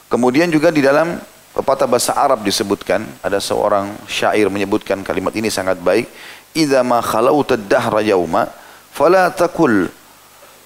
Kemudian 0.08 0.48
juga 0.48 0.72
di 0.72 0.80
dalam 0.80 1.20
pepatah 1.52 1.84
bahasa 1.84 2.16
Arab 2.16 2.44
disebutkan, 2.44 3.04
ada 3.20 3.40
seorang 3.40 3.92
syair 4.08 4.48
menyebutkan 4.48 5.04
kalimat 5.04 5.36
ini 5.36 5.52
sangat 5.52 5.76
baik, 5.80 6.08
"Idza 6.56 6.80
ma 6.80 7.04
khalauta 7.04 7.60
ad-dahra 7.60 8.00
yawma 8.00 8.48
fala 8.92 9.28
taqul 9.32 9.88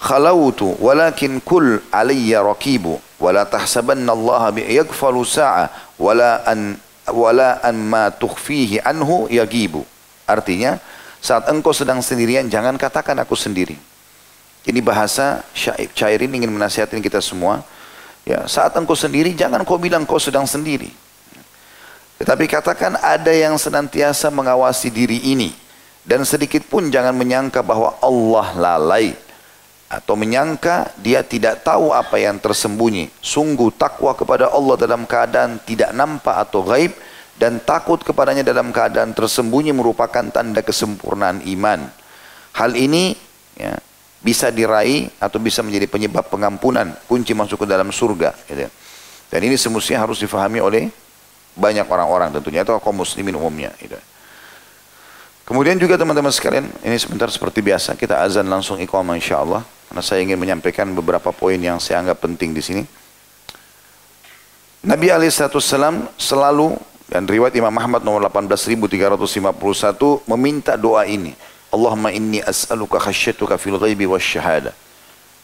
khalautu 0.03 0.75
walakin 0.83 1.39
kul 1.43 1.79
alayya 1.95 2.43
raqibu 2.43 2.99
wala 3.23 3.47
tahsabanna 3.47 4.11
Allah 4.11 4.51
yaghfalu 4.59 5.23
sa'a 5.23 5.71
wala 5.95 6.43
an 6.43 6.75
wala 7.07 7.63
an 7.63 7.79
ma 7.79 8.11
tukhfihi 8.11 8.83
anhu 8.83 9.31
yagibu 9.31 9.87
Artinya, 10.27 10.79
saat 11.19 11.51
engkau 11.51 11.75
sedang 11.75 11.99
sendirian, 12.01 12.47
jangan 12.47 12.79
katakan 12.79 13.19
aku 13.21 13.35
sendiri. 13.35 13.75
Ini 14.63 14.79
bahasa 14.79 15.43
syair 15.53 16.23
ini 16.23 16.43
ingin 16.43 16.53
menasihatkan 16.55 17.03
kita 17.03 17.19
semua. 17.19 17.67
Ya, 18.23 18.47
saat 18.47 18.71
engkau 18.79 18.95
sendiri, 18.95 19.35
jangan 19.35 19.67
kau 19.67 19.77
bilang 19.83 20.07
kau 20.07 20.23
sedang 20.23 20.47
sendiri. 20.47 20.95
Tetapi 22.23 22.47
katakan 22.47 22.95
ada 23.03 23.35
yang 23.35 23.59
senantiasa 23.59 24.31
mengawasi 24.31 24.95
diri 24.95 25.19
ini. 25.35 25.51
Dan 26.07 26.23
sedikit 26.23 26.63
pun 26.67 26.87
jangan 26.91 27.15
menyangka 27.15 27.63
bahwa 27.63 27.99
Allah 27.99 28.47
lalai. 28.55 29.15
Atau 29.93 30.17
menyangka 30.17 30.89
dia 30.97 31.21
tidak 31.21 31.61
tahu 31.61 31.93
apa 31.93 32.17
yang 32.17 32.41
tersembunyi. 32.41 33.13
Sungguh 33.21 33.69
takwa 33.77 34.17
kepada 34.17 34.49
Allah 34.49 34.81
dalam 34.81 35.05
keadaan 35.05 35.61
tidak 35.69 35.93
nampak 35.93 36.49
atau 36.49 36.65
gaib 36.65 36.97
dan 37.37 37.61
takut 37.61 38.01
kepadanya 38.01 38.41
dalam 38.41 38.73
keadaan 38.73 39.13
tersembunyi 39.13 39.77
merupakan 39.77 40.25
tanda 40.33 40.65
kesempurnaan 40.65 41.45
iman. 41.45 41.93
Hal 42.57 42.73
ini 42.73 43.13
ya, 43.53 43.77
bisa 44.25 44.49
diraih 44.49 45.13
atau 45.21 45.37
bisa 45.37 45.61
menjadi 45.61 45.85
penyebab 45.85 46.25
pengampunan, 46.33 46.97
kunci 47.05 47.37
masuk 47.37 47.65
ke 47.65 47.67
dalam 47.69 47.93
surga. 47.93 48.33
Gitu. 48.49 48.65
Dan 49.29 49.41
ini 49.45 49.61
semestinya 49.61 50.09
harus 50.09 50.17
difahami 50.21 50.65
oleh 50.65 50.89
banyak 51.53 51.85
orang-orang 51.85 52.33
tentunya 52.33 52.65
atau 52.65 52.81
kaum 52.81 53.05
muslimin 53.05 53.37
umumnya. 53.37 53.77
Gitu. 53.77 53.97
Kemudian 55.43 55.75
juga 55.75 55.99
teman-teman 55.99 56.31
sekalian, 56.31 56.71
ini 56.87 56.95
sebentar 56.95 57.27
seperti 57.27 57.67
biasa, 57.67 57.99
kita 57.99 58.23
azan 58.23 58.47
langsung 58.47 58.79
iqamah 58.79 59.19
insya 59.19 59.43
Allah. 59.43 59.67
Karena 59.91 60.01
saya 60.01 60.23
ingin 60.23 60.39
menyampaikan 60.39 60.87
beberapa 60.95 61.35
poin 61.35 61.59
yang 61.59 61.83
saya 61.83 61.99
anggap 62.01 62.23
penting 62.23 62.55
di 62.55 62.63
sini. 62.63 62.83
Nabi 64.87 65.11
SAW 65.11 66.15
selalu, 66.17 66.79
dan 67.13 67.29
riwayat 67.29 67.53
Imam 67.53 67.77
Ahmad 67.77 68.01
nomor 68.01 68.25
18351 68.25 70.25
meminta 70.33 70.81
doa 70.81 71.05
ini. 71.05 71.37
Allahumma 71.69 72.09
inni 72.09 72.41
as'aluka 72.41 72.97
khasyatuka 72.97 73.61
fil 73.61 73.77
ghaibi 73.77 74.09
wa 74.09 74.17
syahada. 74.17 74.73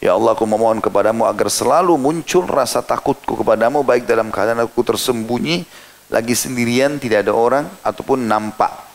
Ya 0.01 0.17
Allah 0.17 0.33
aku 0.33 0.49
memohon 0.49 0.81
kepadamu 0.81 1.29
agar 1.29 1.51
selalu 1.51 1.93
muncul 1.99 2.47
rasa 2.49 2.81
takutku 2.81 3.37
kepadamu 3.37 3.85
baik 3.85 4.07
dalam 4.07 4.33
keadaan 4.33 4.65
aku 4.65 4.81
tersembunyi 4.81 5.67
lagi 6.09 6.33
sendirian 6.33 6.97
tidak 6.97 7.27
ada 7.27 7.35
orang 7.35 7.69
ataupun 7.85 8.25
nampak 8.25 8.88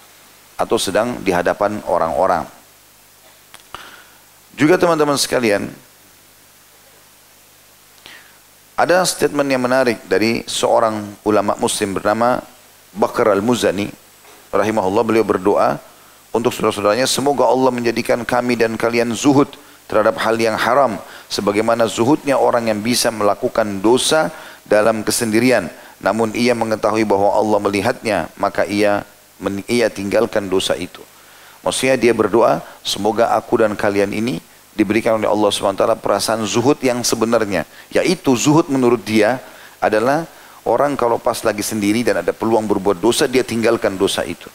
atau 0.54 0.78
sedang 0.78 1.18
di 1.22 1.34
hadapan 1.34 1.82
orang-orang. 1.86 2.46
Juga 4.54 4.78
teman-teman 4.78 5.18
sekalian, 5.18 5.66
ada 8.74 9.06
statement 9.06 9.46
yang 9.50 9.62
menarik 9.62 10.02
dari 10.10 10.42
seorang 10.46 11.18
ulama 11.22 11.54
muslim 11.58 11.94
bernama 11.94 12.42
Bakar 12.94 13.30
Al-Muzani 13.30 13.90
rahimahullah 14.54 15.02
beliau 15.02 15.26
berdoa 15.26 15.78
untuk 16.34 16.50
saudara-saudaranya 16.50 17.06
semoga 17.06 17.46
Allah 17.46 17.70
menjadikan 17.70 18.22
kami 18.26 18.58
dan 18.58 18.74
kalian 18.74 19.14
zuhud 19.14 19.50
terhadap 19.86 20.18
hal 20.18 20.34
yang 20.38 20.58
haram 20.58 20.98
sebagaimana 21.30 21.86
zuhudnya 21.86 22.34
orang 22.34 22.66
yang 22.70 22.82
bisa 22.82 23.14
melakukan 23.14 23.78
dosa 23.78 24.34
dalam 24.66 25.06
kesendirian 25.06 25.70
namun 26.02 26.34
ia 26.34 26.54
mengetahui 26.54 27.06
bahwa 27.06 27.30
Allah 27.30 27.58
melihatnya 27.62 28.26
maka 28.34 28.66
ia 28.66 29.06
ia 29.66 29.88
tinggalkan 29.90 30.46
dosa 30.46 30.74
itu. 30.78 31.02
Maksudnya 31.64 31.96
dia 31.96 32.12
berdoa, 32.12 32.60
semoga 32.84 33.32
aku 33.32 33.64
dan 33.64 33.72
kalian 33.72 34.12
ini 34.12 34.38
diberikan 34.76 35.16
oleh 35.16 35.30
Allah 35.30 35.48
SWT 35.48 35.84
perasaan 36.02 36.44
zuhud 36.44 36.76
yang 36.84 37.00
sebenarnya. 37.00 37.64
Yaitu 37.88 38.36
zuhud 38.36 38.68
menurut 38.68 39.00
dia 39.00 39.40
adalah 39.80 40.28
orang 40.68 40.92
kalau 40.98 41.16
pas 41.16 41.40
lagi 41.40 41.64
sendiri 41.64 42.04
dan 42.04 42.20
ada 42.20 42.36
peluang 42.36 42.68
berbuat 42.68 43.00
dosa, 43.00 43.24
dia 43.24 43.40
tinggalkan 43.40 43.96
dosa 43.96 44.26
itu. 44.28 44.50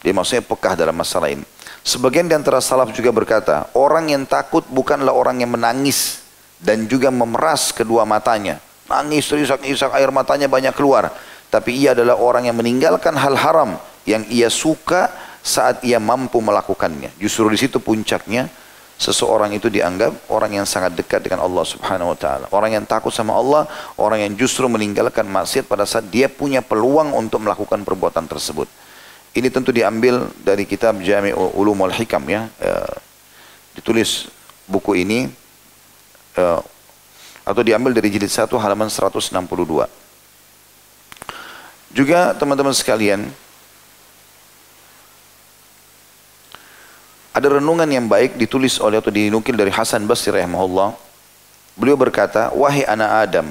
Dia 0.00 0.16
maksudnya 0.16 0.42
pekah 0.42 0.74
dalam 0.74 0.96
masalah 0.96 1.28
ini. 1.28 1.44
Sebagian 1.84 2.28
di 2.28 2.34
antara 2.34 2.58
salaf 2.58 2.90
juga 2.90 3.12
berkata, 3.12 3.68
orang 3.76 4.10
yang 4.10 4.24
takut 4.24 4.64
bukanlah 4.68 5.12
orang 5.12 5.44
yang 5.44 5.52
menangis 5.52 6.24
dan 6.60 6.84
juga 6.88 7.12
memeras 7.12 7.72
kedua 7.72 8.04
matanya. 8.04 8.60
Nangis, 8.90 9.30
terisak-isak, 9.30 9.94
air 9.94 10.10
matanya 10.10 10.50
banyak 10.50 10.74
keluar. 10.74 11.14
Tapi 11.50 11.82
ia 11.82 11.98
adalah 11.98 12.14
orang 12.16 12.46
yang 12.46 12.56
meninggalkan 12.56 13.18
hal 13.18 13.34
haram 13.34 13.74
yang 14.06 14.22
ia 14.30 14.46
suka 14.46 15.10
saat 15.42 15.82
ia 15.82 15.98
mampu 15.98 16.38
melakukannya. 16.38 17.10
Justru 17.18 17.50
di 17.50 17.58
situ 17.58 17.82
puncaknya 17.82 18.46
seseorang 19.00 19.56
itu 19.56 19.72
dianggap 19.72 20.28
orang 20.28 20.60
yang 20.60 20.66
sangat 20.68 20.92
dekat 20.92 21.24
dengan 21.24 21.42
Allah 21.42 21.64
Subhanahu 21.64 22.12
wa 22.12 22.18
taala. 22.20 22.46
Orang 22.52 22.76
yang 22.76 22.84
takut 22.84 23.10
sama 23.10 23.32
Allah, 23.32 23.64
orang 23.96 24.22
yang 24.28 24.32
justru 24.36 24.68
meninggalkan 24.68 25.24
maksiat 25.24 25.64
pada 25.64 25.88
saat 25.88 26.06
dia 26.12 26.28
punya 26.28 26.60
peluang 26.60 27.16
untuk 27.16 27.40
melakukan 27.40 27.80
perbuatan 27.80 28.28
tersebut. 28.28 28.68
Ini 29.32 29.48
tentu 29.48 29.72
diambil 29.72 30.28
dari 30.44 30.68
kitab 30.68 31.00
Jami' 31.00 31.32
Ulumul 31.32 31.94
Hikam 31.94 32.26
ya. 32.28 32.50
E, 32.60 32.70
ditulis 33.78 34.28
buku 34.68 35.00
ini 35.00 35.30
e, 36.34 36.44
atau 37.46 37.62
diambil 37.64 37.96
dari 37.96 38.12
jilid 38.12 38.28
1 38.28 38.50
halaman 38.52 38.92
162. 38.92 39.32
Juga 41.90 42.30
teman-teman 42.38 42.70
sekalian, 42.70 43.26
ada 47.34 47.46
renungan 47.58 47.86
yang 47.90 48.06
baik 48.06 48.38
ditulis 48.38 48.78
oleh 48.78 49.02
atau 49.02 49.10
dinukil 49.10 49.58
dari 49.58 49.74
Hasan 49.74 50.06
Basri 50.06 50.30
rahimahullah. 50.30 50.94
Beliau 51.74 51.98
berkata, 51.98 52.54
"Wahai 52.54 52.86
anak 52.86 53.10
Adam, 53.26 53.46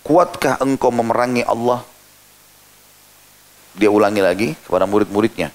kuatkah 0.00 0.56
engkau 0.60 0.88
memerangi 0.88 1.44
Allah?" 1.44 1.84
Dia 3.76 3.92
ulangi 3.92 4.24
lagi 4.24 4.48
kepada 4.64 4.88
murid-muridnya. 4.88 5.52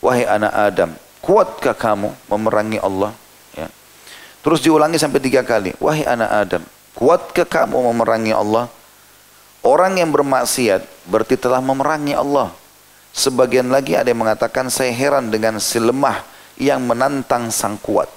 "Wahai 0.00 0.24
anak 0.24 0.52
Adam, 0.52 0.90
kuatkah 1.20 1.76
kamu 1.76 2.12
memerangi 2.28 2.80
Allah?" 2.80 3.12
Ya. 3.52 3.68
Terus 4.40 4.64
diulangi 4.64 4.96
sampai 4.96 5.20
tiga 5.20 5.44
kali. 5.44 5.76
"Wahai 5.76 6.08
anak 6.08 6.30
Adam, 6.30 6.62
kuatkah 6.96 7.44
kamu 7.44 7.92
memerangi 7.92 8.32
Allah?" 8.32 8.68
Orang 9.64 9.96
yang 9.96 10.12
bermaksiat 10.12 11.08
berarti 11.08 11.40
telah 11.40 11.64
memerangi 11.64 12.12
Allah. 12.12 12.52
Sebagian 13.16 13.72
lagi 13.72 13.96
ada 13.96 14.12
yang 14.12 14.20
mengatakan 14.20 14.68
saya 14.68 14.92
heran 14.92 15.32
dengan 15.32 15.56
si 15.56 15.80
lemah 15.80 16.20
yang 16.60 16.84
menantang 16.84 17.48
sang 17.48 17.80
kuat. 17.80 18.12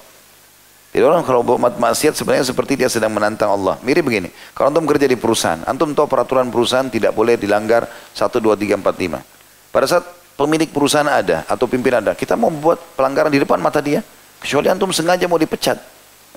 Jadi 0.92 1.04
orang 1.08 1.24
kalau 1.24 1.46
buat 1.48 1.80
maksiat 1.80 2.20
sebenarnya 2.20 2.52
seperti 2.52 2.76
dia 2.76 2.92
sedang 2.92 3.16
menantang 3.16 3.54
Allah. 3.54 3.80
Mirip 3.86 4.04
begini, 4.04 4.34
kalau 4.52 4.74
antum 4.74 4.84
kerja 4.90 5.08
di 5.08 5.16
perusahaan, 5.16 5.62
antum 5.70 5.94
tahu 5.96 6.10
peraturan 6.10 6.52
perusahaan 6.52 6.90
tidak 6.90 7.14
boleh 7.14 7.40
dilanggar 7.40 7.88
1, 8.12 8.28
2, 8.28 8.58
3, 8.58 8.82
4, 8.82 9.22
5. 9.22 9.72
Pada 9.72 9.86
saat 9.86 10.04
pemilik 10.36 10.68
perusahaan 10.68 11.08
ada 11.08 11.46
atau 11.48 11.70
pimpinan 11.70 12.02
ada, 12.02 12.18
kita 12.18 12.34
mau 12.34 12.52
membuat 12.52 12.82
pelanggaran 12.98 13.30
di 13.30 13.40
depan 13.40 13.62
mata 13.62 13.80
dia, 13.80 14.02
kecuali 14.42 14.68
antum 14.68 14.90
sengaja 14.90 15.30
mau 15.30 15.38
dipecat. 15.40 15.78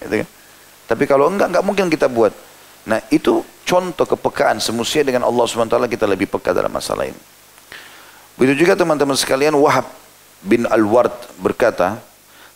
Gitu 0.07 0.23
kan? 0.23 0.29
Tapi 0.87 1.05
kalau 1.09 1.33
enggak, 1.33 1.51
enggak 1.51 1.65
mungkin 1.65 1.87
kita 1.89 2.07
buat. 2.07 2.49
Nah 2.89 3.01
itu 3.12 3.45
contoh 3.66 4.07
kepekaan 4.09 4.59
semestinya 4.59 5.12
dengan 5.12 5.22
Allah 5.28 5.45
SWT 5.45 5.76
kita 5.87 6.07
lebih 6.09 6.26
peka 6.26 6.57
dalam 6.57 6.72
masalah 6.72 7.07
ini. 7.07 7.20
Begitu 8.41 8.64
juga 8.64 8.72
teman-teman 8.72 9.14
sekalian 9.14 9.53
Wahab 9.61 9.85
bin 10.41 10.64
Al-Ward 10.64 11.12
berkata, 11.37 12.01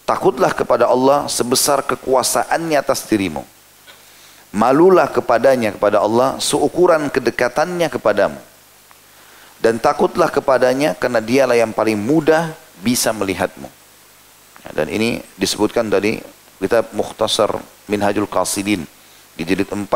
takutlah 0.08 0.52
kepada 0.56 0.88
Allah 0.88 1.28
sebesar 1.28 1.84
kekuasaannya 1.84 2.80
atas 2.80 3.04
dirimu. 3.04 3.44
Malulah 4.54 5.10
kepadanya 5.10 5.74
kepada 5.74 6.00
Allah 6.00 6.38
seukuran 6.40 7.10
kedekatannya 7.10 7.90
kepadamu. 7.90 8.38
Dan 9.58 9.80
takutlah 9.82 10.30
kepadanya 10.30 10.94
karena 10.94 11.18
dialah 11.18 11.56
yang 11.56 11.72
paling 11.74 11.96
mudah 11.98 12.54
bisa 12.80 13.10
melihatmu. 13.10 13.66
Ya, 14.64 14.70
dan 14.72 14.86
ini 14.88 15.20
disebutkan 15.36 15.90
tadi 15.92 16.20
kita 16.60 16.86
Mukhtasar 16.96 17.60
Minhajul 17.90 18.30
Qasidin 18.30 18.88
di 19.34 19.42
jilid 19.42 19.68
4 19.70 19.86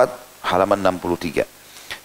halaman 0.45 0.79
63. 0.79 1.59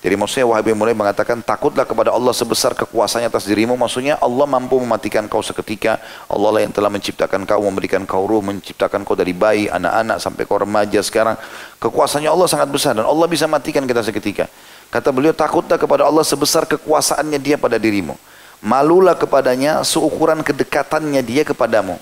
Jadi 0.03 0.19
maksudnya 0.19 0.43
Wahabi 0.51 0.75
mulai 0.75 0.91
mengatakan 0.91 1.39
takutlah 1.39 1.87
kepada 1.87 2.11
Allah 2.11 2.35
sebesar 2.35 2.75
kekuasaannya 2.75 3.31
atas 3.31 3.47
dirimu. 3.47 3.79
Maksudnya 3.79 4.19
Allah 4.19 4.43
mampu 4.43 4.75
mematikan 4.75 5.23
kau 5.31 5.39
seketika. 5.39 5.95
Allah 6.27 6.59
lah 6.59 6.61
yang 6.67 6.75
telah 6.75 6.91
menciptakan 6.91 7.47
kau, 7.47 7.63
memberikan 7.63 8.03
kau 8.03 8.27
ruh, 8.27 8.43
menciptakan 8.43 9.07
kau 9.07 9.15
dari 9.15 9.31
bayi, 9.31 9.71
anak-anak 9.71 10.19
sampai 10.19 10.43
kau 10.43 10.59
remaja 10.59 10.99
sekarang. 10.99 11.39
Kekuasaannya 11.79 12.27
Allah 12.27 12.47
sangat 12.51 12.67
besar 12.67 12.99
dan 12.99 13.07
Allah 13.07 13.27
bisa 13.31 13.47
matikan 13.47 13.87
kita 13.87 14.03
seketika. 14.03 14.51
Kata 14.91 15.07
beliau 15.15 15.31
takutlah 15.31 15.79
kepada 15.79 16.03
Allah 16.03 16.27
sebesar 16.27 16.67
kekuasaannya 16.67 17.39
dia 17.39 17.55
pada 17.55 17.79
dirimu. 17.79 18.19
Malulah 18.59 19.15
kepadanya 19.15 19.87
seukuran 19.87 20.43
kedekatannya 20.43 21.23
dia 21.23 21.47
kepadamu. 21.47 21.95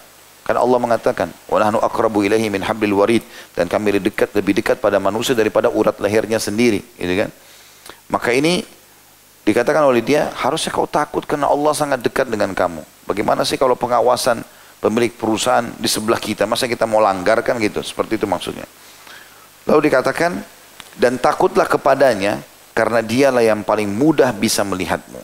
Karena 0.52 0.68
Allah 0.68 0.80
mengatakan, 0.84 1.32
"Wa 1.48 1.64
nahnu 1.64 1.80
aqrabu 1.80 2.28
min 2.28 2.60
hablil 2.60 3.00
warid." 3.00 3.24
Dan 3.56 3.72
kami 3.72 3.96
lebih 3.96 4.12
dekat 4.12 4.36
lebih 4.36 4.60
dekat 4.60 4.84
pada 4.84 5.00
manusia 5.00 5.32
daripada 5.32 5.72
urat 5.72 5.96
lehernya 6.04 6.44
sendiri, 6.44 6.84
gitu 7.00 7.24
kan? 7.24 7.32
Maka 8.12 8.36
ini 8.36 8.68
dikatakan 9.48 9.80
oleh 9.88 10.04
dia, 10.04 10.28
harusnya 10.36 10.76
kau 10.76 10.92
takut 10.92 11.24
karena 11.24 11.48
Allah 11.48 11.72
sangat 11.72 12.04
dekat 12.04 12.28
dengan 12.28 12.52
kamu. 12.52 12.84
Bagaimana 13.08 13.48
sih 13.48 13.56
kalau 13.56 13.80
pengawasan 13.80 14.44
pemilik 14.84 15.16
perusahaan 15.16 15.64
di 15.80 15.88
sebelah 15.88 16.20
kita, 16.20 16.44
masa 16.44 16.68
kita 16.68 16.84
mau 16.84 17.00
langgarkan 17.00 17.56
gitu? 17.64 17.80
Seperti 17.80 18.20
itu 18.20 18.28
maksudnya. 18.28 18.68
Lalu 19.72 19.88
dikatakan, 19.88 20.36
dan 21.00 21.16
takutlah 21.16 21.64
kepadanya 21.64 22.44
karena 22.76 23.00
dialah 23.00 23.40
yang 23.40 23.64
paling 23.64 23.88
mudah 23.88 24.36
bisa 24.36 24.68
melihatmu. 24.68 25.24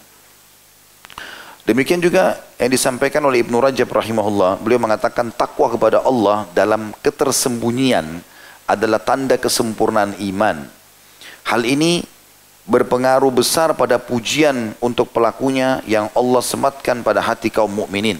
Demikian 1.67 1.99
juga 1.99 2.39
yang 2.55 2.71
disampaikan 2.71 3.19
oleh 3.27 3.43
Ibnu 3.43 3.59
Rajab 3.59 3.91
rahimahullah, 3.91 4.63
beliau 4.63 4.79
mengatakan 4.79 5.35
takwa 5.35 5.67
kepada 5.67 5.99
Allah 5.99 6.47
dalam 6.55 6.95
ketersembunyian 7.03 8.23
adalah 8.63 9.03
tanda 9.03 9.35
kesempurnaan 9.35 10.15
iman. 10.31 10.63
Hal 11.43 11.67
ini 11.67 12.07
berpengaruh 12.63 13.31
besar 13.35 13.75
pada 13.75 13.99
pujian 13.99 14.79
untuk 14.79 15.11
pelakunya 15.11 15.83
yang 15.83 16.07
Allah 16.15 16.39
sematkan 16.39 17.03
pada 17.03 17.19
hati 17.19 17.51
kaum 17.51 17.71
mukminin. 17.71 18.19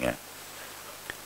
Ya. 0.00 0.16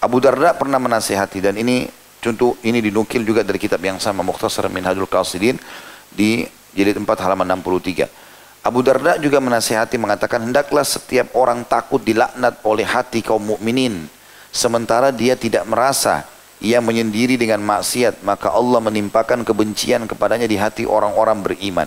Abu 0.03 0.19
Darda 0.19 0.51
pernah 0.51 0.83
menasihati 0.83 1.39
dan 1.39 1.55
ini 1.55 1.87
Contoh 2.27 2.59
ini 2.67 2.83
dinukil 2.83 3.23
juga 3.23 3.47
dari 3.47 3.55
kitab 3.55 3.79
yang 3.87 4.03
sama 4.03 4.27
Mukhtasar 4.27 4.67
Minhajul 4.67 5.07
Qasidin 5.07 5.63
di 6.11 6.43
jilid 6.75 6.99
4 6.99 7.07
halaman 7.23 7.47
63. 7.63 8.26
Abu 8.67 8.83
Darda 8.83 9.15
juga 9.23 9.39
menasihati 9.39 9.95
mengatakan 9.95 10.43
hendaklah 10.43 10.83
setiap 10.83 11.39
orang 11.39 11.63
takut 11.63 12.03
dilaknat 12.03 12.59
oleh 12.67 12.83
hati 12.83 13.23
kaum 13.23 13.55
mukminin 13.55 14.11
sementara 14.51 15.15
dia 15.15 15.39
tidak 15.39 15.63
merasa 15.71 16.27
ia 16.59 16.83
menyendiri 16.83 17.39
dengan 17.39 17.63
maksiat 17.63 18.27
maka 18.27 18.51
Allah 18.51 18.83
menimpakan 18.83 19.47
kebencian 19.47 20.11
kepadanya 20.11 20.51
di 20.51 20.59
hati 20.59 20.83
orang-orang 20.83 21.47
beriman. 21.47 21.87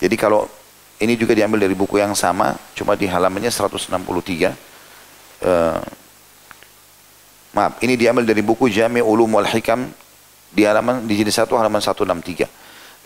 Jadi 0.00 0.16
kalau 0.16 0.48
ini 1.04 1.20
juga 1.20 1.36
diambil 1.36 1.68
dari 1.68 1.76
buku 1.76 2.00
yang 2.00 2.16
sama 2.16 2.56
cuma 2.72 2.96
di 2.96 3.04
halamannya 3.04 3.52
163 3.52 3.92
uh, 5.44 5.84
Maaf, 7.54 7.78
ini 7.86 7.94
diambil 7.94 8.26
dari 8.26 8.42
buku 8.42 8.66
Jami 8.66 8.98
Ulum 8.98 9.38
wal 9.38 9.46
Hikam 9.46 9.86
di 10.50 10.66
halaman 10.66 11.06
di 11.06 11.14
jilid 11.14 11.30
1 11.30 11.46
halaman 11.54 11.78
163. 11.78 12.50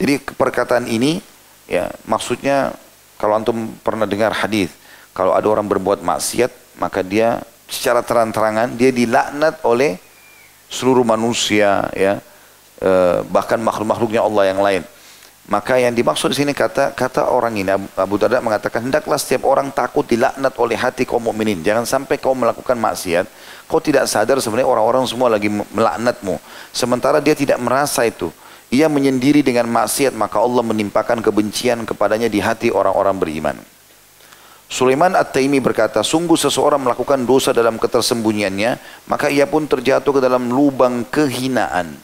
Jadi 0.00 0.14
perkataan 0.24 0.88
ini 0.88 1.20
ya 1.68 1.92
maksudnya 2.08 2.74
kalau 3.18 3.34
antum 3.34 3.74
pernah 3.82 4.06
dengar 4.06 4.30
hadis, 4.30 4.70
kalau 5.10 5.34
ada 5.34 5.46
orang 5.50 5.66
berbuat 5.66 6.00
maksiat, 6.00 6.78
maka 6.78 7.02
dia 7.02 7.42
secara 7.66 8.00
terang-terangan 8.00 8.72
dia 8.78 8.94
dilaknat 8.94 9.60
oleh 9.66 10.00
seluruh 10.72 11.04
manusia 11.04 11.90
ya 11.92 12.22
eh, 12.80 13.18
bahkan 13.28 13.58
makhluk-makhluknya 13.60 14.22
Allah 14.22 14.44
yang 14.48 14.62
lain. 14.62 14.82
Maka 15.48 15.80
yang 15.80 15.96
dimaksud 15.96 16.28
di 16.28 16.44
sini 16.44 16.52
kata 16.52 16.92
kata 16.92 17.32
orang 17.32 17.56
ini 17.56 17.72
Abu 17.96 18.20
Darda 18.20 18.36
mengatakan 18.44 18.84
hendaklah 18.84 19.16
setiap 19.16 19.48
orang 19.48 19.72
takut 19.72 20.04
dilaknat 20.04 20.52
oleh 20.60 20.76
hati 20.76 21.08
kaum 21.08 21.24
mukminin. 21.24 21.64
Jangan 21.64 21.88
sampai 21.88 22.20
kau 22.20 22.36
melakukan 22.36 22.76
maksiat, 22.76 23.24
kau 23.64 23.80
tidak 23.80 24.04
sadar 24.12 24.36
sebenarnya 24.44 24.68
orang-orang 24.68 25.08
semua 25.08 25.32
lagi 25.32 25.48
melaknatmu. 25.48 26.36
Sementara 26.68 27.24
dia 27.24 27.32
tidak 27.32 27.56
merasa 27.64 28.04
itu. 28.04 28.28
Ia 28.68 28.86
menyendiri 28.92 29.40
dengan 29.40 29.64
maksiat 29.72 30.12
maka 30.12 30.36
Allah 30.36 30.60
menimpakan 30.60 31.24
kebencian 31.24 31.88
kepadanya 31.88 32.28
di 32.28 32.40
hati 32.40 32.68
orang-orang 32.68 33.16
beriman. 33.16 33.56
Sulaiman 34.68 35.16
At-Taimi 35.16 35.64
berkata, 35.64 36.04
sungguh 36.04 36.36
seseorang 36.36 36.76
melakukan 36.84 37.24
dosa 37.24 37.56
dalam 37.56 37.80
ketersembunyiannya, 37.80 38.76
maka 39.08 39.32
ia 39.32 39.48
pun 39.48 39.64
terjatuh 39.64 40.12
ke 40.12 40.20
dalam 40.20 40.52
lubang 40.52 41.08
kehinaan. 41.08 41.96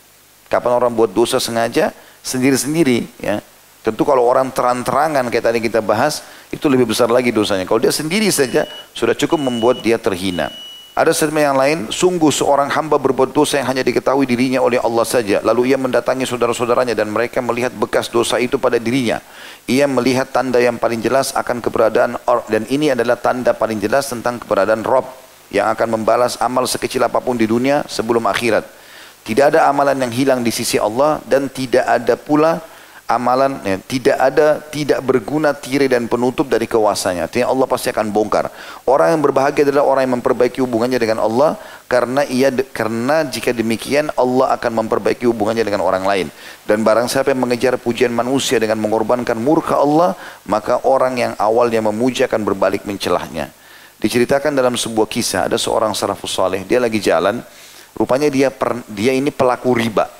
Kapan 0.49 0.73
orang 0.73 0.97
buat 0.97 1.13
dosa 1.13 1.37
sengaja, 1.37 1.93
sendiri-sendiri 2.25 3.05
ya. 3.21 3.45
Tentu 3.85 4.01
kalau 4.09 4.25
orang 4.25 4.49
terang-terangan 4.49 5.29
kayak 5.29 5.45
tadi 5.45 5.61
kita 5.61 5.85
bahas, 5.85 6.25
itu 6.49 6.65
lebih 6.73 6.89
besar 6.89 7.13
lagi 7.13 7.29
dosanya. 7.29 7.69
Kalau 7.69 7.85
dia 7.85 7.93
sendiri 7.93 8.33
saja, 8.33 8.65
sudah 8.97 9.13
cukup 9.13 9.37
membuat 9.37 9.85
dia 9.85 10.01
terhina. 10.01 10.49
Ada 10.95 11.11
statement 11.11 11.43
yang 11.43 11.59
lain, 11.59 11.79
sungguh 11.91 12.31
seorang 12.31 12.71
hamba 12.71 13.03
berbuat 13.03 13.35
dosa 13.35 13.59
yang 13.59 13.67
hanya 13.67 13.83
diketahui 13.83 14.31
dirinya 14.31 14.63
oleh 14.63 14.79
Allah 14.79 15.03
saja. 15.03 15.43
Lalu 15.43 15.75
ia 15.75 15.79
mendatangi 15.79 16.23
saudara-saudaranya 16.23 16.95
dan 16.95 17.11
mereka 17.11 17.43
melihat 17.43 17.75
bekas 17.75 18.07
dosa 18.07 18.39
itu 18.39 18.63
pada 18.63 18.79
dirinya. 18.79 19.19
Ia 19.67 19.91
melihat 19.91 20.31
tanda 20.31 20.63
yang 20.63 20.79
paling 20.79 21.03
jelas 21.03 21.35
akan 21.35 21.59
keberadaan 21.59 22.15
dan 22.47 22.63
ini 22.71 22.95
adalah 22.95 23.19
tanda 23.19 23.51
paling 23.59 23.83
jelas 23.83 24.07
tentang 24.07 24.39
keberadaan 24.39 24.87
Rob 24.87 25.03
yang 25.51 25.67
akan 25.75 25.99
membalas 25.99 26.39
amal 26.39 26.63
sekecil 26.63 27.03
apa 27.03 27.19
pun 27.19 27.35
di 27.35 27.51
dunia 27.51 27.83
sebelum 27.91 28.31
akhirat. 28.31 28.63
Tidak 29.27 29.51
ada 29.51 29.67
amalan 29.67 29.99
yang 29.99 30.15
hilang 30.15 30.41
di 30.47 30.55
sisi 30.55 30.79
Allah 30.79 31.19
dan 31.27 31.51
tidak 31.51 31.91
ada 31.91 32.15
pula 32.15 32.63
amalan 33.05 33.61
ya, 33.63 33.77
tidak 33.85 34.17
ada 34.17 34.61
tidak 34.65 35.01
berguna 35.05 35.53
tirai 35.53 35.89
dan 35.89 36.09
penutup 36.09 36.49
dari 36.49 36.65
kewasanya. 36.65 37.29
Artinya 37.29 37.53
Allah 37.53 37.67
pasti 37.69 37.93
akan 37.93 38.09
bongkar. 38.09 38.49
Orang 38.89 39.13
yang 39.13 39.21
berbahagia 39.21 39.69
adalah 39.69 39.85
orang 39.85 40.03
yang 40.09 40.15
memperbaiki 40.21 40.59
hubungannya 40.65 40.97
dengan 40.97 41.21
Allah 41.21 41.61
karena 41.87 42.25
ia 42.25 42.49
karena 42.51 43.29
jika 43.29 43.53
demikian 43.53 44.09
Allah 44.17 44.57
akan 44.57 44.85
memperbaiki 44.85 45.29
hubungannya 45.29 45.65
dengan 45.65 45.85
orang 45.85 46.05
lain. 46.05 46.27
Dan 46.65 46.81
barang 46.81 47.07
siapa 47.13 47.37
yang 47.37 47.45
mengejar 47.45 47.77
pujian 47.77 48.11
manusia 48.11 48.57
dengan 48.57 48.81
mengorbankan 48.81 49.37
murka 49.37 49.77
Allah, 49.77 50.17
maka 50.49 50.81
orang 50.89 51.21
yang 51.21 51.33
awalnya 51.37 51.85
memuji 51.85 52.25
akan 52.25 52.41
berbalik 52.41 52.89
mencelahnya. 52.89 53.53
Diceritakan 54.01 54.53
dalam 54.53 54.77
sebuah 54.77 55.09
kisah 55.09 55.49
ada 55.49 55.57
seorang 55.57 55.97
salafus 55.97 56.37
saleh, 56.37 56.61
dia 56.65 56.77
lagi 56.77 57.01
jalan 57.01 57.41
Rupanya 57.95 58.27
dia 58.27 58.51
per, 58.51 58.83
dia 58.91 59.15
ini 59.15 59.31
pelaku 59.31 59.71
riba. 59.71 60.11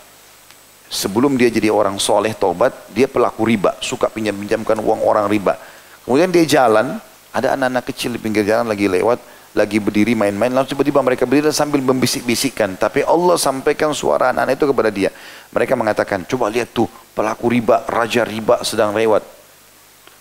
Sebelum 0.95 1.35
dia 1.35 1.51
jadi 1.51 1.75
orang 1.75 1.99
soleh 1.99 2.39
tobat, 2.39 2.71
dia 2.95 3.11
pelaku 3.11 3.51
riba, 3.51 3.75
suka 3.83 4.07
pinjam-pinjamkan 4.07 4.79
uang 4.79 5.03
orang 5.03 5.27
riba. 5.27 5.59
Kemudian 6.07 6.31
dia 6.31 6.47
jalan, 6.47 7.03
ada 7.35 7.59
anak-anak 7.59 7.83
kecil 7.91 8.15
di 8.15 8.23
pinggir 8.23 8.47
jalan 8.47 8.71
lagi 8.71 8.87
lewat, 8.87 9.19
lagi 9.59 9.83
berdiri 9.83 10.15
main-main, 10.15 10.55
lalu 10.55 10.71
tiba-tiba 10.71 11.03
mereka 11.03 11.27
berdiri 11.27 11.51
sambil 11.51 11.83
membisik-bisikkan. 11.83 12.79
Tapi 12.79 13.03
Allah 13.03 13.35
sampaikan 13.35 13.91
suara 13.91 14.31
anak-anak 14.31 14.55
itu 14.55 14.67
kepada 14.71 14.91
dia. 14.95 15.11
Mereka 15.51 15.75
mengatakan, 15.75 16.23
coba 16.31 16.47
lihat 16.47 16.71
tuh, 16.71 16.87
pelaku 17.11 17.51
riba, 17.51 17.83
raja 17.91 18.23
riba 18.23 18.63
sedang 18.63 18.95
lewat. 18.95 19.27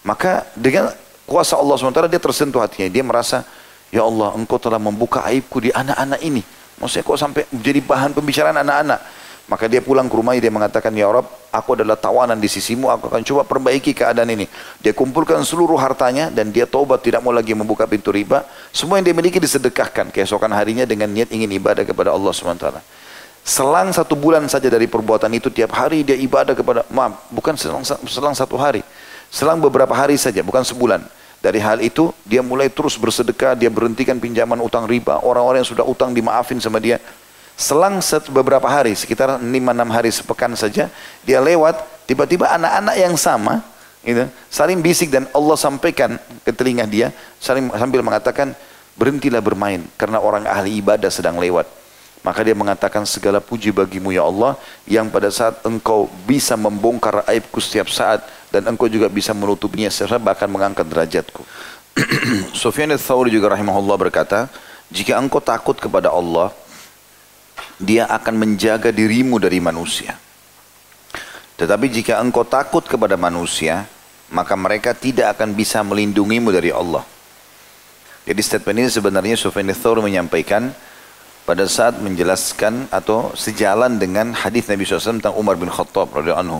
Maka 0.01 0.49
dengan 0.57 0.89
kuasa 1.29 1.53
Allah 1.53 1.77
sementara 1.77 2.09
dia 2.09 2.17
tersentuh 2.17 2.65
hatinya. 2.65 2.89
Dia 2.89 3.05
merasa, 3.05 3.45
Ya 3.93 4.01
Allah, 4.01 4.33
engkau 4.33 4.57
telah 4.57 4.81
membuka 4.81 5.21
aibku 5.21 5.61
di 5.61 5.69
anak-anak 5.69 6.17
ini. 6.25 6.41
Maksudnya 6.81 7.05
kok 7.05 7.19
sampai 7.21 7.45
menjadi 7.53 7.79
bahan 7.85 8.09
pembicaraan 8.17 8.57
anak-anak. 8.65 8.99
Maka 9.43 9.67
dia 9.67 9.83
pulang 9.83 10.07
ke 10.07 10.15
rumah 10.15 10.39
dia 10.39 10.47
mengatakan, 10.47 10.95
Ya 10.95 11.11
Rob, 11.11 11.27
aku 11.51 11.75
adalah 11.75 11.99
tawanan 11.99 12.39
di 12.39 12.47
sisimu, 12.47 12.87
aku 12.87 13.11
akan 13.11 13.27
coba 13.27 13.41
perbaiki 13.43 13.91
keadaan 13.91 14.31
ini. 14.31 14.47
Dia 14.79 14.95
kumpulkan 14.95 15.43
seluruh 15.43 15.75
hartanya 15.75 16.31
dan 16.31 16.47
dia 16.47 16.63
taubat 16.63 17.03
tidak 17.03 17.19
mau 17.19 17.35
lagi 17.35 17.51
membuka 17.51 17.83
pintu 17.83 18.15
riba. 18.15 18.47
Semua 18.71 19.03
yang 19.03 19.11
dia 19.11 19.15
miliki 19.15 19.43
disedekahkan 19.43 20.15
keesokan 20.15 20.47
harinya 20.55 20.87
dengan 20.87 21.11
niat 21.11 21.27
ingin 21.27 21.51
ibadah 21.59 21.83
kepada 21.83 22.15
Allah 22.15 22.31
SWT. 22.31 22.79
Selang 23.43 23.91
satu 23.91 24.15
bulan 24.15 24.47
saja 24.47 24.71
dari 24.71 24.87
perbuatan 24.87 25.27
itu, 25.35 25.51
tiap 25.51 25.75
hari 25.75 26.07
dia 26.07 26.15
ibadah 26.15 26.55
kepada, 26.55 26.87
maaf, 26.87 27.27
bukan 27.27 27.59
selang, 27.59 27.83
selang 27.83 28.31
satu 28.31 28.55
hari. 28.55 28.79
Selang 29.27 29.59
beberapa 29.59 29.91
hari 29.91 30.15
saja, 30.15 30.39
bukan 30.39 30.63
sebulan. 30.63 31.03
Dari 31.43 31.59
hal 31.59 31.83
itu 31.83 32.15
dia 32.23 32.39
mulai 32.39 32.71
terus 32.71 32.95
bersedekah, 32.95 33.59
dia 33.59 33.67
berhentikan 33.67 34.15
pinjaman 34.15 34.63
utang 34.63 34.87
riba. 34.87 35.19
Orang-orang 35.19 35.59
yang 35.59 35.67
sudah 35.67 35.83
utang 35.83 36.15
dimaafin 36.15 36.55
sama 36.63 36.79
dia. 36.79 37.03
Selang 37.53 38.01
beberapa 38.33 38.65
hari, 38.65 38.97
sekitar 38.97 39.37
5-6 39.37 39.93
hari 39.93 40.09
sepekan 40.09 40.51
saja, 40.57 40.89
dia 41.21 41.39
lewat, 41.39 41.77
tiba-tiba 42.09 42.49
anak-anak 42.49 42.95
yang 42.97 43.13
sama, 43.13 43.61
gitu, 44.01 44.25
saling 44.49 44.81
bisik 44.81 45.13
dan 45.13 45.29
Allah 45.31 45.53
sampaikan 45.53 46.17
ke 46.41 46.49
telinga 46.49 46.89
dia, 46.89 47.13
saling 47.37 47.69
sambil 47.77 48.01
mengatakan, 48.01 48.57
berhentilah 48.97 49.41
bermain, 49.41 49.85
karena 50.01 50.17
orang 50.17 50.49
ahli 50.49 50.81
ibadah 50.81 51.13
sedang 51.13 51.37
lewat. 51.37 51.69
Maka 52.23 52.39
dia 52.39 52.55
mengatakan 52.55 53.03
segala 53.03 53.43
puji 53.43 53.75
bagimu 53.75 54.15
ya 54.15 54.23
Allah 54.23 54.55
yang 54.87 55.11
pada 55.11 55.27
saat 55.27 55.59
engkau 55.67 56.07
bisa 56.23 56.55
membongkar 56.55 57.27
aibku 57.27 57.59
setiap 57.59 57.91
saat 57.91 58.23
dan 58.47 58.63
engkau 58.63 58.87
juga 58.87 59.11
bisa 59.11 59.35
menutupinya 59.35 59.91
serta 59.91 60.15
bahkan 60.15 60.47
mengangkat 60.47 60.87
derajatku. 60.87 61.43
Sufyan 62.55 62.95
al-Thawri 62.95 63.27
juga 63.27 63.51
rahimahullah 63.51 63.97
berkata, 63.99 64.47
jika 64.87 65.19
engkau 65.19 65.43
takut 65.43 65.75
kepada 65.75 66.15
Allah, 66.15 66.55
dia 67.81 68.09
akan 68.09 68.35
menjaga 68.37 68.93
dirimu 68.93 69.41
dari 69.41 69.57
manusia. 69.57 70.17
Tetapi 71.57 71.85
jika 71.89 72.17
engkau 72.17 72.43
takut 72.43 72.81
kepada 72.83 73.13
manusia, 73.15 73.85
maka 74.33 74.57
mereka 74.57 74.97
tidak 74.97 75.37
akan 75.37 75.53
bisa 75.53 75.85
melindungimu 75.85 76.49
dari 76.49 76.73
Allah. 76.73 77.05
Jadi 78.23 78.39
statement 78.41 78.77
ini 78.83 78.89
sebenarnya 78.89 79.35
Sufyan 79.37 79.69
al-Thawri 79.69 80.01
menyampaikan 80.01 80.73
pada 81.43 81.67
saat 81.67 81.99
menjelaskan 81.99 82.87
atau 82.87 83.35
sejalan 83.35 83.99
dengan 83.99 84.31
hadis 84.31 84.65
Nabi 84.71 84.87
SAW 84.87 85.19
tentang 85.19 85.35
Umar 85.35 85.59
bin 85.59 85.67
Khattab 85.67 86.07
radhiyallahu 86.09 86.43
anhu. 86.43 86.59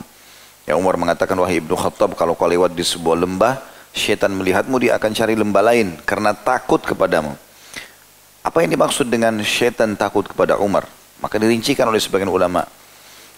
Ya 0.68 0.76
Umar 0.76 1.00
mengatakan 1.00 1.36
wahai 1.40 1.60
Ibnu 1.64 1.76
Khattab 1.76 2.16
kalau 2.20 2.36
kau 2.36 2.48
lewat 2.48 2.76
di 2.76 2.84
sebuah 2.84 3.16
lembah, 3.20 3.64
syaitan 3.96 4.32
melihatmu 4.32 4.76
dia 4.80 5.00
akan 5.00 5.12
cari 5.16 5.36
lembah 5.40 5.64
lain 5.64 6.00
karena 6.04 6.36
takut 6.36 6.84
kepadamu. 6.84 7.36
Apa 8.44 8.60
yang 8.64 8.76
dimaksud 8.76 9.08
dengan 9.08 9.40
syaitan 9.44 9.96
takut 9.96 10.28
kepada 10.28 10.60
Umar? 10.60 10.84
Maka 11.20 11.38
dirincikan 11.38 11.90
oleh 11.90 12.02
sebagian 12.02 12.32
ulama. 12.32 12.66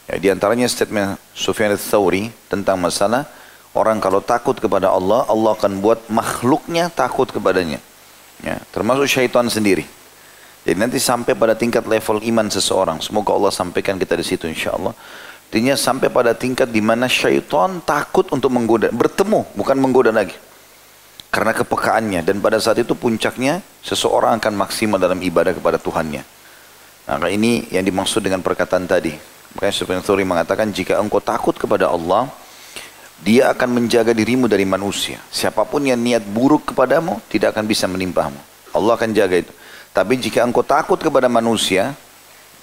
Ya, 0.06 0.22
di 0.22 0.28
antaranya 0.30 0.70
statement 0.70 1.18
Sufyan 1.34 1.74
al-Thawri 1.74 2.30
tentang 2.46 2.78
masalah 2.78 3.26
orang 3.74 3.98
kalau 3.98 4.22
takut 4.22 4.54
kepada 4.56 4.94
Allah, 4.94 5.26
Allah 5.26 5.52
akan 5.58 5.82
buat 5.82 6.06
makhluknya 6.08 6.94
takut 6.94 7.28
kepadanya. 7.30 7.82
Ya, 8.46 8.62
termasuk 8.70 9.10
syaitan 9.10 9.50
sendiri. 9.50 9.88
Jadi 10.66 10.78
nanti 10.82 10.98
sampai 10.98 11.38
pada 11.38 11.54
tingkat 11.54 11.86
level 11.86 12.26
iman 12.26 12.50
seseorang. 12.50 12.98
Semoga 12.98 13.38
Allah 13.38 13.54
sampaikan 13.54 14.02
kita 14.02 14.18
di 14.18 14.26
situ 14.26 14.50
insya 14.50 14.74
Allah. 14.74 14.98
Artinya 15.46 15.78
sampai 15.78 16.10
pada 16.10 16.34
tingkat 16.34 16.68
di 16.68 16.82
mana 16.82 17.08
syaitan 17.08 17.80
takut 17.86 18.28
untuk 18.34 18.50
menggoda, 18.50 18.90
bertemu, 18.92 19.46
bukan 19.56 19.78
menggoda 19.78 20.12
lagi. 20.12 20.36
Karena 21.32 21.56
kepekaannya 21.56 22.26
dan 22.26 22.42
pada 22.42 22.58
saat 22.60 22.82
itu 22.82 22.92
puncaknya 22.92 23.62
seseorang 23.86 24.42
akan 24.42 24.54
maksimal 24.58 25.00
dalam 25.00 25.22
ibadah 25.22 25.54
kepada 25.56 25.80
Tuhannya. 25.80 26.26
Nah 27.06 27.30
ini 27.30 27.70
yang 27.70 27.86
dimaksud 27.86 28.26
dengan 28.26 28.42
perkataan 28.42 28.90
tadi. 28.90 29.14
Makanya 29.56 29.74
Sufyan 29.74 30.02
Thuri 30.02 30.26
mengatakan 30.26 30.74
jika 30.74 30.98
engkau 30.98 31.22
takut 31.22 31.54
kepada 31.56 31.88
Allah, 31.88 32.28
dia 33.24 33.54
akan 33.54 33.80
menjaga 33.80 34.12
dirimu 34.12 34.50
dari 34.50 34.68
manusia. 34.68 35.22
Siapa 35.32 35.64
pun 35.64 35.86
yang 35.86 36.02
niat 36.02 36.26
buruk 36.26 36.74
kepadamu 36.74 37.22
tidak 37.32 37.56
akan 37.56 37.64
bisa 37.70 37.88
menimpamu. 37.88 38.36
Allah 38.76 38.94
akan 39.00 39.16
jaga 39.16 39.40
itu. 39.40 39.54
Tapi 39.96 40.20
jika 40.20 40.44
engkau 40.44 40.66
takut 40.66 41.00
kepada 41.00 41.32
manusia, 41.32 41.96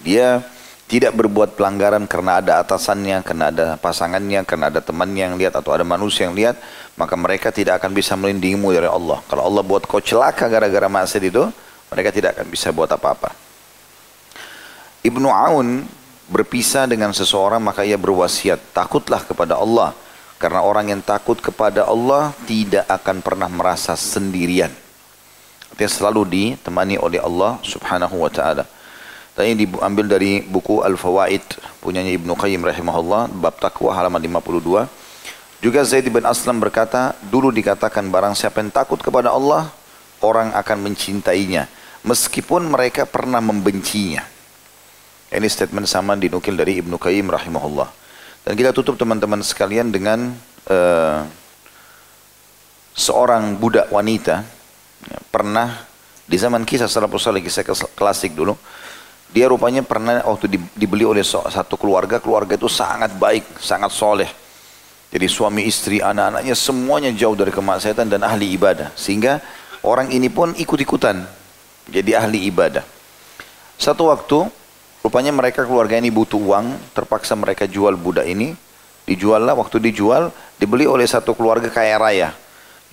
dia 0.04 0.44
tidak 0.84 1.16
berbuat 1.16 1.56
pelanggaran 1.56 2.04
karena 2.04 2.44
ada 2.44 2.60
atasannya, 2.60 3.24
karena 3.24 3.48
ada 3.48 3.66
pasangannya, 3.80 4.44
karena 4.44 4.68
ada 4.68 4.84
temannya 4.84 5.32
yang 5.32 5.36
lihat 5.40 5.56
atau 5.56 5.72
ada 5.72 5.88
manusia 5.88 6.28
yang 6.28 6.36
lihat, 6.36 6.60
maka 7.00 7.16
mereka 7.16 7.48
tidak 7.48 7.80
akan 7.80 7.96
bisa 7.96 8.12
melindungimu 8.12 8.68
dari 8.76 8.92
Allah. 8.92 9.24
Kalau 9.24 9.48
Allah 9.48 9.64
buat 9.64 9.88
kau 9.88 10.04
celaka 10.04 10.52
gara-gara 10.52 10.92
maksiat 10.92 11.24
itu, 11.24 11.48
mereka 11.88 12.12
tidak 12.12 12.36
akan 12.36 12.46
bisa 12.52 12.68
buat 12.76 12.92
apa-apa. 12.92 13.32
Ibnu 15.02 15.26
Aun 15.26 15.82
berpisah 16.30 16.86
dengan 16.86 17.10
seseorang 17.10 17.58
maka 17.58 17.82
ia 17.82 17.98
berwasiat, 17.98 18.70
takutlah 18.70 19.18
kepada 19.26 19.58
Allah. 19.58 19.90
Karena 20.38 20.62
orang 20.62 20.90
yang 20.90 21.02
takut 21.02 21.38
kepada 21.38 21.86
Allah 21.86 22.34
tidak 22.46 22.86
akan 22.86 23.22
pernah 23.22 23.46
merasa 23.46 23.94
sendirian. 23.94 24.70
Dia 25.74 25.86
selalu 25.90 26.26
ditemani 26.26 26.98
oleh 26.98 27.22
Allah 27.22 27.58
subhanahu 27.62 28.22
wa 28.22 28.30
ta'ala. 28.30 28.66
Tadi 29.38 29.66
diambil 29.66 30.06
dari 30.06 30.42
buku 30.42 30.82
Al-Fawaid 30.82 31.42
punyanya 31.82 32.10
Ibnu 32.14 32.34
Qayyim 32.38 32.62
rahimahullah 32.62 33.30
bab 33.38 33.58
takwa 33.58 33.94
halaman 33.94 34.18
52. 34.18 34.86
Juga 35.62 35.80
Zaid 35.86 36.10
bin 36.10 36.26
Aslam 36.26 36.58
berkata, 36.58 37.14
dulu 37.26 37.54
dikatakan 37.54 38.06
barang 38.10 38.34
siapa 38.34 38.62
yang 38.62 38.74
takut 38.74 38.98
kepada 38.98 39.30
Allah, 39.30 39.70
orang 40.22 40.50
akan 40.54 40.90
mencintainya 40.90 41.70
meskipun 42.02 42.66
mereka 42.66 43.06
pernah 43.06 43.38
membencinya. 43.38 44.31
Ini 45.32 45.48
statement 45.48 45.88
sama 45.88 46.12
dinukil 46.12 46.52
dari 46.52 46.84
Ibnu 46.84 47.00
Qayyim 47.00 47.32
rahimahullah. 47.32 47.88
Dan 48.44 48.52
kita 48.52 48.76
tutup 48.76 49.00
teman-teman 49.00 49.40
sekalian 49.40 49.88
dengan 49.88 50.28
uh, 50.68 51.24
seorang 52.92 53.56
budak 53.56 53.88
wanita 53.88 54.44
ya, 55.08 55.18
pernah 55.32 55.88
di 56.28 56.36
zaman 56.36 56.68
kisah 56.68 56.84
salafus 56.84 57.24
salih 57.24 57.40
kisah 57.40 57.64
klasik 57.96 58.36
dulu 58.36 58.52
dia 59.32 59.48
rupanya 59.48 59.80
pernah 59.80 60.20
waktu 60.28 60.60
dibeli 60.76 61.08
oleh 61.08 61.24
satu 61.24 61.80
keluarga, 61.80 62.20
keluarga 62.20 62.52
itu 62.52 62.68
sangat 62.68 63.16
baik, 63.16 63.56
sangat 63.56 63.88
soleh. 63.88 64.28
Jadi 65.08 65.24
suami 65.24 65.64
istri, 65.64 66.04
anak-anaknya 66.04 66.52
semuanya 66.52 67.10
jauh 67.16 67.32
dari 67.32 67.48
kemaksiatan 67.48 68.12
dan 68.12 68.20
ahli 68.28 68.52
ibadah. 68.52 68.92
Sehingga 68.92 69.40
orang 69.84 70.12
ini 70.12 70.28
pun 70.28 70.52
ikut-ikutan 70.52 71.24
jadi 71.88 72.20
ahli 72.20 72.44
ibadah. 72.52 72.84
Satu 73.80 74.12
waktu, 74.12 74.52
rupanya 75.02 75.34
mereka 75.34 75.66
keluarga 75.66 75.98
ini 75.98 76.08
butuh 76.08 76.38
uang, 76.38 76.78
terpaksa 76.96 77.34
mereka 77.36 77.68
jual 77.68 77.92
budak 77.98 78.24
ini. 78.24 78.54
Dijual 79.02 79.42
lah, 79.42 79.58
waktu 79.58 79.82
dijual, 79.82 80.30
dibeli 80.62 80.86
oleh 80.86 81.04
satu 81.04 81.34
keluarga 81.34 81.66
kaya 81.66 81.98
raya. 81.98 82.30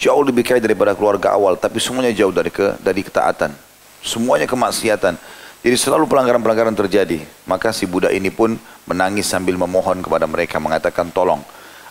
Jauh 0.02 0.26
lebih 0.26 0.42
kaya 0.42 0.58
daripada 0.58 0.98
keluarga 0.98 1.38
awal, 1.38 1.54
tapi 1.54 1.78
semuanya 1.78 2.10
jauh 2.12 2.34
dari 2.34 2.50
ke 2.50 2.76
dari 2.82 3.06
ketaatan. 3.06 3.54
Semuanya 4.02 4.50
kemaksiatan. 4.50 5.16
Jadi 5.60 5.76
selalu 5.76 6.08
pelanggaran-pelanggaran 6.08 6.72
terjadi. 6.72 7.20
Maka 7.44 7.76
si 7.76 7.84
budak 7.84 8.16
ini 8.16 8.32
pun 8.32 8.56
menangis 8.88 9.28
sambil 9.28 9.60
memohon 9.60 10.00
kepada 10.00 10.24
mereka 10.24 10.56
mengatakan 10.56 11.12
tolong. 11.12 11.44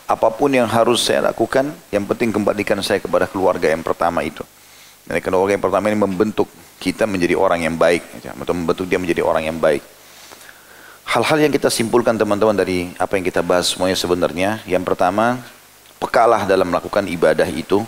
Apa 0.09 0.33
pun 0.33 0.49
yang 0.49 0.65
harus 0.65 1.05
saya 1.05 1.29
lakukan, 1.29 1.69
yang 1.93 2.01
penting 2.09 2.33
kembalikan 2.33 2.81
saya 2.81 2.97
kepada 2.97 3.29
keluarga 3.29 3.69
yang 3.69 3.85
pertama 3.85 4.25
itu. 4.25 4.41
Dan 5.05 5.21
keluarga 5.21 5.53
yang 5.53 5.61
pertama 5.61 5.85
ini 5.93 6.01
membentuk 6.01 6.49
kita 6.81 7.05
menjadi 7.05 7.37
orang 7.37 7.61
yang 7.61 7.77
baik. 7.77 8.25
Atau 8.25 8.57
membentuk 8.57 8.89
dia 8.89 8.97
menjadi 8.97 9.21
orang 9.21 9.45
yang 9.45 9.61
baik. 9.61 9.98
Hal-hal 11.09 11.41
yang 11.41 11.49
kita 11.49 11.73
simpulkan 11.73 12.13
teman-teman 12.21 12.53
dari 12.53 12.93
apa 13.01 13.17
yang 13.17 13.25
kita 13.25 13.41
bahas 13.41 13.73
semuanya 13.73 13.97
sebenarnya. 13.97 14.61
Yang 14.69 14.93
pertama, 14.93 15.41
pekalah 15.97 16.45
dalam 16.45 16.69
melakukan 16.69 17.09
ibadah 17.09 17.49
itu 17.49 17.81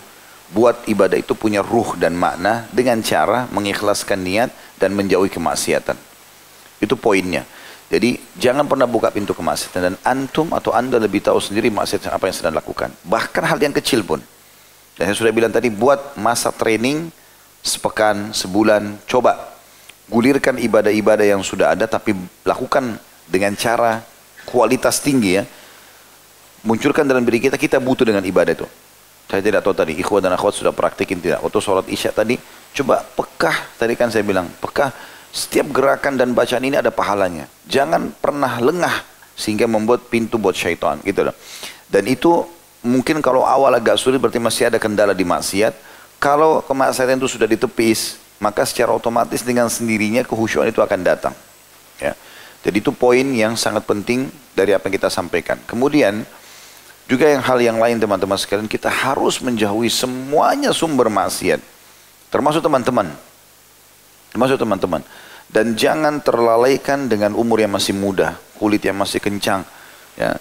buat 0.50 0.82
ibadah 0.90 1.14
itu 1.14 1.30
punya 1.38 1.62
ruh 1.62 1.94
dan 1.94 2.18
makna 2.18 2.66
dengan 2.74 2.98
cara 2.98 3.46
mengikhlaskan 3.54 4.18
niat 4.26 4.50
dan 4.74 4.90
menjauhi 4.98 5.30
kemaksiatan. 5.30 5.94
Itu 6.82 6.98
poinnya. 6.98 7.46
Jadi 7.94 8.18
jangan 8.42 8.66
pernah 8.66 8.90
buka 8.90 9.14
pintu 9.14 9.38
kemaksiatan 9.38 9.80
dan 9.86 9.94
antum 10.02 10.50
atau 10.50 10.74
anda 10.74 10.98
lebih 10.98 11.22
tahu 11.22 11.38
sendiri 11.38 11.70
maksiat 11.70 12.10
apa 12.10 12.26
yang 12.26 12.34
sedang 12.34 12.58
lakukan. 12.58 12.90
Bahkan 13.06 13.44
hal 13.46 13.62
yang 13.62 13.70
kecil 13.70 14.02
pun. 14.02 14.18
Dan 14.98 15.06
saya 15.06 15.14
sudah 15.14 15.30
bilang 15.30 15.54
tadi 15.54 15.70
buat 15.70 16.18
masa 16.18 16.50
training 16.50 17.06
sepekan, 17.62 18.34
sebulan, 18.34 18.98
coba 19.06 19.54
gulirkan 20.10 20.58
ibadah-ibadah 20.58 21.22
yang 21.22 21.46
sudah 21.46 21.78
ada 21.78 21.86
tapi 21.86 22.18
lakukan 22.42 22.98
dengan 23.32 23.56
cara 23.56 24.04
kualitas 24.44 25.00
tinggi 25.00 25.40
ya. 25.40 25.44
Munculkan 26.62 27.08
dalam 27.08 27.24
diri 27.24 27.48
kita, 27.48 27.56
kita 27.56 27.80
butuh 27.80 28.04
dengan 28.04 28.22
ibadah 28.22 28.52
itu. 28.52 28.68
Saya 29.26 29.40
tidak 29.40 29.64
tahu 29.64 29.72
tadi, 29.72 29.96
ikhwan 29.96 30.20
dan 30.20 30.36
akhwat 30.36 30.52
sudah 30.52 30.76
praktikin 30.76 31.18
tidak. 31.18 31.40
Waktu 31.40 31.58
sholat 31.58 31.88
isya 31.88 32.12
tadi, 32.12 32.36
coba 32.76 33.00
pekah, 33.00 33.56
tadi 33.80 33.96
kan 33.96 34.12
saya 34.12 34.22
bilang, 34.22 34.46
pekah. 34.60 34.92
Setiap 35.32 35.72
gerakan 35.72 36.20
dan 36.20 36.36
bacaan 36.36 36.60
ini 36.60 36.76
ada 36.76 36.92
pahalanya. 36.92 37.48
Jangan 37.64 38.12
pernah 38.20 38.60
lengah 38.60 38.92
sehingga 39.32 39.64
membuat 39.64 40.12
pintu 40.12 40.36
buat 40.36 40.52
syaitan 40.52 41.00
gitu 41.00 41.24
loh. 41.24 41.32
Dan 41.88 42.04
itu 42.04 42.44
mungkin 42.84 43.24
kalau 43.24 43.40
awal 43.40 43.72
agak 43.72 43.96
sulit 43.96 44.20
berarti 44.20 44.36
masih 44.36 44.68
ada 44.68 44.76
kendala 44.76 45.16
di 45.16 45.24
maksiat. 45.24 45.72
Kalau 46.20 46.60
kemaksiatan 46.60 47.16
itu 47.16 47.32
sudah 47.32 47.48
ditepis, 47.48 48.20
maka 48.38 48.68
secara 48.68 48.92
otomatis 48.92 49.40
dengan 49.40 49.72
sendirinya 49.72 50.20
kehusyuan 50.22 50.68
itu 50.68 50.84
akan 50.84 51.00
datang. 51.00 51.34
Jadi 52.62 52.78
itu 52.78 52.94
poin 52.94 53.26
yang 53.34 53.58
sangat 53.58 53.82
penting 53.82 54.30
dari 54.54 54.70
apa 54.70 54.86
yang 54.86 54.94
kita 54.94 55.10
sampaikan. 55.10 55.58
Kemudian 55.66 56.22
juga 57.10 57.26
yang 57.26 57.42
hal 57.42 57.58
yang 57.58 57.78
lain 57.82 57.98
teman-teman 57.98 58.38
sekalian, 58.38 58.70
kita 58.70 58.86
harus 58.86 59.42
menjauhi 59.42 59.90
semuanya 59.90 60.70
sumber 60.70 61.10
maksiat. 61.10 61.58
Termasuk 62.30 62.62
teman-teman. 62.62 63.10
Termasuk 64.30 64.56
teman-teman. 64.56 65.02
Dan 65.52 65.76
jangan 65.76 66.22
terlalaikan 66.22 67.10
dengan 67.10 67.36
umur 67.36 67.60
yang 67.60 67.74
masih 67.74 67.92
muda, 67.92 68.40
kulit 68.56 68.80
yang 68.80 68.96
masih 68.96 69.20
kencang. 69.20 69.66
Ya. 70.16 70.40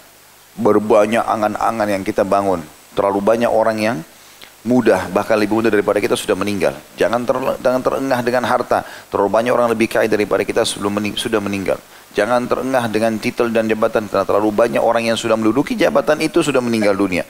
Berbanyak 0.56 1.26
angan-angan 1.26 1.88
yang 1.90 2.04
kita 2.06 2.24
bangun. 2.24 2.64
Terlalu 2.96 3.20
banyak 3.20 3.52
orang 3.52 3.78
yang 3.82 3.98
mudah, 4.62 5.10
bahkan 5.10 5.36
lebih 5.36 5.58
muda 5.58 5.68
daripada 5.74 5.98
kita 5.98 6.14
sudah 6.16 6.38
meninggal. 6.38 6.78
Jangan, 6.96 7.26
ter, 7.26 7.36
jangan 7.60 7.82
terengah 7.82 8.20
dengan 8.22 8.44
harta. 8.46 8.86
Terlalu 9.10 9.30
banyak 9.34 9.52
orang 9.52 9.68
lebih 9.74 9.90
kaya 9.90 10.08
daripada 10.08 10.46
kita 10.46 10.64
sebelum 10.64 10.96
mening, 10.96 11.18
sudah 11.18 11.42
meninggal. 11.44 11.82
Jangan 12.12 12.44
terengah 12.44 12.92
dengan 12.92 13.16
titel 13.16 13.56
dan 13.56 13.72
jabatan 13.72 14.12
karena 14.12 14.28
terlalu 14.28 14.52
banyak 14.52 14.84
orang 14.84 15.08
yang 15.08 15.16
sudah 15.16 15.40
menduduki 15.40 15.80
jabatan 15.80 16.20
itu 16.20 16.44
sudah 16.44 16.60
meninggal 16.60 16.92
dunia. 16.92 17.24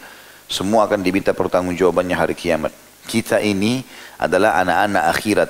Semua 0.50 0.90
akan 0.90 1.06
diminta 1.06 1.38
pertanggungjawabannya 1.38 2.18
hari 2.18 2.34
kiamat. 2.34 2.74
Kita 3.06 3.38
ini 3.38 3.86
adalah 4.18 4.58
anak-anak 4.66 5.04
akhirat. 5.14 5.50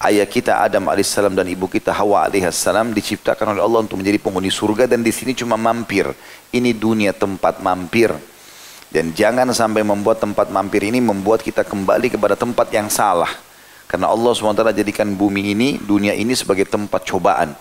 Ayah 0.00 0.24
kita 0.24 0.64
Adam 0.64 0.88
alaihissalam 0.88 1.36
dan 1.36 1.44
ibu 1.50 1.68
kita 1.68 1.92
Hawa 1.92 2.30
alaihissalam 2.30 2.94
diciptakan 2.94 3.52
oleh 3.52 3.60
Allah 3.60 3.84
untuk 3.84 4.00
menjadi 4.00 4.16
penghuni 4.22 4.48
surga 4.48 4.88
dan 4.88 5.02
di 5.02 5.12
sini 5.12 5.34
cuma 5.34 5.58
mampir. 5.58 6.08
Ini 6.54 6.70
dunia 6.72 7.10
tempat 7.10 7.58
mampir. 7.60 8.14
Dan 8.90 9.12
jangan 9.14 9.50
sampai 9.50 9.82
membuat 9.82 10.22
tempat 10.22 10.50
mampir 10.50 10.86
ini 10.86 11.02
membuat 11.02 11.42
kita 11.42 11.66
kembali 11.66 12.10
kepada 12.10 12.38
tempat 12.38 12.70
yang 12.70 12.86
salah. 12.86 13.30
Karena 13.90 14.10
Allah 14.10 14.30
SWT 14.30 14.62
jadikan 14.74 15.10
bumi 15.18 15.54
ini, 15.54 15.68
dunia 15.78 16.14
ini 16.14 16.34
sebagai 16.38 16.66
tempat 16.66 17.02
cobaan. 17.06 17.54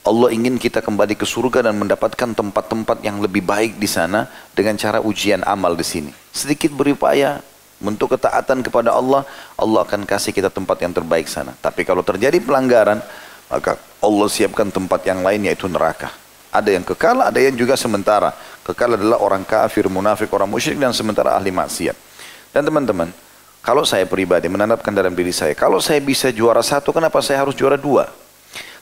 Allah 0.00 0.28
ingin 0.32 0.56
kita 0.56 0.80
kembali 0.80 1.14
ke 1.16 1.28
surga 1.28 1.68
dan 1.70 1.76
mendapatkan 1.76 2.32
tempat-tempat 2.32 3.04
yang 3.04 3.20
lebih 3.20 3.44
baik 3.44 3.76
di 3.76 3.86
sana 3.86 4.28
dengan 4.56 4.74
cara 4.80 4.98
ujian 5.04 5.44
amal 5.44 5.76
di 5.76 5.84
sini. 5.84 6.10
Sedikit 6.32 6.72
berupaya 6.72 7.44
untuk 7.80 8.12
ketaatan 8.16 8.60
kepada 8.60 8.92
Allah, 8.92 9.24
Allah 9.56 9.80
akan 9.84 10.04
kasih 10.04 10.36
kita 10.36 10.52
tempat 10.52 10.80
yang 10.84 10.92
terbaik 10.92 11.28
sana. 11.28 11.56
Tapi 11.58 11.84
kalau 11.88 12.04
terjadi 12.04 12.36
pelanggaran, 12.40 13.00
maka 13.48 13.80
Allah 14.00 14.28
siapkan 14.28 14.68
tempat 14.68 15.04
yang 15.04 15.24
lain 15.24 15.48
yaitu 15.48 15.66
neraka. 15.66 16.12
Ada 16.50 16.74
yang 16.74 16.84
kekal, 16.84 17.22
ada 17.22 17.38
yang 17.38 17.54
juga 17.54 17.78
sementara. 17.78 18.34
Kekal 18.66 18.98
adalah 18.98 19.22
orang 19.22 19.46
kafir, 19.46 19.86
munafik, 19.86 20.28
orang 20.34 20.50
musyrik 20.50 20.76
dan 20.76 20.90
sementara 20.90 21.38
ahli 21.38 21.54
maksiat. 21.54 21.94
Dan 22.50 22.66
teman-teman, 22.66 23.14
kalau 23.62 23.86
saya 23.86 24.08
pribadi 24.08 24.50
menanamkan 24.50 24.90
dalam 24.90 25.14
diri 25.14 25.30
saya, 25.30 25.54
kalau 25.54 25.78
saya 25.78 26.02
bisa 26.02 26.32
juara 26.34 26.64
satu, 26.64 26.90
kenapa 26.90 27.22
saya 27.22 27.46
harus 27.46 27.54
juara 27.54 27.78
dua? 27.78 28.10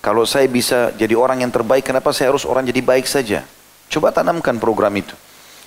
Kalau 0.08 0.24
saya 0.24 0.48
bisa 0.48 0.88
jadi 0.96 1.12
orang 1.12 1.44
yang 1.44 1.52
terbaik, 1.52 1.84
kenapa 1.84 2.16
saya 2.16 2.32
harus 2.32 2.48
orang 2.48 2.64
jadi 2.64 2.80
baik 2.80 3.04
saja? 3.04 3.44
Coba 3.92 4.08
tanamkan 4.08 4.56
program 4.56 4.96
itu. 4.96 5.12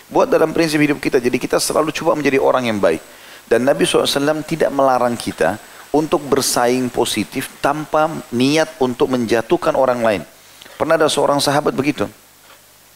Buat 0.09 0.33
dalam 0.33 0.49
prinsip 0.49 0.81
hidup 0.81 0.97
kita, 0.97 1.21
jadi 1.21 1.37
kita 1.37 1.61
selalu 1.61 1.93
coba 1.93 2.17
menjadi 2.17 2.41
orang 2.41 2.65
yang 2.65 2.81
baik. 2.81 3.05
Dan 3.45 3.69
Nabi 3.69 3.85
SAW 3.85 4.41
tidak 4.41 4.73
melarang 4.73 5.13
kita 5.13 5.61
untuk 5.93 6.25
bersaing 6.25 6.89
positif 6.89 7.53
tanpa 7.61 8.09
niat 8.33 8.81
untuk 8.81 9.13
menjatuhkan 9.13 9.77
orang 9.77 10.01
lain. 10.01 10.21
Pernah 10.73 10.97
ada 10.97 11.05
seorang 11.05 11.37
sahabat 11.37 11.77
begitu. 11.77 12.09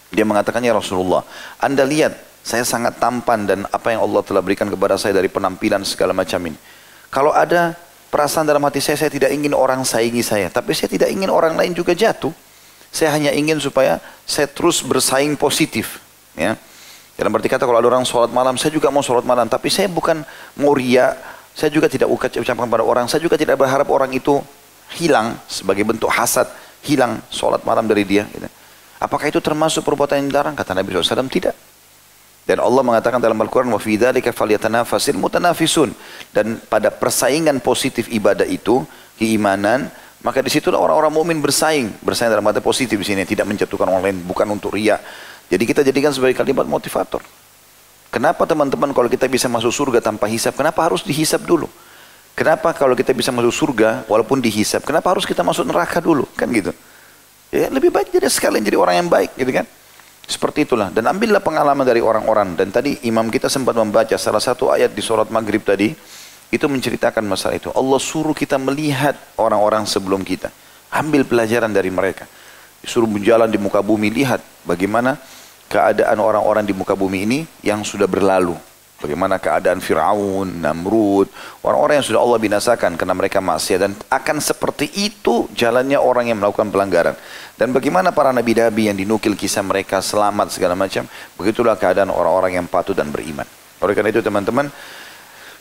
Dia 0.10 0.26
mengatakan, 0.26 0.66
ya 0.66 0.74
Rasulullah, 0.74 1.22
Anda 1.62 1.86
lihat, 1.86 2.18
saya 2.42 2.66
sangat 2.66 2.98
tampan 2.98 3.46
dan 3.46 3.70
apa 3.70 3.94
yang 3.94 4.02
Allah 4.02 4.26
telah 4.26 4.42
berikan 4.42 4.66
kepada 4.66 4.98
saya 4.98 5.14
dari 5.14 5.30
penampilan 5.30 5.86
segala 5.86 6.10
macam 6.10 6.42
ini. 6.42 6.58
Kalau 7.14 7.30
ada 7.30 7.78
perasaan 8.16 8.48
dalam 8.48 8.64
hati 8.64 8.80
saya, 8.80 8.96
saya 8.96 9.12
tidak 9.12 9.36
ingin 9.36 9.52
orang 9.52 9.84
saingi 9.84 10.24
saya. 10.24 10.48
Tapi 10.48 10.72
saya 10.72 10.88
tidak 10.88 11.12
ingin 11.12 11.28
orang 11.28 11.60
lain 11.60 11.76
juga 11.76 11.92
jatuh. 11.92 12.32
Saya 12.88 13.12
hanya 13.12 13.36
ingin 13.36 13.60
supaya 13.60 14.00
saya 14.24 14.48
terus 14.48 14.80
bersaing 14.80 15.36
positif. 15.36 16.00
Ya. 16.32 16.56
Dalam 17.20 17.36
arti 17.36 17.52
kata 17.52 17.68
kalau 17.68 17.76
ada 17.76 17.92
orang 17.92 18.08
sholat 18.08 18.32
malam, 18.32 18.56
saya 18.56 18.72
juga 18.72 18.88
mau 18.88 19.04
sholat 19.04 19.28
malam. 19.28 19.52
Tapi 19.52 19.68
saya 19.68 19.92
bukan 19.92 20.24
mau 20.56 20.72
ria, 20.72 21.12
saya 21.52 21.68
juga 21.68 21.92
tidak 21.92 22.08
ucapkan 22.08 22.68
pada 22.72 22.88
orang. 22.88 23.12
Saya 23.12 23.20
juga 23.20 23.36
tidak 23.36 23.60
berharap 23.60 23.92
orang 23.92 24.16
itu 24.16 24.40
hilang 24.96 25.36
sebagai 25.52 25.84
bentuk 25.84 26.08
hasad 26.08 26.48
hilang 26.88 27.20
sholat 27.28 27.68
malam 27.68 27.84
dari 27.84 28.08
dia. 28.08 28.24
Gitu. 28.32 28.48
Apakah 28.96 29.28
itu 29.28 29.44
termasuk 29.44 29.84
perbuatan 29.84 30.24
yang 30.24 30.28
dilarang? 30.32 30.56
Kata 30.56 30.72
Nabi 30.72 30.96
SAW, 30.96 31.28
tidak. 31.28 31.52
Dan 32.46 32.62
Allah 32.62 32.86
mengatakan 32.86 33.18
dalam 33.18 33.42
Al-Quran, 33.42 33.74
fi 33.82 33.98
dzalika 33.98 34.30
falyatanafasil 34.30 35.18
mutanafisun. 35.18 35.90
Dan 36.30 36.62
pada 36.70 36.94
persaingan 36.94 37.58
positif 37.58 38.06
ibadah 38.14 38.46
itu, 38.46 38.86
keimanan, 39.18 39.90
maka 40.22 40.46
di 40.46 40.54
situlah 40.54 40.78
orang-orang 40.78 41.10
mukmin 41.10 41.38
bersaing, 41.42 41.90
bersaing 42.06 42.30
dalam 42.30 42.46
arti 42.46 42.62
positif 42.62 43.02
di 43.02 43.06
sini, 43.06 43.26
tidak 43.26 43.50
menjatuhkan 43.50 43.90
orang 43.90 44.04
lain, 44.10 44.18
bukan 44.22 44.46
untuk 44.54 44.78
ria. 44.78 45.02
Jadi 45.50 45.64
kita 45.66 45.82
jadikan 45.82 46.14
sebagai 46.14 46.38
kalimat 46.38 46.70
motivator. 46.70 47.22
Kenapa 48.14 48.46
teman-teman 48.46 48.94
kalau 48.94 49.10
kita 49.10 49.26
bisa 49.26 49.50
masuk 49.50 49.74
surga 49.74 50.00
tanpa 50.02 50.30
hisap, 50.30 50.54
kenapa 50.54 50.86
harus 50.86 51.02
dihisap 51.02 51.42
dulu? 51.44 51.66
Kenapa 52.38 52.72
kalau 52.78 52.94
kita 52.94 53.16
bisa 53.16 53.34
masuk 53.34 53.52
surga 53.52 54.06
walaupun 54.06 54.38
dihisap, 54.40 54.86
kenapa 54.86 55.12
harus 55.12 55.26
kita 55.26 55.42
masuk 55.42 55.66
neraka 55.66 55.98
dulu? 55.98 56.30
Kan 56.38 56.52
gitu. 56.54 56.72
Ya, 57.54 57.72
lebih 57.72 57.94
baik 57.94 58.12
jadi 58.12 58.28
sekalian 58.28 58.64
jadi 58.66 58.76
orang 58.76 59.06
yang 59.06 59.10
baik 59.12 59.34
gitu 59.36 59.52
kan. 59.52 59.66
Seperti 60.26 60.66
itulah. 60.66 60.90
Dan 60.90 61.06
ambillah 61.06 61.42
pengalaman 61.42 61.86
dari 61.86 62.02
orang-orang. 62.02 62.58
Dan 62.58 62.74
tadi 62.74 62.98
imam 63.06 63.30
kita 63.30 63.46
sempat 63.46 63.78
membaca 63.78 64.18
salah 64.18 64.42
satu 64.42 64.74
ayat 64.74 64.92
di 64.92 65.02
surat 65.02 65.30
maghrib 65.30 65.62
tadi. 65.62 65.94
Itu 66.50 66.66
menceritakan 66.70 67.26
masalah 67.26 67.58
itu. 67.58 67.70
Allah 67.74 68.00
suruh 68.02 68.34
kita 68.34 68.58
melihat 68.58 69.18
orang-orang 69.38 69.86
sebelum 69.86 70.26
kita. 70.26 70.50
Ambil 70.94 71.26
pelajaran 71.26 71.70
dari 71.70 71.90
mereka. 71.94 72.26
Disuruh 72.82 73.10
berjalan 73.10 73.50
di 73.50 73.58
muka 73.62 73.82
bumi. 73.86 74.10
Lihat 74.14 74.66
bagaimana 74.66 75.18
keadaan 75.70 76.18
orang-orang 76.22 76.66
di 76.66 76.74
muka 76.74 76.94
bumi 76.94 77.26
ini 77.26 77.40
yang 77.66 77.82
sudah 77.86 78.06
berlalu. 78.06 78.58
Bagaimana 78.96 79.38
keadaan 79.44 79.84
Fir'aun, 79.84 80.64
Namrud, 80.64 81.28
orang-orang 81.68 82.00
yang 82.00 82.08
sudah 82.08 82.22
Allah 82.24 82.40
binasakan 82.40 82.96
karena 82.96 83.12
mereka 83.12 83.44
maksiat. 83.44 83.80
Dan 83.84 83.92
akan 84.08 84.38
seperti 84.40 84.88
itu 84.96 85.52
jalannya 85.52 86.00
orang 86.00 86.32
yang 86.32 86.40
melakukan 86.40 86.72
pelanggaran. 86.72 87.14
Dan 87.56 87.72
bagaimana 87.72 88.12
para 88.12 88.36
nabi-nabi 88.36 88.92
yang 88.92 89.00
dinukil 89.00 89.32
kisah 89.40 89.64
mereka 89.64 90.04
selamat 90.04 90.52
segala 90.52 90.76
macam, 90.76 91.08
begitulah 91.40 91.80
keadaan 91.80 92.12
orang-orang 92.12 92.60
yang 92.60 92.68
patuh 92.68 92.92
dan 92.92 93.08
beriman. 93.16 93.48
Oleh 93.80 93.96
karena 93.96 94.12
itu 94.12 94.20
teman-teman, 94.20 94.68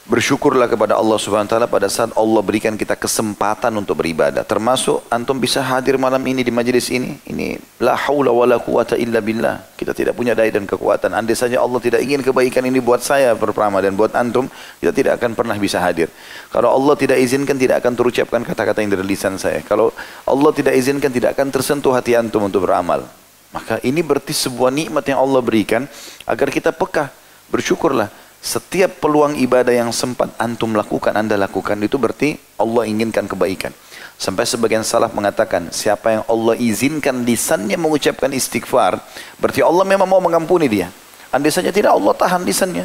Bersyukurlah 0.04 0.68
kepada 0.68 1.00
Allah 1.00 1.16
Subhanahu 1.16 1.48
wa 1.48 1.52
taala 1.56 1.64
pada 1.64 1.88
saat 1.88 2.12
Allah 2.12 2.44
berikan 2.44 2.76
kita 2.76 2.92
kesempatan 2.92 3.72
untuk 3.72 4.04
beribadah. 4.04 4.44
Termasuk 4.44 5.00
antum 5.08 5.40
bisa 5.40 5.64
hadir 5.64 5.96
malam 5.96 6.20
ini 6.28 6.44
di 6.44 6.52
majelis 6.52 6.92
ini. 6.92 7.16
Ini 7.24 7.56
la 7.80 7.96
haula 7.96 8.28
wala 8.28 8.60
quwata 8.60 9.00
illa 9.00 9.24
billah. 9.24 9.64
Kita 9.72 9.96
tidak 9.96 10.12
punya 10.12 10.36
daya 10.36 10.52
dan 10.52 10.68
kekuatan. 10.68 11.08
Andai 11.16 11.32
saja 11.32 11.56
Allah 11.56 11.80
tidak 11.80 12.04
ingin 12.04 12.20
kebaikan 12.20 12.68
ini 12.68 12.84
buat 12.84 13.00
saya 13.00 13.32
pertama 13.32 13.80
dan 13.80 13.96
buat 13.96 14.12
antum, 14.12 14.44
kita 14.76 14.92
tidak 14.92 15.24
akan 15.24 15.32
pernah 15.32 15.56
bisa 15.56 15.80
hadir. 15.80 16.12
Kalau 16.52 16.68
Allah 16.68 17.00
tidak 17.00 17.16
izinkan 17.24 17.56
tidak 17.56 17.80
akan 17.80 17.96
terucapkan 17.96 18.44
kata-kata 18.44 18.84
yang 18.84 18.92
dari 18.92 19.08
lisan 19.08 19.40
saya. 19.40 19.64
Kalau 19.64 19.88
Allah 20.28 20.52
tidak 20.52 20.76
izinkan 20.76 21.08
tidak 21.08 21.32
akan 21.32 21.48
tersentuh 21.48 21.96
hati 21.96 22.12
antum 22.12 22.44
untuk 22.44 22.68
beramal. 22.68 23.08
Maka 23.56 23.80
ini 23.80 24.04
berarti 24.04 24.36
sebuah 24.36 24.68
nikmat 24.68 25.08
yang 25.08 25.24
Allah 25.24 25.40
berikan 25.40 25.88
agar 26.28 26.52
kita 26.52 26.76
peka. 26.76 27.08
Bersyukurlah 27.48 28.23
setiap 28.44 29.00
peluang 29.00 29.40
ibadah 29.40 29.72
yang 29.72 29.88
sempat 29.88 30.28
antum 30.36 30.76
lakukan, 30.76 31.16
anda 31.16 31.32
lakukan 31.32 31.80
itu 31.80 31.96
berarti 31.96 32.36
Allah 32.60 32.84
inginkan 32.84 33.24
kebaikan. 33.24 33.72
Sampai 34.20 34.44
sebagian 34.44 34.84
salaf 34.84 35.16
mengatakan, 35.16 35.72
siapa 35.72 36.20
yang 36.20 36.24
Allah 36.28 36.52
izinkan 36.60 37.24
lisannya 37.24 37.80
mengucapkan 37.80 38.28
istighfar, 38.36 39.00
berarti 39.40 39.64
Allah 39.64 39.88
memang 39.88 40.04
mau 40.04 40.20
mengampuni 40.20 40.68
dia. 40.68 40.92
Andai 41.32 41.48
saja 41.48 41.72
tidak 41.72 41.96
Allah 41.96 42.12
tahan 42.12 42.44
lisannya. 42.44 42.84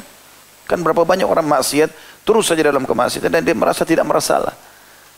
Kan 0.63 0.79
berapa 0.79 1.03
banyak 1.03 1.27
orang 1.27 1.43
maksiat, 1.43 1.91
terus 2.23 2.47
saja 2.47 2.63
dalam 2.63 2.87
kemaksiatan 2.87 3.27
dan 3.27 3.43
dia 3.43 3.51
merasa 3.51 3.83
tidak 3.83 4.07
merasalah. 4.07 4.55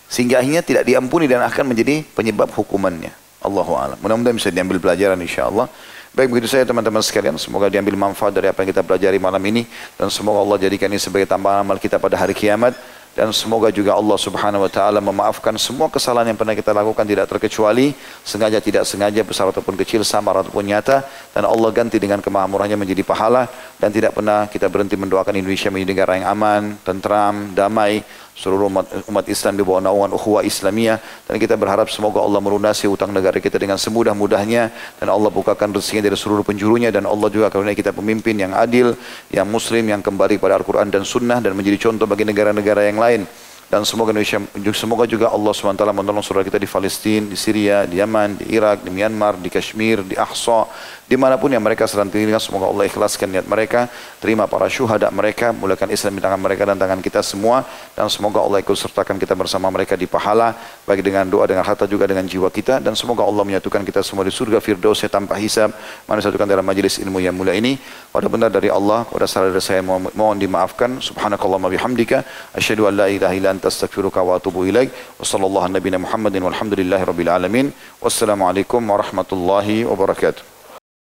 Sehingga 0.09 0.41
akhirnya 0.41 0.65
tidak 0.65 0.89
diampuni 0.89 1.29
dan 1.29 1.45
akan 1.45 1.69
menjadi 1.69 2.01
penyebab 2.17 2.49
hukumannya. 2.51 3.13
Allahu 3.45 3.77
a'lam. 3.77 3.97
Mudah-mudahan 4.01 4.35
bisa 4.41 4.49
diambil 4.49 4.81
pelajaran 4.81 5.21
insya 5.21 5.47
Allah. 5.47 5.69
Baik 6.11 6.27
begitu 6.27 6.51
saya 6.51 6.67
teman-teman 6.67 6.99
sekalian, 6.99 7.39
semoga 7.39 7.71
diambil 7.71 7.95
manfaat 7.95 8.35
dari 8.35 8.51
apa 8.51 8.59
yang 8.59 8.75
kita 8.75 8.83
pelajari 8.83 9.15
malam 9.15 9.39
ini. 9.47 9.63
Dan 9.95 10.11
semoga 10.11 10.43
Allah 10.43 10.59
jadikan 10.67 10.91
ini 10.91 10.99
sebagai 10.99 11.23
tambahan 11.23 11.63
amal 11.63 11.79
kita 11.79 11.95
pada 12.03 12.19
hari 12.19 12.35
kiamat. 12.35 12.75
Dan 13.15 13.31
semoga 13.31 13.71
juga 13.71 13.95
Allah 13.95 14.19
Subhanahu 14.19 14.67
wa 14.67 14.71
taala 14.71 14.99
memaafkan 14.99 15.55
semua 15.55 15.87
kesalahan 15.87 16.31
yang 16.31 16.39
pernah 16.39 16.55
kita 16.55 16.71
lakukan 16.71 17.03
tidak 17.03 17.27
terkecuali 17.27 17.91
sengaja 18.23 18.63
tidak 18.63 18.87
sengaja 18.87 19.19
besar 19.23 19.51
ataupun 19.51 19.75
kecil 19.79 20.03
samar 20.03 20.43
ataupun 20.43 20.67
nyata. 20.67 21.07
Dan 21.31 21.47
Allah 21.47 21.71
ganti 21.71 21.95
dengan 21.95 22.19
kemahamurannya 22.19 22.75
menjadi 22.75 23.07
pahala. 23.07 23.47
Dan 23.79 23.95
tidak 23.95 24.11
pernah 24.11 24.51
kita 24.51 24.67
berhenti 24.67 24.99
mendoakan 24.99 25.39
Indonesia 25.39 25.71
menjadi 25.71 25.91
negara 25.95 26.11
yang 26.19 26.27
aman, 26.27 26.61
tentram, 26.83 27.55
damai 27.55 28.03
seluruh 28.35 28.71
umat, 28.71 28.85
umat 29.07 29.25
Islam 29.27 29.59
di 29.59 29.63
bawah 29.63 29.81
naungan 29.83 30.11
ukhuwah 30.15 30.41
Islamiyah. 30.41 30.97
Dan 31.27 31.35
kita 31.37 31.55
berharap 31.55 31.91
semoga 31.91 32.23
Allah 32.23 32.39
melunasi 32.39 32.89
utang 32.89 33.11
negara 33.11 33.37
kita 33.37 33.55
dengan 33.61 33.77
semudah-mudahnya. 33.77 34.63
Dan 34.97 35.07
Allah 35.11 35.29
bukakan 35.29 35.75
rezekinya 35.75 36.09
dari 36.11 36.17
seluruh 36.17 36.43
penjurunya. 36.45 36.89
Dan 36.89 37.05
Allah 37.05 37.29
juga 37.29 37.47
karena 37.51 37.75
kita 37.75 37.91
pemimpin 37.91 38.35
yang 38.39 38.53
adil, 38.55 38.93
yang 39.29 39.47
muslim, 39.47 39.87
yang 39.87 40.01
kembali 40.03 40.41
pada 40.41 40.57
Al-Quran 40.59 40.89
dan 40.89 41.03
Sunnah 41.07 41.39
dan 41.43 41.53
menjadi 41.53 41.89
contoh 41.89 42.09
bagi 42.09 42.25
negara-negara 42.27 42.87
yang 42.87 42.97
lain. 42.97 43.23
Dan 43.71 43.87
semoga 43.87 44.11
Indonesia 44.11 44.43
semoga 44.75 45.07
juga 45.07 45.31
Allah 45.31 45.55
SWT 45.55 45.79
menolong 45.95 46.19
saudara 46.19 46.43
kita 46.43 46.59
di 46.59 46.67
Palestina, 46.67 47.23
di 47.31 47.39
Syria, 47.39 47.87
di 47.87 48.03
Yaman, 48.03 48.43
di 48.43 48.51
Irak, 48.51 48.83
di 48.83 48.91
Myanmar, 48.91 49.39
di 49.39 49.47
Kashmir, 49.47 50.03
di 50.03 50.19
Ahsa, 50.19 50.67
di 51.11 51.19
mana 51.19 51.35
pun 51.35 51.51
yang 51.51 51.59
mereka 51.59 51.83
sedang 51.91 52.07
tinggal, 52.07 52.39
semoga 52.39 52.71
Allah 52.71 52.87
ikhlaskan 52.87 53.35
niat 53.35 53.43
mereka, 53.43 53.91
terima 54.23 54.47
para 54.47 54.71
syuhada 54.71 55.11
mereka, 55.11 55.51
mulakan 55.51 55.91
Islam 55.91 56.15
di 56.15 56.23
tangan 56.23 56.39
mereka 56.39 56.63
dan 56.63 56.79
tangan 56.79 57.03
kita 57.03 57.19
semua, 57.19 57.67
dan 57.99 58.07
semoga 58.07 58.39
Allah 58.39 58.63
ikut 58.63 58.71
sertakan 58.79 59.19
kita 59.19 59.35
bersama 59.35 59.67
mereka 59.67 59.99
di 59.99 60.07
pahala, 60.07 60.55
baik 60.87 61.03
dengan 61.03 61.27
doa, 61.27 61.43
dengan 61.51 61.67
harta 61.67 61.83
juga 61.83 62.07
dengan 62.07 62.23
jiwa 62.23 62.47
kita, 62.47 62.79
dan 62.79 62.95
semoga 62.95 63.27
Allah 63.27 63.43
menyatukan 63.43 63.83
kita 63.83 63.99
semua 64.07 64.23
di 64.23 64.31
surga 64.31 64.63
Firdausnya 64.63 65.11
tanpa 65.11 65.35
hisab, 65.35 65.75
mana 66.07 66.23
satukan 66.23 66.47
dalam 66.47 66.63
majelis 66.63 66.95
ilmu 67.03 67.19
yang 67.19 67.35
mulia 67.35 67.59
ini, 67.59 67.75
pada 68.15 68.31
benar 68.31 68.47
dari 68.47 68.71
Allah, 68.71 69.03
pada 69.03 69.27
salah 69.27 69.51
dari 69.51 69.59
saya 69.59 69.83
mohon, 69.83 70.39
dimaafkan, 70.39 71.03
subhanakallah 71.03 71.59
bihamdika, 71.59 72.23
asyhadu 72.55 72.87
an 72.87 72.95
la 72.95 73.11
ilaha 73.11 73.35
illa 73.35 73.51
anta 73.51 73.67
astaghfiruka 73.67 74.23
wa 74.23 74.39
atubu. 74.39 74.63
Wa 74.63 75.25
sallallahu 75.27 75.75
Muhammadin 75.75 76.39
walhamdulillahi 76.47 77.03
rabbil 77.03 77.31
alamin. 77.33 77.67
Wassalamualaikum 77.99 78.79
warahmatullahi 78.79 79.83
wabarakatuh. 79.83 80.50